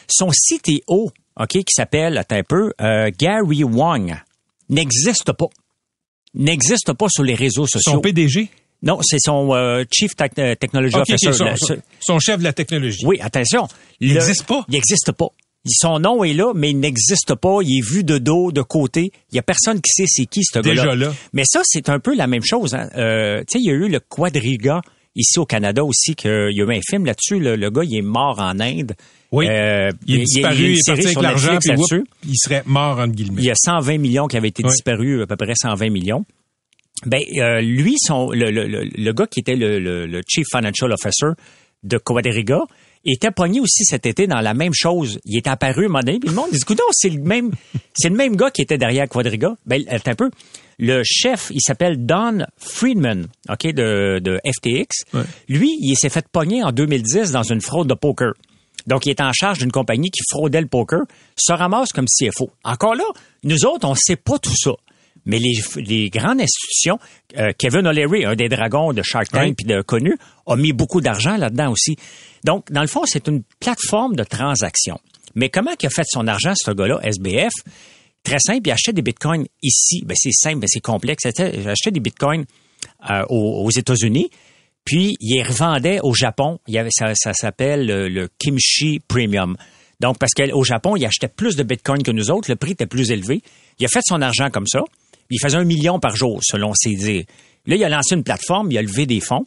Son 0.07 0.29
CTO, 0.29 1.11
OK, 1.39 1.49
qui 1.49 1.73
s'appelle, 1.73 2.17
attends 2.17 2.37
un 2.37 2.43
peu, 2.43 2.73
euh, 2.81 3.11
Gary 3.17 3.63
Wang, 3.63 4.15
n'existe 4.69 5.31
pas. 5.33 5.49
N'existe 6.33 6.93
pas 6.93 7.07
sur 7.09 7.23
les 7.23 7.35
réseaux 7.35 7.67
sociaux. 7.67 7.93
Son 7.93 8.01
PDG? 8.01 8.49
Non, 8.81 8.99
c'est 9.01 9.19
son 9.19 9.53
euh, 9.53 9.83
Chief 9.91 10.11
euh, 10.39 10.55
Technology 10.55 10.95
Officer. 10.95 11.31
son, 11.99 12.19
chef 12.19 12.39
de 12.39 12.43
la 12.43 12.53
technologie. 12.53 13.05
Oui, 13.05 13.19
attention. 13.21 13.67
Il 13.99 14.13
n'existe 14.13 14.43
pas? 14.43 14.63
Il 14.69 14.73
n'existe 14.73 15.11
pas. 15.11 15.27
Son 15.67 15.99
nom 15.99 16.23
est 16.23 16.33
là, 16.33 16.53
mais 16.55 16.69
il 16.69 16.79
n'existe 16.79 17.35
pas. 17.35 17.57
Il 17.61 17.79
est 17.79 17.85
vu 17.85 18.03
de 18.03 18.17
dos, 18.17 18.51
de 18.51 18.61
côté. 18.61 19.11
Il 19.31 19.35
y 19.35 19.39
a 19.39 19.43
personne 19.43 19.81
qui 19.81 19.91
sait 19.91 20.05
c'est 20.07 20.25
qui 20.25 20.41
ce 20.43 20.59
gars-là. 20.59 20.81
Déjà 20.81 20.95
là. 20.95 21.13
Mais 21.33 21.43
ça, 21.45 21.61
c'est 21.65 21.89
un 21.89 21.99
peu 21.99 22.15
la 22.15 22.27
même 22.27 22.43
chose. 22.43 22.73
Hein. 22.73 22.89
Euh, 22.95 23.39
tu 23.39 23.45
sais, 23.53 23.59
il 23.59 23.65
y 23.65 23.69
a 23.69 23.73
eu 23.73 23.89
le 23.89 23.99
Quadriga 23.99 24.81
ici 25.19 25.39
au 25.39 25.45
Canada 25.45 25.83
aussi 25.83 26.15
qu'il 26.15 26.31
y 26.31 26.61
a 26.61 26.65
eu 26.65 26.71
un 26.71 26.81
film 26.81 27.05
là-dessus. 27.05 27.39
Le, 27.39 27.69
gars, 27.69 27.83
il 27.83 27.97
est 27.97 28.01
mort 28.01 28.39
en 28.39 28.59
Inde. 28.59 28.93
Oui. 29.31 29.47
Euh, 29.47 29.91
il 30.07 30.21
est 30.21 30.23
disparu, 30.23 30.71
il, 30.71 30.79
est 30.79 30.87
parti 30.87 31.05
avec 31.05 31.21
l'argent, 31.21 31.59
il 32.27 32.35
serait 32.35 32.63
mort 32.65 32.99
en 32.99 33.07
guillemets. 33.07 33.41
Il 33.41 33.45
y 33.45 33.51
a 33.51 33.55
120 33.55 33.97
millions 33.99 34.27
qui 34.27 34.37
avaient 34.37 34.47
été 34.47 34.63
disparus, 34.63 35.21
à 35.21 35.27
peu 35.27 35.35
près 35.35 35.53
120 35.55 35.89
millions. 35.89 36.25
Ben, 37.05 37.21
euh, 37.37 37.61
lui, 37.61 37.95
son, 37.99 38.31
le, 38.31 38.51
le, 38.51 38.67
le, 38.67 39.13
gars 39.13 39.27
qui 39.27 39.39
était 39.39 39.55
le, 39.55 39.79
le, 39.79 40.21
Chief 40.27 40.45
Financial 40.51 40.91
Officer 40.91 41.27
de 41.83 41.97
Quadriga, 41.97 42.59
était 43.05 43.31
pogné 43.31 43.61
aussi 43.61 43.85
cet 43.85 44.05
été 44.05 44.27
dans 44.27 44.41
la 44.41 44.53
même 44.53 44.73
chose. 44.73 45.19
Il 45.23 45.37
est 45.37 45.47
apparu 45.47 45.85
un 45.85 45.87
moment 45.87 45.99
donné, 46.01 46.19
puis 46.19 46.29
le 46.29 46.35
monde 46.35 46.49
dit, 46.51 46.59
c'est 46.91 47.09
le 47.09 47.21
même, 47.21 47.51
c'est 47.93 48.09
le 48.09 48.15
même 48.15 48.35
gars 48.35 48.51
qui 48.51 48.61
était 48.61 48.77
derrière 48.77 49.07
Quadriga. 49.07 49.55
Ben, 49.65 49.83
un 49.89 50.15
peu. 50.15 50.29
Le 50.79 51.03
chef, 51.03 51.51
il 51.53 51.59
s'appelle 51.61 52.05
Don 52.05 52.45
Friedman, 52.57 53.27
OK, 53.49 53.67
de, 53.67 54.19
de 54.19 54.39
FTX. 54.45 55.03
Lui, 55.49 55.77
il 55.81 55.95
s'est 55.95 56.09
fait 56.09 56.25
pogner 56.31 56.63
en 56.63 56.71
2010 56.71 57.31
dans 57.31 57.43
une 57.43 57.59
fraude 57.61 57.87
de 57.87 57.93
poker. 57.93 58.31
Donc, 58.87 59.05
il 59.05 59.09
est 59.09 59.21
en 59.21 59.33
charge 59.33 59.59
d'une 59.59 59.71
compagnie 59.71 60.09
qui 60.09 60.21
fraudait 60.31 60.61
le 60.61 60.67
poker, 60.67 61.01
se 61.35 61.51
ramasse 61.51 61.91
comme 61.91 62.05
CFO. 62.05 62.49
Encore 62.63 62.95
là, 62.95 63.03
nous 63.43 63.65
autres, 63.65 63.87
on 63.87 63.93
sait 63.93 64.15
pas 64.15 64.39
tout 64.39 64.55
ça. 64.55 64.71
Mais 65.25 65.37
les, 65.37 65.61
les 65.75 66.09
grandes 66.09 66.39
institutions, 66.39 66.97
euh, 67.37 67.51
Kevin 67.57 67.85
O'Leary, 67.85 68.25
un 68.25 68.35
des 68.35 68.47
dragons 68.47 68.93
de 68.93 69.01
Shark 69.03 69.29
Tank 69.29 69.55
puis 69.57 69.65
de 69.65 69.81
connu, 69.81 70.17
a 70.47 70.55
mis 70.55 70.71
beaucoup 70.71 71.01
d'argent 71.01 71.35
là-dedans 71.35 71.71
aussi. 71.71 71.97
Donc, 72.45 72.71
dans 72.71 72.81
le 72.81 72.87
fond, 72.87 73.01
c'est 73.05 73.27
une 73.27 73.43
plateforme 73.59 74.15
de 74.15 74.23
transaction. 74.23 74.97
Mais 75.35 75.49
comment 75.49 75.71
il 75.79 75.85
a 75.85 75.89
fait 75.89 76.05
son 76.07 76.25
argent, 76.27 76.53
ce 76.55 76.71
gars-là, 76.71 76.99
SBF? 77.03 77.51
Très 78.23 78.39
simple, 78.39 78.67
il 78.67 78.71
achetait 78.71 78.93
des 78.93 79.01
bitcoins 79.01 79.45
ici. 79.61 80.03
Ben, 80.05 80.15
c'est 80.17 80.31
simple, 80.31 80.57
mais 80.57 80.67
c'est 80.67 80.81
complexe. 80.81 81.23
Il 81.25 81.69
achetait 81.69 81.91
des 81.91 81.99
bitcoins 81.99 82.45
euh, 83.09 83.23
aux, 83.29 83.69
États-Unis, 83.71 84.29
puis 84.85 85.15
il 85.19 85.35
les 85.35 85.43
revendait 85.43 85.99
au 86.01 86.13
Japon. 86.13 86.59
Il 86.67 86.73
y 86.73 86.77
avait, 86.77 86.91
ça, 86.91 87.13
ça 87.15 87.33
s'appelle 87.33 87.85
le, 87.85 88.29
Kimchi 88.37 88.99
Premium. 88.99 89.55
Donc, 89.99 90.17
parce 90.17 90.33
qu'au 90.33 90.63
Japon, 90.63 90.95
il 90.95 91.05
achetait 91.05 91.27
plus 91.27 91.55
de 91.55 91.63
bitcoins 91.63 92.03
que 92.03 92.11
nous 92.11 92.31
autres, 92.31 92.49
le 92.49 92.55
prix 92.55 92.71
était 92.71 92.85
plus 92.85 93.11
élevé. 93.11 93.41
Il 93.79 93.85
a 93.85 93.89
fait 93.89 94.01
son 94.05 94.21
argent 94.21 94.49
comme 94.49 94.67
ça. 94.67 94.81
Il 95.29 95.39
faisait 95.41 95.57
un 95.57 95.65
million 95.65 95.99
par 95.99 96.15
jour, 96.15 96.39
selon 96.41 96.73
ses 96.73 96.95
dires. 96.95 97.25
Là, 97.65 97.75
il 97.75 97.83
a 97.83 97.89
lancé 97.89 98.15
une 98.15 98.23
plateforme, 98.23 98.71
il 98.71 98.77
a 98.77 98.81
levé 98.81 99.05
des 99.05 99.19
fonds. 99.19 99.43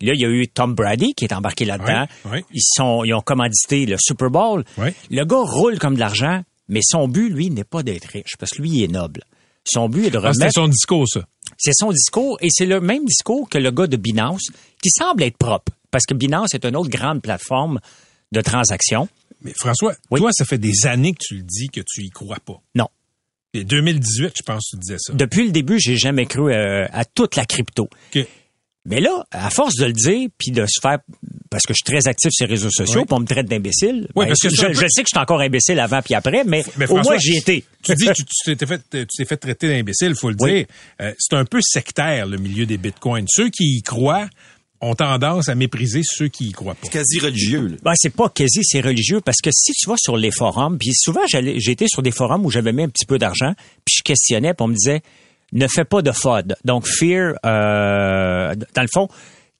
Là, 0.00 0.12
il 0.14 0.20
y 0.20 0.24
a 0.24 0.28
eu 0.28 0.48
Tom 0.48 0.74
Brady 0.74 1.14
qui 1.14 1.24
est 1.24 1.32
embarqué 1.32 1.64
là-dedans. 1.64 2.06
Ils 2.52 2.62
sont, 2.62 3.04
ils 3.04 3.14
ont 3.14 3.20
commandité 3.20 3.86
le 3.86 3.96
Super 4.00 4.30
Bowl. 4.30 4.64
Le 5.10 5.24
gars 5.24 5.42
roule 5.42 5.78
comme 5.78 5.94
de 5.94 6.00
l'argent, 6.00 6.42
mais 6.72 6.80
son 6.82 7.06
but, 7.06 7.28
lui, 7.28 7.50
n'est 7.50 7.64
pas 7.64 7.82
d'être 7.82 8.06
riche, 8.06 8.36
parce 8.38 8.52
que 8.52 8.62
lui, 8.62 8.70
il 8.70 8.82
est 8.82 8.88
noble. 8.88 9.24
Son 9.64 9.90
but 9.90 10.06
est 10.06 10.10
de 10.10 10.16
ah, 10.16 10.30
remettre... 10.30 10.40
c'est 10.40 10.60
son 10.60 10.68
discours, 10.68 11.06
ça. 11.06 11.20
C'est 11.58 11.74
son 11.74 11.92
discours, 11.92 12.38
et 12.40 12.48
c'est 12.50 12.64
le 12.64 12.80
même 12.80 13.04
discours 13.04 13.48
que 13.48 13.58
le 13.58 13.70
gars 13.70 13.86
de 13.86 13.98
Binance, 13.98 14.48
qui 14.82 14.88
semble 14.90 15.22
être 15.22 15.36
propre, 15.36 15.70
parce 15.90 16.06
que 16.06 16.14
Binance 16.14 16.54
est 16.54 16.64
une 16.64 16.74
autre 16.74 16.88
grande 16.88 17.20
plateforme 17.20 17.78
de 18.32 18.40
transactions. 18.40 19.06
Mais 19.42 19.52
François, 19.54 19.94
toi, 20.16 20.30
ça 20.32 20.46
fait 20.46 20.56
des 20.56 20.86
années 20.86 21.12
que 21.12 21.18
tu 21.20 21.36
le 21.36 21.42
dis 21.42 21.68
que 21.68 21.82
tu 21.86 22.04
y 22.04 22.08
crois 22.08 22.38
pas. 22.42 22.60
Non. 22.74 22.88
Et 23.52 23.64
2018, 23.64 24.32
je 24.34 24.42
pense 24.42 24.70
que 24.70 24.76
tu 24.76 24.80
disais 24.80 24.96
ça. 24.98 25.12
Depuis 25.12 25.44
le 25.44 25.52
début, 25.52 25.78
j'ai 25.78 25.98
jamais 25.98 26.24
cru 26.24 26.50
euh, 26.50 26.86
à 26.90 27.04
toute 27.04 27.36
la 27.36 27.44
crypto. 27.44 27.90
Mais 28.84 29.00
là, 29.00 29.24
à 29.30 29.48
force 29.50 29.76
de 29.76 29.86
le 29.86 29.92
dire, 29.92 30.28
puis 30.38 30.50
de 30.50 30.66
se 30.66 30.80
faire, 30.80 30.98
parce 31.50 31.64
que 31.64 31.72
je 31.72 31.78
suis 31.84 31.84
très 31.84 32.08
actif 32.08 32.30
sur 32.32 32.46
les 32.46 32.54
réseaux 32.54 32.70
sociaux, 32.70 33.04
pour 33.04 33.20
me 33.20 33.26
traiter 33.26 33.48
d'imbécile. 33.48 34.08
Oui, 34.16 34.24
ben, 34.24 34.28
parce 34.28 34.40
que 34.40 34.48
je, 34.48 34.56
sais 34.56 35.02
que 35.02 35.08
je 35.08 35.14
suis 35.14 35.20
encore 35.20 35.40
imbécile 35.40 35.78
avant 35.78 36.02
puis 36.02 36.14
après, 36.14 36.42
mais, 36.44 36.64
au 36.88 36.96
moins 36.96 37.18
j'y 37.18 37.36
étais. 37.36 37.64
Tu 37.82 37.94
dis, 37.94 38.06
tu, 38.06 38.24
tu 38.24 38.56
t'es 38.56 38.66
fait, 38.66 38.80
tu 38.90 39.06
t'es 39.06 39.24
fait 39.24 39.36
traiter 39.36 39.68
d'imbécile, 39.68 40.14
faut 40.16 40.30
le 40.30 40.34
dire. 40.34 40.66
Euh, 41.00 41.12
c'est 41.18 41.36
un 41.36 41.44
peu 41.44 41.60
sectaire 41.62 42.26
le 42.26 42.38
milieu 42.38 42.66
des 42.66 42.76
bitcoins. 42.76 43.26
Ceux 43.28 43.50
qui 43.50 43.76
y 43.76 43.82
croient 43.82 44.28
ont 44.80 44.96
tendance 44.96 45.48
à 45.48 45.54
mépriser 45.54 46.02
ceux 46.04 46.26
qui 46.26 46.48
y 46.48 46.52
croient 46.52 46.74
pas. 46.74 46.80
C'est 46.82 46.92
quasi 46.92 47.20
religieux. 47.20 47.76
Ben, 47.84 47.92
c'est 47.94 48.14
pas 48.14 48.28
quasi, 48.28 48.64
c'est 48.64 48.80
religieux 48.80 49.20
parce 49.20 49.40
que 49.40 49.50
si 49.52 49.72
tu 49.72 49.88
vas 49.88 49.94
sur 49.96 50.16
les 50.16 50.32
forums, 50.32 50.76
puis 50.76 50.90
souvent 50.94 51.22
j'étais 51.28 51.86
sur 51.86 52.02
des 52.02 52.10
forums 52.10 52.44
où 52.44 52.50
j'avais 52.50 52.72
mis 52.72 52.82
un 52.82 52.88
petit 52.88 53.06
peu 53.06 53.18
d'argent, 53.18 53.52
puis 53.84 53.94
je 53.98 54.02
questionnais, 54.02 54.54
puis 54.54 54.64
on 54.64 54.68
me 54.68 54.74
disait 54.74 55.02
ne 55.52 55.66
fais 55.66 55.84
pas 55.84 56.02
de 56.02 56.10
FOD. 56.10 56.56
Donc, 56.64 56.86
fear, 56.86 57.34
euh, 57.44 58.54
dans 58.74 58.82
le 58.82 58.88
fond, 58.92 59.08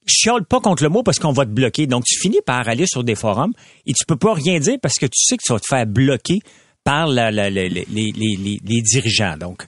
chiale 0.07 0.45
pas 0.45 0.61
contre 0.61 0.83
le 0.83 0.89
mot 0.89 1.03
parce 1.03 1.19
qu'on 1.19 1.33
va 1.33 1.45
te 1.45 1.51
bloquer. 1.51 1.87
Donc, 1.87 2.05
tu 2.05 2.19
finis 2.19 2.41
par 2.45 2.69
aller 2.69 2.87
sur 2.87 3.05
des 3.05 3.15
forums 3.15 3.53
et 3.87 3.93
tu 3.93 4.05
peux 4.07 4.17
pas 4.17 4.35
rien 4.35 4.59
dire 4.59 4.79
parce 4.83 4.95
que 4.95 5.07
tu 5.07 5.23
sais 5.25 5.37
que 5.37 5.43
tu 5.45 5.53
vas 5.53 5.61
te 5.61 5.67
faire 5.69 5.87
bloquer 5.87 6.41
par 6.85 7.07
la, 7.07 7.31
les, 7.31 7.69
les, 7.69 7.85
les, 7.89 8.83
dirigeants. 8.83 9.37
Donc, 9.37 9.65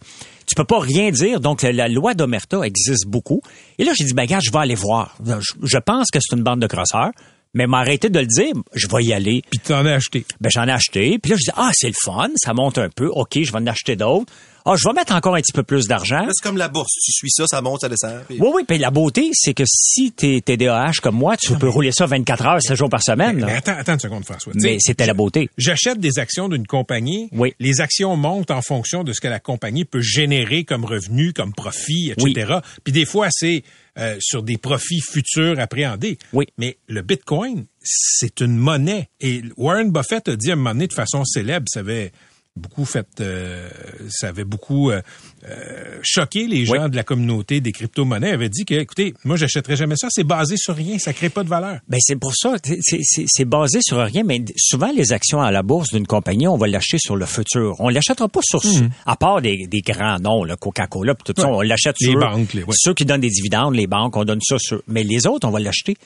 Tu 0.47 0.55
peux 0.55 0.65
pas 0.65 0.81
rien 0.81 1.11
dire. 1.11 1.41
Donc, 1.41 1.63
la, 1.63 1.89
loi 1.89 2.15
d'Omerta 2.15 2.61
existe 2.63 3.07
beaucoup. 3.07 3.41
Et 3.79 3.85
là, 3.85 3.93
j'ai 3.97 4.05
dit, 4.05 4.15
ben, 4.15 4.27
gars, 4.27 4.41
je 4.43 4.51
vais 4.51 4.59
aller 4.59 4.75
voir. 4.75 5.17
Je, 5.25 5.53
je 5.63 5.79
pense 5.79 6.11
que 6.11 6.19
c'est 6.21 6.37
une 6.37 6.43
bande 6.43 6.61
de 6.61 6.67
crosseurs. 6.67 7.13
Mais 7.57 7.69
m'arrêter 7.69 8.11
de 8.11 8.19
le 8.19 8.27
dire, 8.27 8.53
je 8.75 8.89
vais 8.89 9.05
y 9.05 9.13
aller. 9.13 9.43
Puis 9.49 9.61
tu 9.65 9.73
en 9.73 9.87
as 9.87 9.93
acheté. 9.93 10.27
Ben, 10.41 10.51
j'en 10.53 10.67
ai 10.67 10.73
acheté. 10.73 11.21
Puis 11.21 11.31
là, 11.31 11.37
je 11.39 11.45
dis, 11.45 11.57
ah, 11.57 11.71
c'est 11.73 11.87
le 11.87 11.95
fun, 11.95 12.31
ça 12.35 12.53
monte 12.53 12.79
un 12.79 12.89
peu. 12.89 13.07
OK, 13.07 13.39
je 13.41 13.53
vais 13.53 13.59
en 13.59 13.67
acheter 13.69 13.95
d'autres. 13.95 14.33
Ah, 14.67 14.75
je 14.77 14.89
vais 14.89 14.95
mettre 14.95 15.15
encore 15.15 15.35
un 15.35 15.41
petit 15.41 15.53
peu 15.53 15.63
plus 15.63 15.87
d'argent. 15.87 16.27
C'est 16.33 16.43
comme 16.43 16.57
la 16.57 16.69
bourse. 16.69 16.91
Tu 17.05 17.13
suis 17.13 17.31
ça, 17.31 17.47
ça 17.47 17.61
monte, 17.61 17.83
ça 17.83 17.89
descend. 17.91 18.23
puis- 18.27 18.39
Oui, 18.41 18.49
oui, 18.55 18.63
puis 18.67 18.79
la 18.79 18.91
beauté, 18.91 19.29
c'est 19.35 19.53
que 19.53 19.65
si 19.67 20.13
t'es 20.13 20.41
TDAH 20.43 20.93
comme 21.03 21.17
moi, 21.17 21.37
tu 21.37 21.55
peux 21.57 21.69
rouler 21.69 21.93
ça 21.93 22.07
24 22.07 22.47
heures, 22.47 22.63
7 22.63 22.75
jours 22.77 22.89
par 22.89 23.03
semaine. 23.03 23.41
là. 23.41 23.47
Mais 23.47 23.53
attends, 23.57 23.77
attends 23.79 23.93
une 23.95 24.01
seconde, 24.01 24.25
François. 24.25 24.53
Mais 24.57 24.79
c'était 24.81 25.05
la 25.07 25.13
beauté. 25.15 25.51
J'achète 25.59 26.01
des 26.01 26.19
actions 26.19 26.49
d'une 26.49 26.67
compagnie. 26.67 27.29
Oui. 27.33 27.53
Les 27.61 27.81
actions 27.83 28.17
montent 28.17 28.51
en 28.51 28.63
fonction 28.63 29.05
de 29.05 29.13
ce 29.13 29.21
que 29.21 29.29
la 29.29 29.39
compagnie 29.41 29.85
peut 29.85 30.01
générer 30.01 30.65
comme 30.65 30.85
revenu, 30.87 31.33
comme 31.35 31.53
profit, 31.53 32.13
etc. 32.17 32.55
Puis 32.85 32.93
des 32.93 33.05
fois, 33.05 33.29
c'est 33.31 33.65
euh, 33.99 34.17
sur 34.21 34.43
des 34.43 34.57
profits 34.57 35.01
futurs 35.01 35.61
appréhendés. 35.61 36.19
Oui. 36.33 36.47
Mais 36.59 36.79
le 36.89 37.03
Bitcoin, 37.03 37.67
c'est 37.83 38.41
une 38.41 38.57
monnaie. 38.57 39.09
Et 39.21 39.43
Warren 39.57 39.93
Buffett 39.93 40.27
a 40.29 40.37
dit 40.37 40.51
à 40.51 40.55
un 40.55 40.57
moment 40.57 40.71
donné 40.71 40.87
de 40.89 40.93
façon 40.95 41.25
célèbre, 41.25 41.67
ça 41.69 41.81
avait 41.81 42.13
beaucoup 42.57 42.85
fait, 42.85 43.07
euh, 43.21 43.69
ça 44.11 44.29
avait 44.29 44.45
beaucoup 44.45 44.91
euh, 44.91 45.01
euh, 45.49 45.99
choqué 46.03 46.47
les 46.47 46.65
gens 46.65 46.85
Oui. 46.85 46.91
de 46.91 46.95
la 46.97 47.03
communauté 47.03 47.61
des 47.61 47.73
crypto-monnaies. 47.73 48.31
Avait 48.31 48.49
dit 48.49 48.65
que, 48.65 48.75
écoutez, 48.75 49.13
moi, 49.25 49.37
j'achèterai 49.37 49.75
jamais 49.77 49.97
ça. 49.97 50.07
C'est 50.11 50.23
basé 50.25 50.57
sur 50.57 50.75
rien. 50.77 50.99
Ça 50.99 51.13
crée 51.13 51.31
pas 51.31 51.43
de 51.43 51.49
valeur. 51.49 51.81
Ben 51.89 51.99
c'est 52.01 52.15
pour 52.17 52.33
ça, 52.37 52.55
c'est- 52.63 53.45
basé 53.45 53.81
sur 53.83 53.99
rien, 53.99 54.23
mais 54.25 54.43
souvent 54.57 54.93
les 54.93 55.13
actions 55.13 55.41
à 55.41 55.51
la 55.51 55.63
bourse 55.63 55.91
d'une 55.93 56.07
compagnie, 56.07 56.47
on 56.47 56.57
va 56.57 56.67
l'acheter 56.69 56.99
sur 56.99 57.17
le 57.17 57.27
futur. 57.27 57.75
On 57.81 57.89
l'achètera 57.89 58.29
pas 58.29 58.41
sur, 58.43 58.63
à 59.05 59.17
part 59.17 59.43
des, 59.43 59.67
des 59.67 59.81
grands 59.81 60.19
noms, 60.21 60.45
le 60.45 60.57
Coca-Cola, 60.57 61.15
tout 61.17 61.35
ça. 61.37 61.47
Ouais. 61.49 61.53
on 61.57 61.61
l'achète 61.61 61.97
Les 62.01 62.11
sur 62.13 62.21
banques, 62.21 62.55
les- 62.55 62.63
ouais. 62.63 62.75
ceux 62.77 62.95
qui 62.95 63.05
donnent 63.05 63.21
des 63.21 63.29
dividendes, 63.31 63.75
les 63.75 63.87
banques, 63.89 64.17
on 64.17 64.25
donne 64.25 64.41
ça 64.43 64.57
sur. 64.59 64.81
Mais 64.87 65.03
les 65.03 65.27
autres, 65.27 65.47
on 65.47 65.51
va 65.51 65.59
l'acheter 65.61 65.97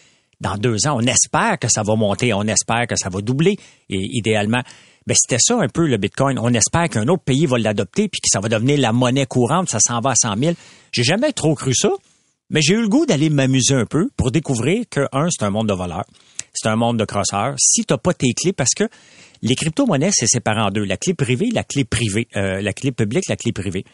dans 0.40 0.56
deux 0.56 0.86
ans. 0.86 0.96
On 0.96 1.06
espère 1.06 1.58
que 1.60 1.68
ça 1.68 1.82
va 1.82 1.94
monter, 1.94 2.32
on 2.32 2.42
espère 2.44 2.86
que 2.88 2.96
ça 2.96 3.08
va 3.10 3.20
doubler, 3.20 3.58
et 3.90 3.98
idéalement. 4.16 4.62
Ben, 5.08 5.16
c'était 5.18 5.40
ça 5.40 5.58
un 5.58 5.68
peu 5.68 5.86
le 5.86 5.96
Bitcoin. 5.96 6.38
On 6.38 6.52
espère 6.52 6.90
qu'un 6.90 7.08
autre 7.08 7.22
pays 7.22 7.46
va 7.46 7.56
l'adopter 7.56 8.10
puis 8.10 8.20
que 8.20 8.28
ça 8.30 8.40
va 8.40 8.50
devenir 8.50 8.78
la 8.78 8.92
monnaie 8.92 9.24
courante, 9.24 9.70
ça 9.70 9.78
s'en 9.80 10.00
va 10.00 10.10
à 10.10 10.14
100 10.14 10.36
000. 10.36 10.54
J'ai 10.92 11.02
jamais 11.02 11.32
trop 11.32 11.54
cru 11.54 11.74
ça. 11.74 11.88
Mais 12.50 12.60
j'ai 12.60 12.74
eu 12.74 12.82
le 12.82 12.88
goût 12.90 13.06
d'aller 13.06 13.30
m'amuser 13.30 13.72
un 13.72 13.86
peu 13.86 14.10
pour 14.18 14.30
découvrir 14.30 14.84
que, 14.90 15.08
un, 15.12 15.30
c'est 15.30 15.44
un 15.44 15.50
monde 15.50 15.66
de 15.66 15.72
voleurs. 15.72 16.04
C'est 16.52 16.68
un 16.68 16.76
monde 16.76 16.98
de 16.98 17.06
crosseurs. 17.06 17.54
Si 17.58 17.86
t'as 17.86 17.96
pas 17.96 18.12
tes 18.12 18.34
clés, 18.34 18.52
parce 18.52 18.74
que 18.76 18.84
les 19.40 19.54
crypto-monnaies, 19.54 20.10
c'est 20.12 20.26
séparé 20.26 20.60
en 20.60 20.70
deux. 20.70 20.84
La 20.84 20.98
clé 20.98 21.14
privée, 21.14 21.48
la 21.54 21.64
clé 21.64 21.84
privée. 21.84 22.28
Euh, 22.36 22.60
la 22.60 22.74
clé 22.74 22.92
publique, 22.92 23.28
la 23.30 23.36
clé 23.36 23.52
privée. 23.52 23.86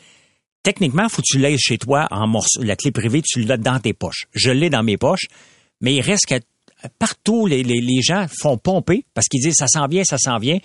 Techniquement, 0.64 1.09
faut 1.09 1.22
que 1.22 1.29
tu 1.31 1.38
l'aies 1.38 1.57
chez 1.59 1.79
toi 1.79 2.09
en 2.11 2.27
morceaux. 2.27 2.61
La 2.61 2.74
clé 2.74 2.90
privée, 2.90 3.22
tu 3.22 3.42
l'as 3.42 3.57
dans 3.57 3.79
tes 3.79 3.92
poches. 3.92 4.27
Je 4.35 4.50
l'ai 4.50 4.68
dans 4.68 4.83
mes 4.83 4.96
poches, 4.96 5.27
mais 5.81 5.94
il 5.94 6.00
reste 6.00 6.27
que 6.27 6.40
partout, 6.98 7.46
les, 7.46 7.62
les, 7.62 7.81
les 7.81 8.03
gens 8.03 8.27
font 8.29 8.59
pomper 8.59 9.05
parce 9.14 9.29
qu'ils 9.29 9.42
disent 9.42 9.55
ça 9.57 9.68
s'en 9.68 9.87
vient, 9.87 10.03
ça 10.03 10.18
s'en 10.18 10.38
vient. 10.38 10.59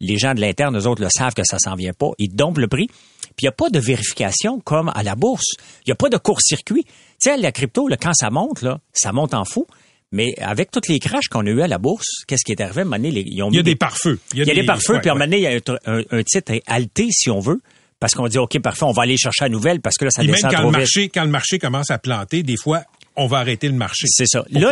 Les 0.00 0.16
gens 0.18 0.34
de 0.34 0.40
l'interne, 0.40 0.76
eux 0.78 0.86
autres, 0.86 1.02
le 1.02 1.08
savent 1.10 1.34
que 1.34 1.44
ça 1.44 1.58
s'en 1.58 1.74
vient 1.74 1.92
pas. 1.92 2.08
Ils 2.18 2.34
dompent 2.34 2.58
le 2.58 2.68
prix. 2.68 2.86
Puis 2.86 3.42
il 3.42 3.44
n'y 3.44 3.48
a 3.48 3.52
pas 3.52 3.68
de 3.70 3.78
vérification 3.78 4.58
comme 4.60 4.90
à 4.94 5.02
la 5.02 5.14
bourse. 5.14 5.54
Il 5.86 5.88
n'y 5.88 5.92
a 5.92 5.96
pas 5.96 6.08
de 6.08 6.16
court-circuit. 6.16 6.84
Tu 6.84 6.90
sais, 7.30 7.36
la 7.36 7.52
crypto, 7.52 7.86
là, 7.88 7.96
quand 7.96 8.14
ça 8.14 8.30
monte, 8.30 8.62
là, 8.62 8.80
ça 8.92 9.12
monte 9.12 9.34
en 9.34 9.44
fou. 9.44 9.66
Mais 10.12 10.34
avec 10.40 10.70
toutes 10.72 10.88
les 10.88 10.98
crashs 10.98 11.28
qu'on 11.30 11.46
a 11.46 11.50
eu 11.50 11.60
à 11.62 11.68
la 11.68 11.78
bourse, 11.78 12.24
qu'est-ce 12.26 12.44
qui 12.44 12.50
est 12.52 12.60
arrivé? 12.60 12.78
À 12.78 12.82
un 12.82 12.84
moment 12.84 12.96
donné, 12.96 13.10
les- 13.12 13.24
ils 13.26 13.42
ont 13.42 13.50
Il 13.50 13.56
y 13.56 13.58
a 13.60 13.62
des 13.62 13.76
pare-feux. 13.76 14.18
il 14.32 14.38
y 14.40 14.50
a 14.50 14.54
des 14.54 14.64
pare-feux, 14.64 14.94
ouais, 14.94 15.00
puis 15.00 15.08
à 15.08 15.12
un 15.12 15.16
ouais. 15.16 15.18
moment 15.20 15.30
donné, 15.30 15.36
il 15.38 15.42
y 15.42 15.46
a 15.46 15.50
un, 15.50 15.58
tr- 15.58 15.78
un- 15.86 16.18
un 16.18 16.22
titre 16.24 16.52
alté, 16.66 17.06
si 17.12 17.30
on 17.30 17.38
veut, 17.38 17.60
parce 18.00 18.14
qu'on 18.14 18.26
dit, 18.26 18.38
OK, 18.38 18.58
parfait, 18.60 18.84
on 18.84 18.90
va 18.92 19.02
aller 19.02 19.16
chercher 19.16 19.44
la 19.44 19.50
nouvelle, 19.50 19.80
parce 19.80 19.96
que 19.96 20.06
là, 20.06 20.10
ça 20.10 20.22
Et 20.22 20.26
même 20.26 20.34
descend 20.34 20.50
quand 20.50 20.56
trop 20.56 20.66
le 20.66 20.70
vite. 20.70 20.78
marché, 20.78 21.08
quand 21.10 21.22
le 21.24 21.30
marché 21.30 21.58
commence 21.60 21.90
à 21.92 21.98
planter, 21.98 22.42
des 22.42 22.56
fois, 22.56 22.82
on 23.14 23.26
va 23.28 23.38
arrêter 23.38 23.68
le 23.68 23.74
marché. 23.74 24.06
C'est 24.08 24.26
ça. 24.26 24.42
Pour 24.42 24.60
Là. 24.60 24.70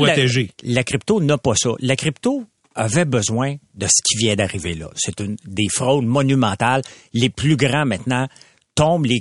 La, 0.64 0.82
crypto 0.84 1.20
n'a 1.20 1.38
pas 1.38 1.54
ça. 1.54 1.70
La 1.78 1.94
crypto 1.94 2.44
avait 2.78 3.04
besoin 3.04 3.56
de 3.74 3.86
ce 3.86 4.00
qui 4.04 4.16
vient 4.16 4.36
d'arriver 4.36 4.74
là. 4.74 4.88
C'est 4.96 5.20
une 5.20 5.36
des 5.46 5.66
fraudes 5.70 6.06
monumentales. 6.06 6.82
Les 7.12 7.28
plus 7.28 7.56
grands 7.56 7.84
maintenant 7.84 8.26
tombent, 8.74 9.06
les, 9.06 9.20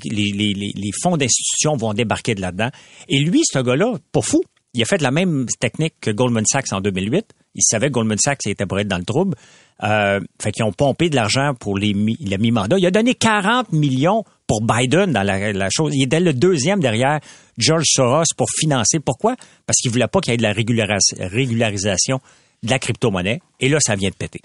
fonds 1.02 1.18
d'institutions 1.18 1.76
vont 1.76 1.94
débarquer 1.94 2.36
de 2.36 2.42
là-dedans. 2.42 2.70
Et 3.10 3.20
lui, 3.20 3.42
ce 3.44 3.60
gars-là, 3.60 3.96
pas 4.12 4.22
fou. 4.22 4.44
Il 4.74 4.82
a 4.84 4.86
fait 4.86 5.02
la 5.02 5.10
même 5.12 5.48
technique 5.60 5.96
que 6.00 6.12
Goldman 6.12 6.46
Sachs 6.46 6.72
en 6.72 6.82
2008. 6.82 7.26
Il 7.56 7.64
savait 7.64 7.88
que 7.88 7.94
Goldman 7.94 8.20
Sachs 8.20 8.46
était 8.46 8.68
pour 8.68 8.80
être 8.80 8.88
dans 8.88 9.00
le 9.00 9.06
trouble. 9.06 9.36
Euh, 9.84 10.20
fait 10.40 10.52
qu'ils 10.52 10.64
ont 10.66 10.72
pompé 10.74 11.10
de 11.10 11.16
l'argent 11.16 11.54
pour 11.60 11.78
les 11.80 11.96
mi- 11.96 12.18
le 12.20 12.38
mi-mandat. 12.38 12.78
Il 12.78 12.86
a 12.86 12.92
donné 12.92 13.16
40 13.16 13.72
millions 13.72 14.24
pour 14.46 14.62
Biden 14.62 15.12
dans 15.12 15.24
la, 15.24 15.70
chose. 15.72 15.92
Il 15.96 16.04
était 16.04 16.20
le 16.20 16.34
deuxième 16.34 16.80
derrière 16.80 17.20
George 17.58 17.86
Soros 17.88 18.24
pour 18.36 18.48
financer. 18.60 19.00
Pourquoi? 19.00 19.36
Parce 19.66 19.78
qu'il 19.82 19.90
voulait 19.90 20.08
pas 20.08 20.20
qu'il 20.20 20.32
y 20.32 20.36
ait 20.36 20.38
de 20.38 20.44
la 20.44 20.54
régularis- 20.54 21.16
régularisation 21.20 22.20
de 22.64 22.70
la 22.70 22.80
crypto-monnaie. 22.80 23.42
Et 23.60 23.70
là, 23.70 23.80
ça 23.80 23.96
vient 23.96 24.10
de 24.10 24.16
péter. 24.16 24.42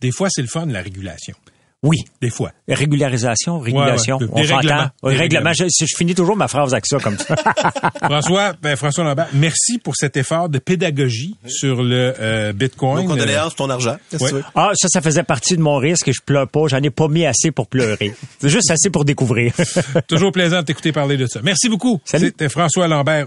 Des 0.00 0.12
fois, 0.12 0.28
c'est 0.30 0.42
le 0.42 0.48
fun, 0.48 0.66
la 0.66 0.82
régulation. 0.82 1.34
Oui. 1.82 1.98
Des 2.22 2.30
fois. 2.30 2.50
Régularisation, 2.66 3.58
régulation. 3.60 4.16
ouais. 4.16 4.26
Des 4.26 4.32
On 4.32 4.36
s'entend. 4.42 4.56
règlements. 4.56 4.88
Oui, 5.02 5.12
Des 5.12 5.18
règlement. 5.18 5.50
règlements. 5.50 5.68
Je, 5.78 5.84
je 5.86 5.96
finis 5.98 6.14
toujours 6.14 6.34
ma 6.34 6.48
phrase 6.48 6.72
avec 6.72 6.86
ça 6.86 6.98
comme 6.98 7.18
ça. 7.18 7.34
François, 8.02 8.54
ben, 8.62 8.74
François 8.76 9.04
Lambert, 9.04 9.28
merci 9.34 9.76
pour 9.78 9.94
cet 9.94 10.16
effort 10.16 10.48
de 10.48 10.58
pédagogie 10.58 11.36
sur 11.46 11.82
le 11.82 12.14
euh, 12.18 12.52
Bitcoin. 12.54 13.04
Nos 13.04 13.10
condoléances 13.10 13.54
pour 13.54 13.66
ton 13.66 13.70
argent. 13.70 13.96
Veux? 14.12 14.42
Ah, 14.54 14.70
ça, 14.74 14.88
ça 14.88 15.02
faisait 15.02 15.24
partie 15.24 15.56
de 15.58 15.62
mon 15.62 15.76
risque 15.76 16.08
et 16.08 16.14
je 16.14 16.22
pleure 16.24 16.48
pas. 16.48 16.68
J'en 16.68 16.82
ai 16.82 16.88
pas 16.90 17.08
mis 17.08 17.26
assez 17.26 17.50
pour 17.50 17.66
pleurer. 17.66 18.14
C'est 18.40 18.48
juste 18.48 18.70
assez 18.70 18.88
pour 18.88 19.04
découvrir. 19.04 19.52
Euh, 19.58 20.00
toujours 20.08 20.32
plaisant 20.32 20.60
de 20.60 20.64
t'écouter 20.64 20.92
parler 20.92 21.18
de 21.18 21.26
ça. 21.26 21.40
Merci 21.42 21.68
beaucoup. 21.68 22.00
Salut. 22.06 22.26
C'était 22.28 22.48
François 22.48 22.88
Lambert. 22.88 23.26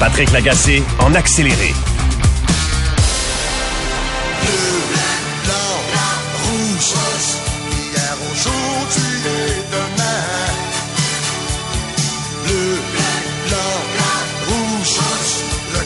Patrick 0.00 0.32
Lagacé 0.32 0.82
en 0.98 1.14
accéléré. 1.14 1.74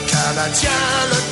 Canadien, 0.07 0.71
le. 1.11 1.24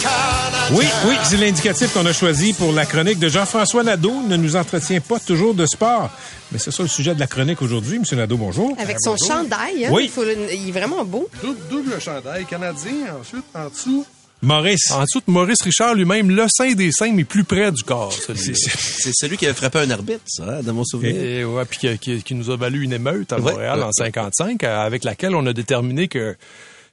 Oui, 0.74 0.84
oui, 1.06 1.14
c'est 1.24 1.36
l'indicatif 1.36 1.92
qu'on 1.92 2.06
a 2.06 2.12
choisi 2.14 2.54
pour 2.54 2.72
la 2.72 2.86
chronique 2.86 3.18
de 3.18 3.28
Jean-François 3.28 3.82
Nadeau. 3.84 4.22
Ne 4.26 4.36
nous 4.36 4.56
entretient 4.56 5.00
pas 5.00 5.18
toujours 5.20 5.54
de 5.54 5.66
sport. 5.66 6.10
Mais 6.50 6.58
c'est 6.58 6.70
ça 6.70 6.82
le 6.82 6.88
sujet 6.88 7.14
de 7.14 7.20
la 7.20 7.26
chronique 7.26 7.60
aujourd'hui. 7.60 7.98
Monsieur 7.98 8.16
Nadeau, 8.16 8.38
bonjour. 8.38 8.74
Avec 8.78 8.96
son 9.00 9.16
chandail, 9.16 9.84
hein, 9.84 9.90
Oui. 9.92 10.04
il, 10.04 10.10
faut 10.10 10.24
le- 10.24 10.52
il 10.52 10.68
est 10.68 10.72
vraiment 10.72 11.04
beau. 11.04 11.28
Double, 11.42 11.58
double 11.70 12.00
chandail 12.00 12.46
canadien. 12.46 13.16
Ensuite, 13.20 13.44
en 13.54 13.68
dessous, 13.68 14.06
Maurice. 14.40 14.90
en 14.92 15.02
dessous 15.02 15.20
de 15.26 15.30
Maurice 15.30 15.60
Richard 15.62 15.94
lui-même, 15.94 16.30
le 16.30 16.46
sein 16.48 16.72
des 16.72 16.90
seins, 16.90 17.12
mais 17.12 17.24
plus 17.24 17.44
près 17.44 17.70
du 17.70 17.82
corps. 17.82 18.12
C'est 18.34 19.12
celui 19.14 19.36
qui 19.36 19.44
avait 19.44 19.54
frappé 19.54 19.80
un 19.80 19.90
arbitre, 19.90 20.22
ça, 20.26 20.44
hein, 20.44 20.62
dans 20.62 20.72
mon 20.72 20.84
souvenir. 20.84 21.14
Et 21.22 21.44
ouais, 21.44 21.64
puis 21.66 21.78
qui, 21.80 21.98
qui- 21.98 22.22
qui 22.22 22.34
nous 22.34 22.48
a 22.50 22.56
valu 22.56 22.82
une 22.84 22.94
émeute 22.94 23.30
à 23.32 23.38
Montréal 23.38 23.78
ouais, 23.78 23.84
en 23.84 23.88
ouais. 23.88 23.92
55, 23.98 24.64
euh, 24.64 24.86
avec 24.86 25.04
laquelle 25.04 25.34
on 25.34 25.44
a 25.46 25.52
déterminé 25.52 26.08
que 26.08 26.34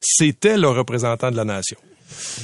c'était 0.01 0.57
le 0.57 0.67
représentant 0.67 1.31
de 1.31 1.37
la 1.37 1.45
nation. 1.45 1.77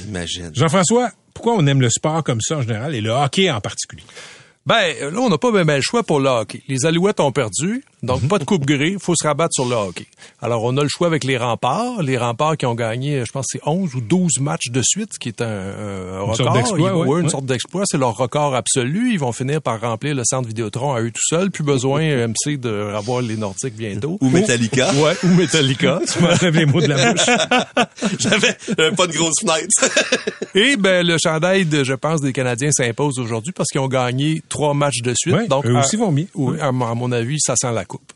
Imagine. 0.08 0.52
Jean-François, 0.54 1.10
pourquoi 1.36 1.54
on 1.54 1.67
aime 1.67 1.82
le 1.82 1.89
sport 1.91 2.24
comme 2.24 2.41
ça 2.41 2.58
en 2.58 2.62
général 2.63 2.95
et 2.95 3.02
le 3.02 3.12
hockey 3.12 3.52
en 3.52 3.62
particulier? 3.62 4.04
Ben, 4.67 4.95
là, 4.99 5.19
on 5.19 5.30
n'a 5.30 5.38
pas 5.38 5.51
bien 5.51 5.75
le 5.75 5.82
choix 5.82 6.01
pour 6.01 6.19
le 6.19 6.28
hockey. 6.28 6.62
Les 6.67 6.88
Alouettes 6.88 7.19
ont 7.19 7.32
perdu, 7.32 7.84
donc 8.01 8.28
pas 8.28 8.39
de 8.39 8.45
coupe 8.45 8.66
gris, 8.66 8.95
faut 8.99 9.13
se 9.16 9.28
rabattre 9.28 9.53
sur 9.53 9.66
le 9.66 9.76
hockey. 9.76 10.07
Alors, 10.41 10.63
on 10.63 10.76
a 10.78 10.82
le 10.82 10.89
choix 10.89 11.05
avec 11.05 11.24
les 11.24 11.38
remparts. 11.38 12.01
Les 12.01 12.18
remparts 12.18 12.57
qui 12.57 12.66
ont 12.66 12.74
gagné, 12.74 13.24
je 13.28 13.32
pense, 13.32 13.45
c'est 13.49 13.59
11 13.68 13.93
ou 13.93 14.01
12 14.01 14.39
matchs 14.39 14.72
de 14.72 14.82
suite, 14.84 15.09
ce 15.13 15.20
qui 15.20 15.28
est 15.30 15.41
un, 15.43 15.45
un 15.45 16.20
record. 16.22 16.36
sorte 16.38 16.53
d'exploit, 16.55 16.89
Ils- 16.89 16.93
ouais, 16.95 17.07
ouais, 17.07 17.22
une 17.22 17.30
sorte 17.30 17.45
d'exploit. 17.45 17.84
C'est 17.86 17.99
leur 17.99 18.18
record 18.18 18.55
absolu. 18.55 19.11
Ils 19.11 19.20
vont 19.20 19.32
finir 19.34 19.61
par 19.61 19.80
remplir 19.80 20.16
le 20.16 20.24
centre 20.26 20.47
Vidéotron 20.47 20.93
à 20.93 21.01
eux 21.01 21.11
tout 21.11 21.22
seuls. 21.30 21.51
Plus 21.51 21.63
besoin, 21.63 22.01
MC, 22.28 22.57
de 22.59 22.91
revoir 22.95 23.22
les 23.22 23.38
Nordiques 23.38 23.76
bientôt. 23.76 24.18
Ou 24.20 24.30
Metallica. 24.32 24.91
Ouais, 24.95 25.13
ou 25.24 25.28
Metallica. 25.28 25.99
Tu 26.11 26.20
m'enlèves 26.24 26.55
les 26.55 26.66
mots 26.66 26.82
de 26.82 26.88
la 26.88 27.13
bouche. 27.13 27.26
J'avais 28.20 28.57
j'avais 28.68 28.95
pas 28.95 29.05
de 29.05 29.13
grosse 29.13 29.41
fenêtre. 29.41 29.68
Et 30.55 30.76
ben 30.76 31.05
le 31.05 31.18
chandail, 31.24 31.66
de, 31.66 31.84
je 31.84 31.93
pense, 31.93 32.22
des 32.22 32.34
Canadiens 32.34 32.72
s'impose 32.72 33.20
aujourd'hui 33.20 33.51
parce 33.51 33.70
qu'ils 33.70 33.82
ont 33.82 33.88
gagné 33.88 34.41
trois 34.56 34.74
matchs 34.74 35.01
de 35.01 35.14
suite. 35.16 35.36
Ouais, 35.36 35.47
Donc, 35.47 35.66
eux 35.66 35.76
à- 35.76 35.80
aussi 35.82 35.95
vont 35.97 36.12
bien. 36.12 36.26
Oui, 36.36 36.60
à, 36.60 36.72
mon- 36.72 36.86
à 36.88 36.95
mon 36.95 37.12
avis, 37.12 37.39
ça 37.39 37.56
sent 37.56 37.72
la 37.74 37.86
coupe. 37.86 38.12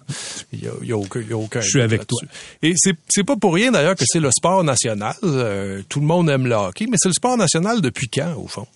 Il 0.53 0.63
y 0.63 0.67
a, 0.67 0.71
y 0.83 0.91
a 0.91 0.97
aucun, 0.97 1.21
y 1.21 1.33
a 1.33 1.37
aucun 1.37 1.61
Je 1.61 1.69
suis 1.69 1.81
avec 1.81 1.99
là-dessus. 2.01 2.27
Et 2.61 2.73
c'est 2.77 2.95
c'est 3.09 3.23
pas 3.23 3.35
pour 3.35 3.53
rien 3.53 3.71
d'ailleurs 3.71 3.95
que 3.95 4.05
c'est 4.07 4.19
le 4.19 4.31
sport 4.31 4.63
national. 4.63 5.15
Euh, 5.23 5.81
tout 5.89 5.99
le 5.99 6.05
monde 6.07 6.29
aime 6.29 6.47
le 6.47 6.55
hockey, 6.55 6.85
mais 6.89 6.97
c'est 6.99 7.09
le 7.09 7.13
sport 7.13 7.37
national 7.37 7.81
depuis 7.81 8.09
quand 8.09 8.33
au 8.37 8.47
fond? 8.47 8.67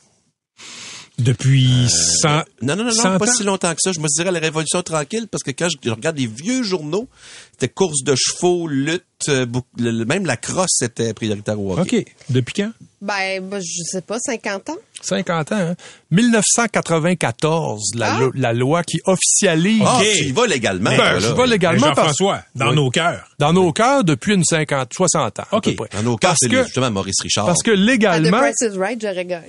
Depuis 1.20 1.88
100, 1.90 2.42
Non, 2.64 2.76
non, 2.76 2.86
non, 2.86 2.92
100 2.92 3.12
non, 3.14 3.20
pas 3.20 3.30
ans? 3.30 3.34
si 3.34 3.44
longtemps 3.44 3.72
que 3.76 3.82
ça. 3.82 3.92
Je 3.92 4.00
me 4.00 4.08
dirais 4.08 4.32
la 4.32 4.40
Révolution 4.40 4.82
tranquille 4.82 5.28
parce 5.30 5.44
que 5.44 5.52
quand 5.52 5.68
je 5.70 5.90
regarde 5.92 6.18
les 6.18 6.26
vieux 6.26 6.64
journaux, 6.64 7.08
c'était 7.54 7.70
course 7.74 8.04
de 8.04 8.16
chevaux, 8.16 8.68
lutte, 8.68 9.04
euh, 9.30 9.46
beaucoup- 9.46 9.68
le- 9.78 9.92
le- 9.92 10.06
même 10.06 10.26
la 10.26 10.38
crosse 10.38 10.82
était 10.82 11.14
prioritaire 11.14 11.60
au 11.60 11.78
hockey. 11.78 12.00
OK. 12.08 12.16
Depuis 12.30 12.54
quand? 12.54 12.72
Ben, 13.02 13.42
ben, 13.42 13.60
je 13.60 13.84
sais 13.86 14.02
pas, 14.02 14.18
50 14.20 14.70
ans? 14.70 14.78
50 15.02 15.52
ans. 15.52 15.58
Hein? 15.58 15.76
1994, 16.12 17.82
la, 17.96 18.14
Ah! 18.14 18.20
lo- 18.20 18.32
la 18.36 18.54
loi 18.54 18.84
qui 18.84 19.00
officialise. 19.06 19.82
Ah, 19.86 20.00
tu 20.02 20.26
y 20.26 20.32
vas 20.32 20.48
légalement. 20.48 20.96
Ben, 20.96 21.20
je 21.20 21.28
vais 21.28 21.48
légalement 21.48 21.88
parce 21.94 21.98
Jean-François, 22.18 22.44
dans 22.56 22.70
Oui. 22.70 22.76
nos 22.78 22.90
cœurs. 22.90 23.28
dans 23.40 23.52
nos 23.52 23.74
cœurs 23.74 24.06
depuis 24.06 24.34
une 24.36 24.46
50, 24.46 24.90
60 24.96 25.40
ans. 25.42 25.44
à 25.52 25.58
OK. 25.58 25.64
peu 25.66 25.76
près. 25.76 25.90
Dans 25.98 26.04
nos 26.04 26.16
cas, 26.16 26.30
Parce 26.30 26.40
c'est 26.42 26.50
que- 26.50 26.64
justement 26.64 26.92
Maurice 26.92 27.22
Richard. 27.22 27.46
Parce 27.46 27.62
que 27.62 27.72
À 27.72 27.76
The 27.76 27.78
légalement, 27.80 28.40
Price 28.40 28.62
is 28.62 28.78
Right, 28.78 29.02
j'aurais 29.02 29.26
gagné. 29.26 29.48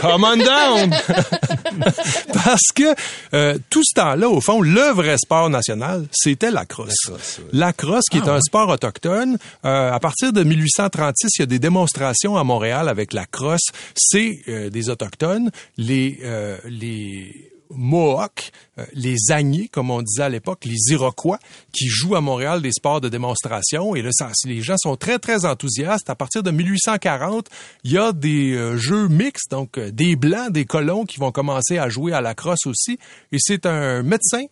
Come 0.00 0.24
on 0.24 0.36
down! 0.36 0.90
Parce 2.44 2.62
que 2.74 2.94
euh, 3.34 3.58
tout 3.70 3.82
ce 3.84 3.94
temps-là, 3.94 4.28
au 4.28 4.40
fond, 4.40 4.60
le 4.60 4.92
vrai 4.92 5.16
sport 5.18 5.50
national, 5.50 6.06
c'était 6.12 6.50
la 6.52 6.64
crosse. 6.64 7.10
La 7.18 7.22
crosse, 7.22 7.38
ouais. 7.38 7.44
La 7.52 7.72
crosse, 7.72 8.04
qui 8.10 8.18
est 8.18 8.28
un 8.28 8.40
sport 8.40 8.68
autochtone. 8.68 9.38
Euh, 9.64 9.92
à 9.92 10.00
partir 10.00 10.32
de 10.32 10.42
1836, 10.42 11.30
il 11.38 11.40
y 11.40 11.42
a 11.42 11.46
des 11.46 11.58
démonstrations 11.58 12.36
à 12.36 12.44
Montréal 12.44 12.88
avec 12.88 13.12
la 13.12 13.26
crosse. 13.26 13.68
C'est 13.94 14.40
euh, 14.48 14.70
des 14.70 14.90
autochtones, 14.90 15.50
les 15.76 16.20
euh, 16.22 16.58
les 16.66 17.50
Mohawks, 17.70 18.50
euh, 18.78 18.84
les 18.94 19.16
Agnés, 19.30 19.68
comme 19.68 19.90
on 19.90 20.02
disait 20.02 20.22
à 20.22 20.28
l'époque, 20.28 20.64
les 20.64 20.92
Iroquois, 20.92 21.38
qui 21.72 21.86
jouent 21.86 22.16
à 22.16 22.20
Montréal 22.20 22.62
des 22.62 22.72
sports 22.72 23.00
de 23.00 23.08
démonstration. 23.08 23.94
Et 23.94 24.02
là, 24.02 24.10
ça, 24.12 24.30
les 24.44 24.60
gens 24.62 24.76
sont 24.78 24.96
très, 24.96 25.18
très 25.18 25.44
enthousiastes. 25.44 26.10
À 26.10 26.14
partir 26.14 26.42
de 26.42 26.50
1840, 26.50 27.48
il 27.84 27.92
y 27.92 27.98
a 27.98 28.12
des 28.12 28.52
euh, 28.54 28.76
jeux 28.76 29.08
mixtes, 29.08 29.50
donc 29.50 29.78
euh, 29.78 29.90
des 29.90 30.16
Blancs, 30.16 30.50
des 30.50 30.64
colons 30.64 31.04
qui 31.04 31.18
vont 31.18 31.32
commencer 31.32 31.78
à 31.78 31.88
jouer 31.88 32.12
à 32.12 32.20
la 32.20 32.34
crosse 32.34 32.66
aussi. 32.66 32.98
Et 33.32 33.38
c'est 33.38 33.66
un 33.66 34.02
médecin 34.02 34.44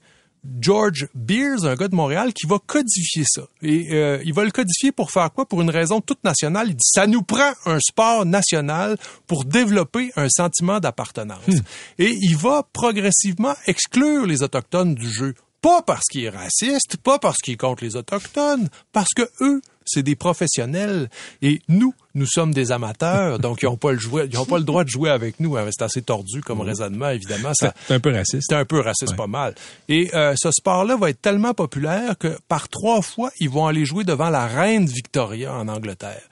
George 0.60 1.08
Beers, 1.14 1.64
un 1.64 1.74
gars 1.74 1.88
de 1.88 1.94
Montréal, 1.94 2.32
qui 2.32 2.46
va 2.46 2.58
codifier 2.64 3.24
ça. 3.26 3.42
Et 3.62 3.92
euh, 3.92 4.20
il 4.24 4.34
va 4.34 4.44
le 4.44 4.50
codifier 4.50 4.92
pour 4.92 5.10
faire 5.10 5.32
quoi? 5.32 5.46
Pour 5.46 5.62
une 5.62 5.70
raison 5.70 6.00
toute 6.00 6.22
nationale. 6.24 6.68
Il 6.68 6.76
dit, 6.76 6.84
ça 6.84 7.06
nous 7.06 7.22
prend 7.22 7.52
un 7.64 7.78
sport 7.80 8.24
national 8.26 8.96
pour 9.26 9.44
développer 9.44 10.12
un 10.16 10.28
sentiment 10.28 10.80
d'appartenance. 10.80 11.40
Et 11.98 12.16
il 12.20 12.36
va 12.36 12.66
progressivement 12.72 13.54
exclure 13.66 14.26
les 14.26 14.42
Autochtones 14.42 14.94
du 14.94 15.10
jeu. 15.10 15.34
Pas 15.60 15.82
parce 15.82 16.04
qu'il 16.10 16.24
est 16.24 16.30
raciste, 16.30 16.96
pas 16.98 17.18
parce 17.18 17.38
qu'il 17.38 17.54
est 17.54 17.56
contre 17.56 17.84
les 17.84 17.96
Autochtones, 17.96 18.68
parce 18.92 19.12
que 19.14 19.28
eux, 19.40 19.60
c'est 19.86 20.02
des 20.02 20.16
professionnels. 20.16 21.08
Et 21.42 21.60
nous, 21.68 21.94
nous 22.14 22.26
sommes 22.26 22.52
des 22.52 22.72
amateurs, 22.72 23.38
donc 23.40 23.62
ils 23.62 23.66
n'ont 23.66 23.76
pas, 23.76 23.92
le 23.92 23.98
ils 24.30 24.38
ont 24.38 24.44
pas 24.46 24.58
le 24.58 24.64
droit 24.64 24.84
de 24.84 24.88
jouer 24.88 25.10
avec 25.10 25.40
nous. 25.40 25.56
hein. 25.56 25.66
C'est 25.70 25.84
assez 25.84 26.02
tordu 26.02 26.40
comme 26.42 26.60
raisonnement, 26.60 27.10
évidemment. 27.10 27.52
Ça, 27.54 27.74
C'est 27.86 27.94
un 27.94 28.00
peu 28.00 28.12
raciste. 28.12 28.46
c'est 28.48 28.56
un 28.56 28.64
peu 28.64 28.80
raciste, 28.80 29.16
pas 29.16 29.26
mal. 29.26 29.54
Et 29.88 30.14
euh, 30.14 30.34
ce 30.36 30.50
sport-là 30.50 30.96
va 30.96 31.10
être 31.10 31.20
tellement 31.22 31.54
populaire 31.54 32.18
que 32.18 32.36
par 32.48 32.68
trois 32.68 33.02
fois, 33.02 33.30
ils 33.40 33.50
vont 33.50 33.66
aller 33.66 33.84
jouer 33.84 34.04
devant 34.04 34.30
la 34.30 34.46
reine 34.46 34.86
Victoria 34.86 35.54
en 35.54 35.68
Angleterre. 35.68 36.22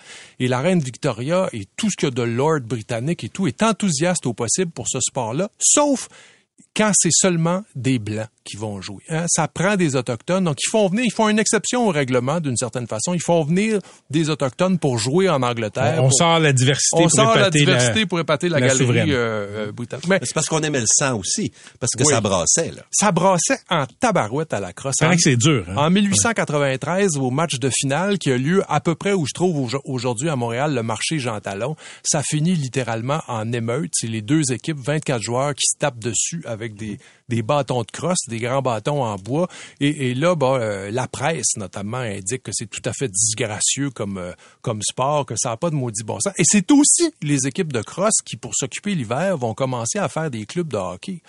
Et 0.41 0.49
la 0.49 0.61
reine 0.61 0.81
Victoria 0.81 1.49
et 1.53 1.67
tout 1.77 1.91
ce 1.91 1.97
qu'il 1.97 2.09
y 2.09 2.13
a 2.13 2.15
de 2.15 2.23
lord 2.23 2.61
britannique 2.61 3.25
et 3.25 3.29
tout 3.29 3.47
est 3.47 3.63
enthousiaste 3.63 4.27
au 4.27 4.33
possible 4.35 4.71
pour 4.73 4.89
ce 4.89 4.99
sport-là, 5.01 5.51
sauf 5.59 6.09
quand 6.77 6.91
c'est 6.95 7.13
seulement 7.13 7.63
des 7.77 7.99
blancs 8.01 8.29
qui 8.45 8.57
vont 8.57 8.81
jouer. 8.81 9.03
hein? 9.09 9.25
Ça 9.29 9.49
prend 9.49 9.77
des 9.77 9.97
autochtones, 9.97 10.45
donc 10.45 10.57
ils 10.65 10.71
font 10.71 10.89
venir, 10.89 11.05
ils 11.07 11.13
font 11.13 11.29
une 11.29 11.39
exception 11.39 11.89
au 11.89 11.91
règlement 11.91 12.41
d'une 12.41 12.57
certaine 12.57 12.87
façon. 12.87 13.15
Ils 13.15 13.23
font 13.23 13.43
venir 13.45 13.79
des 14.11 14.31
autochtones 14.31 14.79
pour 14.79 14.99
jouer 14.99 15.29
en 15.29 15.43
Angleterre. 15.43 15.97
On, 15.99 16.05
on 16.07 16.09
pour- 16.09 16.19
sort 16.19 16.39
la 16.39 16.53
diversité 16.53 16.97
on 16.97 17.03
pour 17.03 17.11
sort 17.11 17.35
la 17.35 17.41
épater 17.43 17.59
diversité 17.59 18.07
pour 18.07 18.21
épater 18.21 18.49
la, 18.49 18.61
la 18.61 18.69
galerie 18.69 19.13
euh, 19.13 19.69
euh, 19.69 19.73
britannique. 19.73 20.07
Mais 20.09 20.21
c'est 20.23 20.35
parce 20.35 20.47
qu'on 20.47 20.61
aimait 20.63 20.81
le 20.81 20.87
sang 20.87 21.19
aussi. 21.19 21.53
Parce 21.81 21.93
que 21.93 22.05
Oui. 22.05 22.13
ça 22.13 22.21
brassait, 22.21 22.71
là. 22.73 22.83
ça 22.91 23.13
brassait 23.13 23.59
en 23.71 23.87
tabarouette 24.01 24.53
à 24.53 24.61
la 24.61 24.73
crosse. 24.73 24.95
C'est 24.99 25.07
vrai 25.07 25.15
En- 25.15 25.17
que 25.17 25.23
c'est 25.23 25.37
dur. 25.37 25.65
hein? 25.69 25.77
En 25.77 25.91
1893, 25.91 27.17
au 27.17 27.31
match 27.31 27.59
de 27.59 27.71
finale 27.71 28.19
qui 28.19 28.31
a 28.31 28.37
lieu 28.37 28.63
à 28.69 28.81
peu 28.81 28.95
près 28.95 29.13
où 29.13 29.27
je 29.27 29.33
trouve 29.33 29.57
aujo- 29.69 29.81
aujourd'hui 29.85 30.29
à 30.29 30.37
Montréal, 30.37 30.75
le 30.75 30.83
marché 30.83 31.19
Jean 31.19 31.41
Talon, 31.41 31.77
ça 32.03 32.23
finit 32.23 32.55
littéralement 32.55 33.21
en 33.29 33.53
émeute. 33.53 33.91
C'est 33.95 34.07
les 34.09 34.23
deux 34.23 34.53
équipes, 34.53 34.79
24 34.79 35.23
joueurs 35.23 35.55
qui 35.55 35.67
se 35.67 35.79
tapent 35.79 35.99
dessus 35.99 36.43
avec 36.47 36.75
des, 36.75 36.99
des 37.29 37.43
bâtons 37.43 37.83
de 37.83 37.91
crosse, 37.91 38.27
des 38.35 38.41
grands 38.41 38.63
bâtons 38.63 39.03
en 39.05 39.17
bois. 39.17 39.49
Et, 39.81 40.11
et 40.11 40.15
là, 40.15 40.35
bah, 40.35 40.57
euh, 40.59 40.91
la 40.91 41.07
presse 41.09 41.57
notamment 41.57 41.99
indique 41.99 42.43
que 42.43 42.51
c'est 42.53 42.69
tout 42.69 42.83
à 42.85 42.93
fait 42.93 43.09
disgracieux 43.09 43.91
comme, 43.91 44.19
euh, 44.19 44.33
comme 44.63 44.81
sport, 44.83 45.27
que 45.27 45.35
ça 45.37 45.51
n'a 45.51 45.57
pas 45.57 45.71
de 45.71 45.75
maudit 45.75 46.03
bon 46.05 46.19
sens. 46.21 46.33
Et 46.39 46.45
c'est 46.45 46.71
aussi 46.71 47.13
les 47.23 47.47
équipes 47.47 47.73
de 47.73 47.83
crosse 47.83 48.21
qui, 48.25 48.37
pour 48.37 48.55
s'occuper 48.55 48.95
l'hiver, 48.95 49.37
vont 49.37 49.55
commencer 49.55 49.99
à 49.99 50.09
faire 50.09 50.31
des 50.31 50.47
clubs 50.47 50.69
de 50.69 50.77
hockey. 50.77 51.23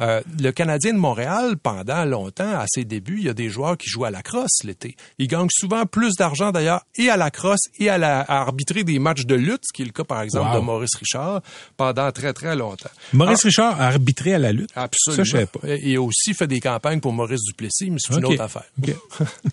Euh, 0.00 0.20
le 0.40 0.50
Canadien 0.50 0.92
de 0.92 0.98
Montréal, 0.98 1.56
pendant 1.56 2.04
longtemps, 2.04 2.58
à 2.58 2.66
ses 2.68 2.84
débuts, 2.84 3.18
il 3.18 3.24
y 3.24 3.28
a 3.28 3.34
des 3.34 3.48
joueurs 3.48 3.76
qui 3.76 3.88
jouent 3.88 4.04
à 4.04 4.10
la 4.10 4.22
crosse 4.22 4.62
l'été. 4.64 4.96
Ils 5.18 5.28
gagnent 5.28 5.48
souvent 5.50 5.86
plus 5.86 6.14
d'argent 6.16 6.50
d'ailleurs 6.52 6.82
et 6.96 7.08
à 7.10 7.16
la 7.16 7.30
crosse 7.30 7.68
et 7.78 7.88
à, 7.88 7.98
la, 7.98 8.20
à 8.20 8.40
arbitrer 8.40 8.84
des 8.84 8.98
matchs 8.98 9.24
de 9.26 9.34
lutte, 9.34 9.62
ce 9.64 9.72
qui 9.72 9.82
est 9.82 9.86
le 9.86 9.92
cas 9.92 10.04
par 10.04 10.22
exemple 10.22 10.50
Wow. 10.50 10.56
de 10.60 10.64
Maurice 10.64 10.96
Richard, 10.98 11.42
pendant 11.76 12.10
très 12.12 12.32
très 12.32 12.56
longtemps. 12.56 12.88
Maurice 13.12 13.44
Richard 13.44 13.80
a 13.80 13.86
arbitré 13.88 14.34
à 14.34 14.38
la 14.38 14.52
lutte? 14.52 14.70
Absolument. 14.74 15.16
Ça, 15.16 15.24
je 15.24 15.30
savais 15.32 15.46
pas. 15.46 15.60
Et 15.64 15.98
aussi 15.98 16.32
fait 16.34 16.46
des 16.50 16.60
campagnes 16.60 17.00
pour 17.00 17.12
Maurice 17.14 17.40
Duplessis, 17.46 17.90
mais 17.90 17.96
c'est 17.98 18.14
une 18.18 18.26
autre 18.26 18.42
affaire. 18.42 18.64
OK. 18.82 18.94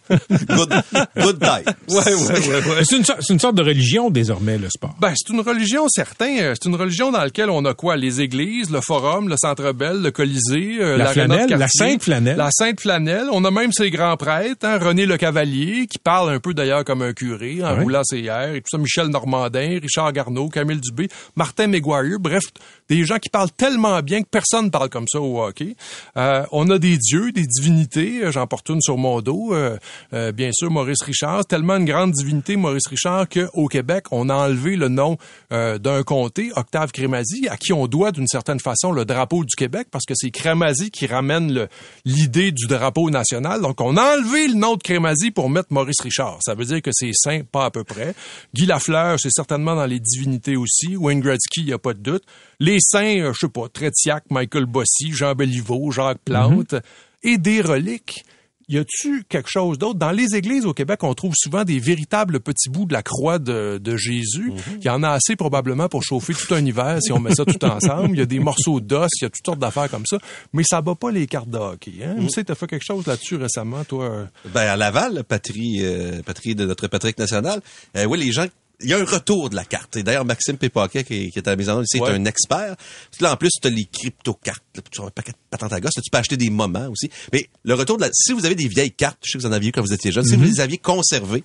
Good, 0.48 0.74
good 1.16 1.40
time. 1.40 1.74
Ouais, 1.90 2.14
ouais, 2.14 2.48
ouais, 2.50 2.68
ouais. 2.70 2.84
C'est 2.86 2.98
une, 2.98 3.06
sorte- 3.06 3.22
c'est 3.22 3.34
une 3.34 3.40
sorte 3.40 3.56
de 3.56 3.64
religion 3.64 4.10
désormais, 4.10 4.58
le 4.58 4.70
sport. 4.70 4.96
Ben, 5.00 5.14
c'est 5.16 5.32
une 5.34 5.42
religion, 5.42 5.88
certain. 5.90 6.38
Euh, 6.40 6.54
C'est 6.60 6.68
une 6.70 6.76
religion 6.76 7.12
dans 7.12 7.20
laquelle 7.22 7.50
on 7.50 7.64
a 7.66 7.74
quoi? 7.74 7.96
Les 7.98 8.22
églises, 8.22 8.70
le 8.70 8.82
forum, 8.82 9.28
le 9.30 9.36
centre 9.38 9.72
belle, 9.74 10.02
le 10.02 10.12
colisée, 10.12 10.78
euh, 10.82 10.98
La 10.98 11.08
de 11.08 11.12
flanelle, 11.12 11.50
la 11.50 11.68
Sainte 11.68 12.04
Flanelle. 12.04 12.38
La 12.38 12.50
Sainte 12.52 12.80
Flanelle. 12.82 13.28
On 13.32 13.44
a 13.46 13.52
même 13.52 13.72
ses 13.72 13.90
grands 13.92 14.18
prêtres, 14.18 14.66
hein, 14.66 14.78
René 14.80 15.06
Le 15.06 15.18
Cavalier, 15.18 15.88
qui 15.88 16.00
parle 16.00 16.30
un 16.32 16.40
peu 16.40 16.54
d'ailleurs 16.54 16.84
comme 16.84 17.02
un 17.02 17.14
curé, 17.14 17.64
en 17.64 17.76
Ouais. 17.78 17.84
roulant 17.84 18.04
ses 18.04 18.24
airs, 18.26 18.56
et 18.56 18.62
tout 18.62 18.70
ça. 18.72 18.78
Michel 18.78 19.08
Normandin, 19.08 19.80
Richard 19.82 20.12
Garneau, 20.14 20.50
Camille 20.50 20.80
Dubé, 20.80 21.10
Martin 21.36 21.68
McGuire. 21.68 22.20
Bref, 22.20 22.44
des 22.90 23.04
gens 23.06 23.18
qui 23.20 23.30
parlent 23.30 23.52
tellement 23.52 24.02
bien 24.02 24.22
que 24.22 24.28
personne 24.30 24.72
parle 24.72 24.90
comme 24.90 25.06
ça 25.12 25.20
au 25.20 25.42
hockey. 25.44 25.76
Euh, 26.16 26.44
on 26.52 26.70
a 26.70 26.78
des 26.80 26.87
dieux, 26.96 27.34
des 27.34 27.46
divinités. 27.46 28.24
euh, 28.24 28.32
J'en 28.32 28.48
porte 28.48 28.70
une 28.70 28.80
sur 28.80 28.98
mon 28.98 29.20
dos. 29.20 29.54
euh, 29.54 29.78
euh, 30.14 30.32
bien 30.32 30.52
sûr, 30.54 30.72
Maurice 30.72 31.02
Richard. 31.04 31.46
Tellement 31.46 31.76
une 31.76 31.86
grande 31.86 32.12
divinité, 32.12 32.56
Maurice 32.56 32.88
Richard, 32.88 33.28
qu'au 33.28 33.68
Québec, 33.68 34.06
on 34.12 34.30
a 34.30 34.36
enlevé 34.36 34.78
le 34.78 34.88
nom 34.88 35.18
d'un 35.50 36.04
comté, 36.04 36.52
Octave 36.56 36.92
Crémazie, 36.92 37.48
à 37.50 37.58
qui 37.58 37.74
on 37.74 37.88
doit 37.88 38.12
d'une 38.12 38.28
certaine 38.28 38.60
façon 38.60 38.92
le 38.92 39.06
drapeau 39.06 39.44
du 39.44 39.56
Québec, 39.56 39.88
parce 39.92 40.06
que 40.06 40.14
c'est 40.16 40.30
Crémazie 40.30 40.92
qui 40.92 41.08
ramène 41.08 41.68
l'idée 42.06 42.52
du 42.52 42.68
drapeau 42.68 43.10
national. 43.10 43.62
Donc, 43.62 43.82
on 43.82 43.98
a 43.98 44.16
enlevé 44.18 44.48
le 44.48 44.54
nom 44.54 44.76
de 44.76 44.84
Crémazie 44.84 45.32
pour 45.32 45.50
mettre 45.50 45.70
Maurice 45.72 46.02
Richard. 46.02 46.38
Ça 46.42 46.54
veut 46.54 46.66
dire 46.66 46.82
que 46.82 46.92
c'est 46.94 47.12
saint, 47.14 47.42
pas 47.52 47.66
à 47.66 47.72
peu 47.72 47.84
près. 47.84 48.14
Guy 48.54 48.66
Lafleur, 48.68 49.20
c'est 49.20 49.32
certainement 49.32 49.76
dans 49.76 49.86
les 49.86 50.00
divinités 50.00 50.56
aussi. 50.56 50.96
Wayne 50.96 51.22
Gretzky, 51.22 51.62
il 51.62 51.66
n'y 51.66 51.74
a 51.74 51.80
pas 51.80 51.94
de 51.94 52.00
doute. 52.00 52.24
Les 52.60 52.80
saints, 52.80 53.20
euh, 53.20 53.34
je 53.34 53.40
sais 53.40 53.50
pas, 53.50 53.70
Trétiac, 53.70 54.24
Michael 54.32 54.66
Bossy, 54.66 55.12
Jean 55.12 55.36
Béliveau, 55.36 55.92
Jacques 55.92 56.22
Plante, 56.26 56.76
et 57.24 57.38
des 57.38 57.62
reliques. 57.62 58.26
Y 58.70 58.80
a-tu 58.80 59.24
quelque 59.30 59.50
chose 59.50 59.78
d'autre? 59.78 59.98
Dans 59.98 60.12
les 60.12 60.36
églises 60.36 60.66
au 60.66 60.74
Québec, 60.74 61.02
on 61.04 61.14
trouve 61.14 61.34
souvent 61.38 61.64
des 61.64 61.80
véritables 61.80 62.42
petits 62.42 62.68
bouts 62.70 62.86
de 62.86 62.92
la 62.92 63.02
croix 63.02 63.40
de, 63.40 63.80
de 63.82 63.96
Jésus. 63.96 64.52
Il 64.82 64.84
y 64.86 64.90
en 64.90 65.04
a 65.04 65.12
assez 65.12 65.38
probablement 65.38 65.88
pour 65.88 66.04
chauffer 66.04 66.34
tout 66.34 66.54
un 66.54 66.66
hiver 66.66 66.98
si 67.02 67.14
on 67.14 67.20
met 67.20 67.34
ça 67.34 67.46
tout 67.46 67.64
ensemble. 67.64 68.10
Il 68.12 68.20
y 68.20 68.22
a 68.22 68.26
des 68.26 68.40
morceaux 68.40 68.82
d'os, 68.82 69.10
il 69.22 69.24
y 69.24 69.26
a 69.26 69.30
toutes 69.30 69.46
sortes 69.46 69.60
d'affaires 69.60 69.90
comme 69.90 70.06
ça. 70.06 70.18
Mais 70.52 70.64
ça 70.64 70.82
bat 70.82 70.96
pas 70.96 71.12
les 71.12 71.28
cartes 71.28 71.50
de 71.50 71.58
hockey. 71.58 71.94
Hein? 72.04 72.18
Tu 72.20 72.30
sais, 72.30 72.44
t'as 72.44 72.56
fait 72.56 72.68
quelque 72.68 72.84
chose 72.84 73.08
là-dessus 73.08 73.38
récemment, 73.38 73.86
toi? 73.86 74.28
Ben, 74.54 74.68
à 74.68 74.76
Laval, 74.76 75.14
la 75.14 75.24
patrie, 75.24 75.78
euh, 75.84 76.22
patrie 76.24 76.54
de 76.54 76.66
notre 76.66 76.88
Patrick 76.88 77.18
national, 77.18 77.62
euh, 77.96 78.04
oui, 78.04 78.20
les 78.20 78.34
gens 78.34 78.48
il 78.82 78.90
y 78.90 78.94
a 78.94 78.98
un 79.00 79.06
retour 79.06 79.50
de 79.50 79.56
la 79.56 79.66
carte. 79.66 79.96
Et 79.98 80.04
d'ailleurs, 80.04 80.26
Maxime 80.26 80.58
Pépaquet, 80.58 81.04
qui, 81.04 81.32
qui 81.32 81.40
est 81.40 81.48
à 81.48 81.52
la 81.52 81.56
maison, 81.58 81.82
ici, 81.82 82.00
Ouais. 82.00 82.12
est 82.12 82.16
un 82.16 82.26
expert. 82.26 82.76
Puis 83.12 83.24
Là, 83.24 83.34
en 83.34 83.36
plus, 83.38 83.50
tu 83.62 83.68
as 83.68 83.72
les 83.72 83.86
crypto-cartes. 83.86 84.64
là, 84.76 84.82
Tu 84.92 85.02
as 85.02 85.06
un 85.06 85.10
paquet 85.10 85.32
de 85.32 85.38
patentes 85.50 85.74
à 85.74 85.80
gosse. 85.80 85.96
Là, 85.96 86.02
tu 86.04 86.10
peux 86.12 86.18
acheter 86.18 86.38
des 86.38 86.50
moments 86.50 86.88
aussi. 86.90 87.10
Mais 87.34 87.50
le 87.64 87.74
retour 87.74 87.98
de 87.98 88.04
la... 88.04 88.10
Si 88.14 88.34
vous 88.34 88.46
avez 88.46 88.56
des 88.56 88.68
vieilles 88.68 88.92
cartes, 88.92 89.18
je 89.24 89.32
sais 89.32 89.38
que 89.40 89.44
vous 89.44 89.50
en 89.50 89.52
aviez 89.54 89.72
quand 89.72 89.82
vous 89.82 89.94
étiez 89.94 90.12
jeune, 90.12 90.26
si 90.26 90.36
vous 90.36 90.44
les 90.44 90.60
aviez 90.60 90.78
conservées, 90.78 91.44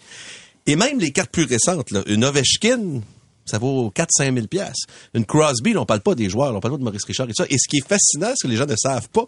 et 0.66 0.76
même 0.76 0.98
les 1.00 1.10
cartes 1.10 1.30
plus 1.30 1.44
récentes, 1.44 1.90
là, 1.90 2.02
une 2.06 2.24
Ovechkin, 2.24 3.00
ça 3.46 3.58
vaut 3.58 3.90
4-5 3.96 4.34
000 4.34 4.46
piastres. 4.46 4.86
Une 5.14 5.24
Crosby, 5.24 5.72
là, 5.72 5.80
on 5.80 5.86
parle 5.86 6.00
pas 6.02 6.14
des 6.14 6.28
joueurs, 6.30 6.54
on 6.54 6.60
parle 6.60 6.74
pas 6.74 6.78
de 6.78 6.84
Maurice 6.84 7.04
Richard 7.04 7.26
et 7.26 7.32
tout 7.32 7.42
ça. 7.42 7.46
Et 7.50 7.56
ce 7.58 7.66
qui 7.68 7.78
est 7.78 7.88
fascinant, 7.88 8.32
ce 8.36 8.46
que 8.46 8.48
les 8.48 8.56
gens 8.56 8.66
ne 8.66 8.76
savent 8.76 9.08
pas, 9.08 9.24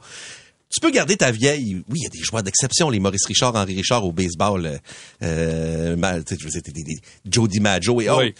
tu 0.70 0.80
peux 0.80 0.90
garder 0.90 1.16
ta 1.16 1.30
vieille. 1.30 1.82
Oui, 1.88 1.98
il 2.00 2.02
y 2.02 2.06
a 2.06 2.10
des 2.10 2.18
joueurs 2.22 2.42
d'exception, 2.42 2.90
les 2.90 2.98
Maurice 3.00 3.26
Richard, 3.26 3.54
Henri 3.54 3.74
Richard 3.76 4.04
au 4.04 4.12
baseball, 4.12 4.66
euh, 4.66 4.78
euh, 5.22 5.96
ma- 5.96 6.20
tu 6.22 6.34
sais, 6.34 6.36
je 6.40 6.44
veux 6.44 6.50
dire, 6.50 6.62
des, 6.62 6.72
des, 6.72 6.82
des 6.82 7.00
Joe 7.30 7.48
DiMaggio 7.48 8.00
et 8.00 8.08
autres. 8.08 8.24
Oui. 8.24 8.34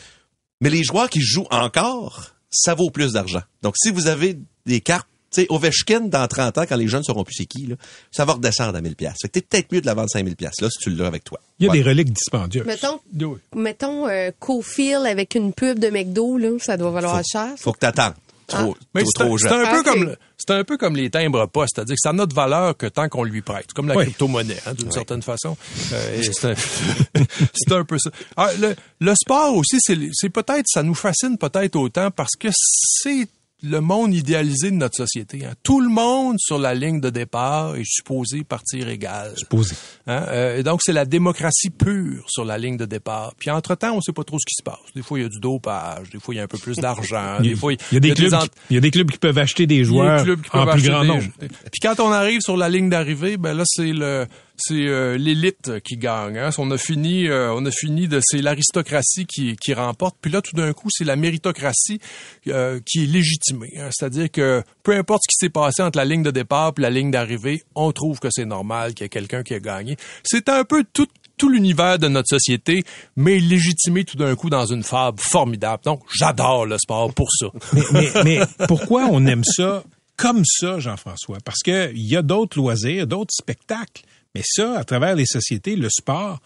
Mais 0.60 0.70
les 0.70 0.82
joueurs 0.84 1.10
qui 1.10 1.20
jouent 1.20 1.46
encore, 1.50 2.32
ça 2.50 2.74
vaut 2.74 2.90
plus 2.90 3.12
d'argent. 3.12 3.42
Donc, 3.62 3.74
si 3.76 3.90
vous 3.90 4.06
avez 4.06 4.38
des 4.66 4.80
cartes, 4.80 5.06
tu 5.30 5.40
sais, 5.42 5.46
Ovechkin, 5.50 6.02
dans 6.02 6.26
30 6.28 6.58
ans, 6.58 6.64
quand 6.68 6.76
les 6.76 6.86
jeunes 6.86 7.02
sauront 7.02 7.24
plus 7.24 7.34
c'est 7.36 7.46
qui, 7.46 7.66
là, 7.66 7.74
ça 8.12 8.24
va 8.24 8.34
redescendre 8.34 8.76
à 8.76 8.80
1000 8.80 8.94
pièces. 8.94 9.16
Fait 9.20 9.28
que 9.28 9.32
t'es 9.32 9.42
peut-être 9.42 9.72
mieux 9.72 9.80
de 9.80 9.86
la 9.86 9.94
vendre 9.94 10.08
5000 10.08 10.36
pièces 10.36 10.60
là, 10.60 10.68
si 10.70 10.78
tu 10.78 10.90
l'as 10.90 11.06
avec 11.08 11.24
toi. 11.24 11.40
Il 11.58 11.66
y 11.66 11.68
a 11.68 11.72
Ouais. 11.72 11.78
des 11.78 11.82
reliques 11.82 12.12
dispendieuses. 12.12 12.64
Mettons, 12.66 13.00
Oui. 13.20 13.38
mettons 13.56 14.06
euh, 14.08 14.30
Cofield 14.38 15.04
avec 15.06 15.34
une 15.34 15.52
pub 15.52 15.80
de 15.80 15.88
McDo, 15.88 16.38
là, 16.38 16.50
ça 16.60 16.76
doit 16.76 16.92
valoir 16.92 17.20
cher. 17.24 17.48
Faut 17.58 17.72
que 17.72 17.80
t'attendes. 17.80 18.14
Trop, 18.58 18.76
Mais 18.94 19.02
trop, 19.14 19.38
c'est 19.38 19.48
un, 19.48 19.64
c'est 19.64 19.70
peu 19.70 19.76
Ah, 19.78 19.82
comme 19.84 20.04
le- 20.04 20.16
c'est 20.36 20.50
un 20.50 20.64
peu 20.64 20.76
comme 20.76 20.96
les 20.96 21.10
timbres 21.10 21.46
pas, 21.48 21.66
c'est-à-dire 21.66 21.94
que 21.94 22.00
ça 22.00 22.12
n'a 22.12 22.26
de 22.26 22.34
valeur 22.34 22.76
que 22.76 22.86
tant 22.86 23.08
qu'on 23.08 23.24
lui 23.24 23.42
prête, 23.42 23.72
comme 23.72 23.88
la 23.88 23.96
Oui. 23.96 24.04
crypto-monnaie, 24.04 24.56
hein, 24.66 24.74
d'une 24.74 24.90
certaine 24.92 25.22
façon. 25.22 25.56
Euh, 25.92 26.22
c'est 26.32 26.50
un, 26.50 26.54
c'est 27.54 27.72
un 27.74 27.84
peu 27.84 27.98
ça. 27.98 28.10
Ah, 28.36 28.48
le, 28.60 28.74
le 29.00 29.14
sport 29.14 29.54
aussi, 29.56 29.76
c'est 29.80 29.96
c'est 30.12 30.30
peut-être, 30.30 30.66
ça 30.66 30.82
nous 30.82 30.94
fascine 30.94 31.38
peut-être 31.38 31.76
autant 31.76 32.10
parce 32.10 32.36
que 32.38 32.48
c'est 32.52 33.28
le 33.64 33.80
monde 33.80 34.14
idéalisé 34.14 34.70
de 34.70 34.76
notre 34.76 34.96
société. 34.96 35.44
hein. 35.44 35.54
Tout 35.62 35.80
le 35.80 35.88
monde 35.88 36.36
sur 36.38 36.58
la 36.58 36.74
ligne 36.74 37.00
de 37.00 37.10
départ 37.10 37.76
est 37.76 37.84
supposé 37.86 38.44
partir 38.44 38.88
égal. 38.88 39.32
Posé. 39.48 39.74
Hein? 40.06 40.24
Euh, 40.28 40.58
et 40.58 40.62
donc, 40.62 40.80
c'est 40.82 40.92
la 40.92 41.04
démocratie 41.04 41.70
pure 41.70 42.24
sur 42.28 42.44
la 42.44 42.58
ligne 42.58 42.76
de 42.76 42.84
départ. 42.84 43.34
Puis, 43.38 43.50
entre-temps, 43.50 43.94
on 43.96 44.00
sait 44.00 44.12
pas 44.12 44.24
trop 44.24 44.38
ce 44.38 44.44
qui 44.46 44.54
se 44.56 44.62
passe. 44.62 44.78
Des 44.94 45.02
fois, 45.02 45.18
il 45.18 45.22
y 45.22 45.24
a 45.24 45.28
du 45.28 45.40
dopage. 45.40 46.10
Des 46.10 46.20
fois, 46.20 46.34
il 46.34 46.36
y 46.36 46.40
a 46.40 46.44
un 46.44 46.48
peu 46.48 46.58
plus 46.58 46.76
d'argent. 46.76 47.40
Des 47.40 47.54
fois, 47.56 47.72
il 47.72 47.78
y 47.92 47.96
a 47.96 48.00
des 48.00 48.12
clubs, 48.14 48.34
ent- 48.34 48.40
qui, 48.42 48.50
il 48.70 48.74
y 48.74 48.76
a 48.76 48.80
des 48.80 48.90
clubs 48.90 49.10
qui 49.10 49.18
peuvent 49.18 49.38
acheter 49.38 49.66
des 49.66 49.76
il 49.76 49.78
y 49.78 49.80
a 49.80 49.84
joueurs 49.84 50.18
des 50.18 50.24
clubs 50.24 50.42
qui 50.42 50.56
en 50.56 50.66
plus 50.66 50.82
grand 50.82 51.00
des- 51.02 51.08
nombre. 51.08 51.24
Puis 51.40 51.80
quand 51.82 52.00
on 52.00 52.12
arrive 52.12 52.40
sur 52.42 52.56
la 52.56 52.68
ligne 52.68 52.90
d'arrivée, 52.90 53.36
ben 53.36 53.54
là 53.54 53.64
c'est 53.66 53.92
le 53.92 54.26
c'est 54.56 54.86
euh, 54.86 55.16
l'élite 55.18 55.80
qui 55.80 55.96
gagne. 55.96 56.38
Hein. 56.38 56.50
On 56.58 56.70
a 56.70 56.78
fini 56.78 57.26
euh, 57.28 57.52
on 57.54 57.64
a 57.66 57.70
fini 57.70 58.06
de 58.08 58.20
c'est 58.22 58.40
l'aristocratie 58.40 59.26
qui 59.26 59.56
qui 59.56 59.74
remporte. 59.74 60.16
Puis 60.20 60.30
là 60.30 60.40
tout 60.42 60.54
d'un 60.54 60.72
coup 60.72 60.88
c'est 60.90 61.04
la 61.04 61.16
méritocratie 61.16 62.00
euh, 62.48 62.80
qui 62.86 63.04
est 63.04 63.06
légitimée. 63.06 63.72
hein. 63.78 63.88
C'est-à-dire 63.92 64.30
que 64.30 64.62
peu 64.82 64.96
importe 64.96 65.22
ce 65.28 65.34
qui 65.34 65.44
s'est 65.46 65.50
passé 65.50 65.82
entre 65.82 65.98
la 65.98 66.04
ligne 66.04 66.22
de 66.22 66.30
départ 66.30 66.72
et 66.78 66.80
la 66.80 66.90
ligne 66.90 67.10
d'arrivée, 67.10 67.62
on 67.74 67.90
trouve 67.92 68.20
que 68.20 68.28
c'est 68.30 68.44
normal 68.44 68.94
qu'il 68.94 69.04
y 69.04 69.06
ait 69.06 69.08
quelqu'un 69.08 69.42
qui 69.42 69.54
a 69.54 69.60
gagné. 69.60 69.96
C'est 70.22 70.48
un 70.48 70.64
peu 70.64 70.84
tout 70.92 71.08
tout 71.36 71.48
l'univers 71.48 71.98
de 71.98 72.06
notre 72.06 72.28
société, 72.28 72.84
mais 73.16 73.40
légitimé 73.40 74.04
tout 74.04 74.16
d'un 74.16 74.36
coup 74.36 74.50
dans 74.50 74.66
une 74.66 74.84
fable 74.84 75.18
formidable. 75.18 75.82
Donc, 75.84 76.02
j'adore 76.16 76.64
le 76.64 76.78
sport 76.78 77.12
pour 77.12 77.26
ça. 77.32 77.46
mais, 77.72 77.82
mais- 77.92 78.10
mais 78.24 78.66
pourquoi 78.68 79.06
on 79.10 79.26
aime 79.26 79.42
ça 79.42 79.82
comme 80.16 80.44
ça, 80.44 80.78
Jean-François? 80.78 81.38
Parce 81.44 81.58
que 81.64 81.90
il 81.92 82.06
y 82.06 82.16
a 82.16 82.22
d'autres 82.22 82.56
loisirs, 82.56 83.08
d'autres 83.08 83.34
spectacles. 83.36 84.02
Mais 84.34 84.42
ça, 84.44 84.78
à 84.78 84.84
travers 84.84 85.14
les 85.14 85.26
sociétés, 85.26 85.76
le 85.76 85.88
sport, 85.90 86.40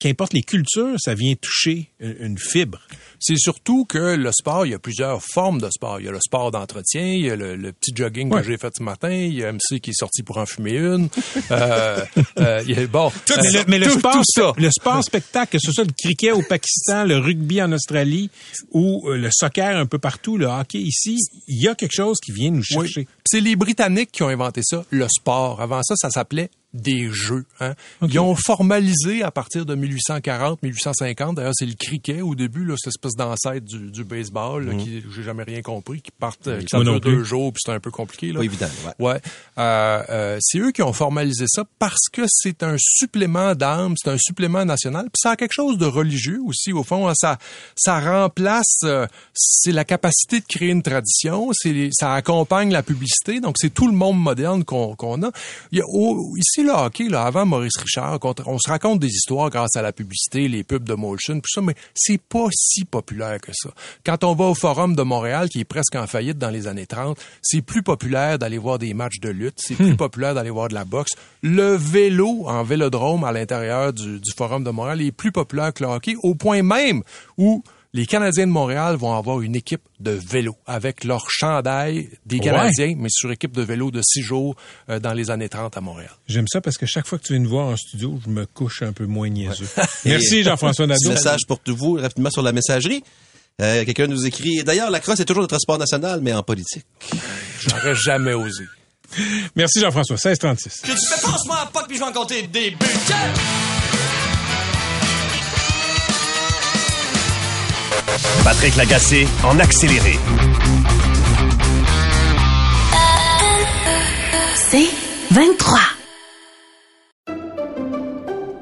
qu'importe 0.00 0.32
les 0.32 0.42
cultures, 0.42 0.94
ça 1.00 1.14
vient 1.14 1.34
toucher 1.34 1.90
une, 1.98 2.38
fibre. 2.38 2.78
C'est 3.18 3.36
surtout 3.36 3.84
que 3.84 4.14
le 4.14 4.30
sport, 4.30 4.64
il 4.64 4.70
y 4.70 4.74
a 4.74 4.78
plusieurs 4.78 5.20
formes 5.20 5.60
de 5.60 5.68
sport. 5.70 5.98
Il 5.98 6.06
y 6.06 6.08
a 6.08 6.12
le 6.12 6.20
sport 6.20 6.52
d'entretien, 6.52 7.02
il 7.04 7.22
y 7.26 7.30
a 7.30 7.34
le, 7.34 7.56
le 7.56 7.72
petit 7.72 7.90
jogging 7.92 8.32
Ouais. 8.32 8.42
que 8.42 8.46
j'ai 8.46 8.58
fait 8.58 8.72
ce 8.78 8.82
matin, 8.84 9.10
il 9.10 9.34
y 9.34 9.42
a 9.42 9.50
MC 9.52 9.80
qui 9.80 9.90
est 9.90 9.98
sorti 9.98 10.22
pour 10.22 10.36
en 10.38 10.46
fumer 10.46 10.76
une. 10.76 11.08
euh, 11.50 12.04
euh, 12.38 12.62
il 12.68 12.78
y 12.78 12.80
a, 12.80 12.86
bon, 12.86 13.10
mais 13.28 13.36
euh, 13.38 13.50
le, 13.58 13.64
mais 13.66 13.78
le 13.80 13.90
sport, 13.90 14.12
tout 14.12 14.22
ça. 14.24 14.52
le 14.56 14.70
sport 14.70 15.02
spectacle, 15.02 15.50
que 15.50 15.58
ce 15.58 15.72
soit 15.72 15.82
le 15.82 15.92
cricket 16.00 16.30
au 16.30 16.42
Pakistan, 16.42 17.02
le 17.02 17.18
rugby 17.18 17.60
en 17.60 17.72
Australie 17.72 18.30
ou 18.70 19.08
euh, 19.10 19.16
le 19.16 19.30
soccer 19.32 19.76
un 19.76 19.86
peu 19.86 19.98
partout, 19.98 20.36
le 20.38 20.46
hockey 20.46 20.78
ici, 20.78 21.16
il 21.48 21.60
y 21.60 21.66
a 21.66 21.74
quelque 21.74 21.94
chose 21.96 22.18
qui 22.24 22.30
vient 22.30 22.52
nous 22.52 22.62
chercher. 22.62 23.08
C'est 23.26 23.40
les 23.40 23.56
Britanniques 23.56 24.12
qui 24.12 24.22
ont 24.22 24.28
inventé 24.28 24.60
ça, 24.62 24.84
le 24.90 25.08
sport. 25.08 25.60
Avant 25.60 25.82
ça, 25.82 25.94
ça 25.96 26.08
s'appelait 26.10 26.50
des 26.74 27.08
jeux. 27.10 27.44
Hein. 27.60 27.74
Ils 28.02 28.18
ont 28.18 28.34
formalisé 28.34 29.22
à 29.22 29.30
partir 29.30 29.64
de 29.64 29.74
1840, 29.74 30.62
1850. 30.62 31.36
D'ailleurs, 31.36 31.52
c'est 31.54 31.64
le 31.66 31.74
cricket 31.74 32.20
au 32.20 32.34
début, 32.34 32.64
là, 32.64 32.74
cette 32.78 32.88
espèce 32.94 33.14
d'ancêtre 33.16 33.64
du, 33.64 33.90
du 33.90 34.04
baseball, 34.04 34.66
là, 34.66 34.74
qui 34.74 35.02
j'ai 35.14 35.22
jamais 35.22 35.44
rien 35.44 35.62
compris, 35.62 36.02
qui 36.02 36.10
partent, 36.10 36.46
euh, 36.48 36.60
qui 36.60 36.76
dure 36.84 37.00
deux 37.00 37.24
jours, 37.24 37.52
puis 37.52 37.62
c'est 37.64 37.72
un 37.72 37.80
peu 37.80 37.90
compliqué. 37.90 38.32
Là. 38.32 38.40
Pas 38.40 38.44
évident, 38.44 38.68
ouais. 38.98 39.06
Ouais. 39.12 39.20
Euh, 39.58 40.02
euh, 40.10 40.38
c'est 40.40 40.58
eux 40.58 40.70
qui 40.72 40.82
ont 40.82 40.92
formalisé 40.92 41.46
ça 41.48 41.64
parce 41.78 42.08
que 42.12 42.22
c'est 42.28 42.62
un 42.62 42.76
supplément 42.78 43.54
d'âme, 43.54 43.94
c'est 43.96 44.10
un 44.10 44.18
supplément 44.18 44.64
national, 44.64 45.04
puis 45.04 45.20
ça 45.22 45.30
a 45.30 45.36
quelque 45.36 45.54
chose 45.54 45.78
de 45.78 45.86
religieux 45.86 46.40
aussi 46.44 46.72
au 46.72 46.84
fond. 46.84 47.08
hein. 47.08 47.14
Ça, 47.16 47.38
ça 47.76 47.98
remplace, 48.00 48.80
euh, 48.84 49.06
c'est 49.34 49.72
la 49.72 49.84
capacité 49.84 50.40
de 50.40 50.44
créer 50.46 50.68
une 50.68 50.82
tradition, 50.82 51.48
c'est 51.54 51.88
ça 51.92 52.12
accompagne 52.14 52.72
la 52.72 52.82
publicité, 52.82 53.40
donc 53.40 53.56
c'est 53.58 53.72
tout 53.72 53.86
le 53.86 53.94
monde 53.94 54.20
moderne 54.20 54.64
qu'on 54.64 54.94
qu'on 54.96 55.22
a. 55.22 55.30
Il 55.72 55.78
y 55.78 55.80
a 55.80 55.84
au- 55.86 56.36
ici 56.36 56.57
le 56.62 56.72
hockey, 56.72 57.08
là, 57.08 57.24
avant 57.24 57.46
Maurice 57.46 57.76
Richard, 57.76 58.18
on 58.46 58.58
se 58.58 58.68
raconte 58.68 59.00
des 59.00 59.08
histoires 59.08 59.50
grâce 59.50 59.76
à 59.76 59.82
la 59.82 59.92
publicité, 59.92 60.48
les 60.48 60.64
pubs 60.64 60.84
de 60.84 60.94
motion, 60.94 61.34
tout 61.34 61.48
ça, 61.48 61.60
mais 61.60 61.74
c'est 61.94 62.20
pas 62.20 62.46
si 62.52 62.84
populaire 62.84 63.40
que 63.40 63.52
ça. 63.54 63.70
Quand 64.04 64.24
on 64.24 64.34
va 64.34 64.46
au 64.46 64.54
Forum 64.54 64.94
de 64.94 65.02
Montréal, 65.02 65.48
qui 65.48 65.60
est 65.60 65.64
presque 65.64 65.94
en 65.94 66.06
faillite 66.06 66.38
dans 66.38 66.50
les 66.50 66.66
années 66.66 66.86
30, 66.86 67.18
c'est 67.42 67.62
plus 67.62 67.82
populaire 67.82 68.38
d'aller 68.38 68.58
voir 68.58 68.78
des 68.78 68.94
matchs 68.94 69.20
de 69.20 69.28
lutte, 69.28 69.58
c'est 69.58 69.74
plus 69.74 69.96
populaire 69.96 70.34
d'aller 70.34 70.50
voir 70.50 70.68
de 70.68 70.74
la 70.74 70.84
boxe. 70.84 71.12
Le 71.42 71.76
vélo 71.76 72.44
en 72.46 72.62
vélodrome 72.62 73.24
à 73.24 73.32
l'intérieur 73.32 73.92
du, 73.92 74.18
du 74.20 74.32
Forum 74.36 74.64
de 74.64 74.70
Montréal 74.70 75.00
est 75.02 75.12
plus 75.12 75.32
populaire 75.32 75.72
que 75.72 75.84
le 75.84 75.90
hockey, 75.90 76.16
au 76.22 76.34
point 76.34 76.62
même 76.62 77.02
où 77.36 77.62
les 77.94 78.06
Canadiens 78.06 78.46
de 78.46 78.52
Montréal 78.52 78.96
vont 78.96 79.14
avoir 79.16 79.40
une 79.40 79.56
équipe 79.56 79.80
de 79.98 80.10
vélo 80.10 80.54
avec 80.66 81.04
leur 81.04 81.30
chandail 81.30 82.10
des 82.26 82.36
Ouais. 82.36 82.44
Canadiens, 82.44 82.94
mais 82.98 83.08
sur 83.10 83.30
équipe 83.32 83.52
de 83.52 83.62
vélo 83.62 83.90
de 83.90 84.02
six 84.02 84.22
jours 84.22 84.54
euh, 84.90 84.98
dans 85.00 85.12
les 85.14 85.30
années 85.30 85.48
30 85.48 85.76
à 85.76 85.80
Montréal. 85.80 86.10
J'aime 86.26 86.46
ça 86.52 86.60
parce 86.60 86.76
que 86.76 86.84
chaque 86.86 87.06
fois 87.06 87.18
que 87.18 87.24
tu 87.24 87.32
viens 87.32 87.42
nous 87.42 87.48
voir 87.50 87.66
en 87.68 87.76
studio, 87.76 88.18
je 88.24 88.30
me 88.30 88.44
couche 88.46 88.82
un 88.82 88.92
peu 88.92 89.06
moins 89.06 89.28
niaiseux. 89.30 89.68
Merci 90.04 90.42
Jean-François 90.42 90.86
Petit 90.86 91.04
Nadeau. 91.04 91.14
message 91.14 91.40
pour 91.48 91.60
vous 91.66 91.94
rapidement 91.94 92.30
sur 92.30 92.42
la 92.42 92.52
messagerie. 92.52 93.02
Euh, 93.60 93.84
Quelqu'un 93.84 94.06
nous 94.06 94.24
écrit. 94.26 94.62
D'ailleurs, 94.64 94.90
la 94.90 95.00
crosse 95.00 95.18
est 95.20 95.24
toujours 95.24 95.42
notre 95.42 95.58
sport 95.58 95.78
national, 95.78 96.20
mais 96.22 96.32
en 96.32 96.42
politique. 96.42 96.84
J'aurais 97.60 97.94
jamais 97.94 98.34
osé. 98.34 98.64
Merci 99.56 99.80
Jean-François. 99.80 100.14
1636. 100.16 100.82
Que 100.82 100.86
tu 100.92 101.06
fais 101.06 101.20
passe-moi 101.26 101.56
à 101.56 101.66
pas 101.66 101.84
puis 101.88 101.96
je 101.96 102.02
vais 102.02 102.06
en 102.08 102.12
compter 102.12 102.42
des 102.42 102.70
buts. 102.72 102.76
Patrick 108.44 108.76
Lagacé 108.76 109.26
en 109.44 109.58
accéléré. 109.58 110.18
C'est 114.56 114.88
23. 115.30 115.78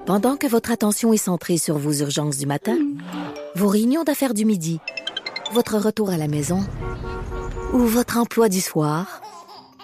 Pendant 0.06 0.36
que 0.36 0.46
votre 0.46 0.70
attention 0.70 1.12
est 1.12 1.16
centrée 1.16 1.58
sur 1.58 1.78
vos 1.78 1.92
urgences 1.92 2.36
du 2.38 2.46
matin, 2.46 2.76
vos 3.54 3.68
réunions 3.68 4.04
d'affaires 4.04 4.34
du 4.34 4.44
midi, 4.44 4.80
votre 5.52 5.78
retour 5.78 6.10
à 6.10 6.16
la 6.16 6.28
maison 6.28 6.60
ou 7.72 7.78
votre 7.78 8.18
emploi 8.18 8.48
du 8.48 8.60
soir, 8.60 9.20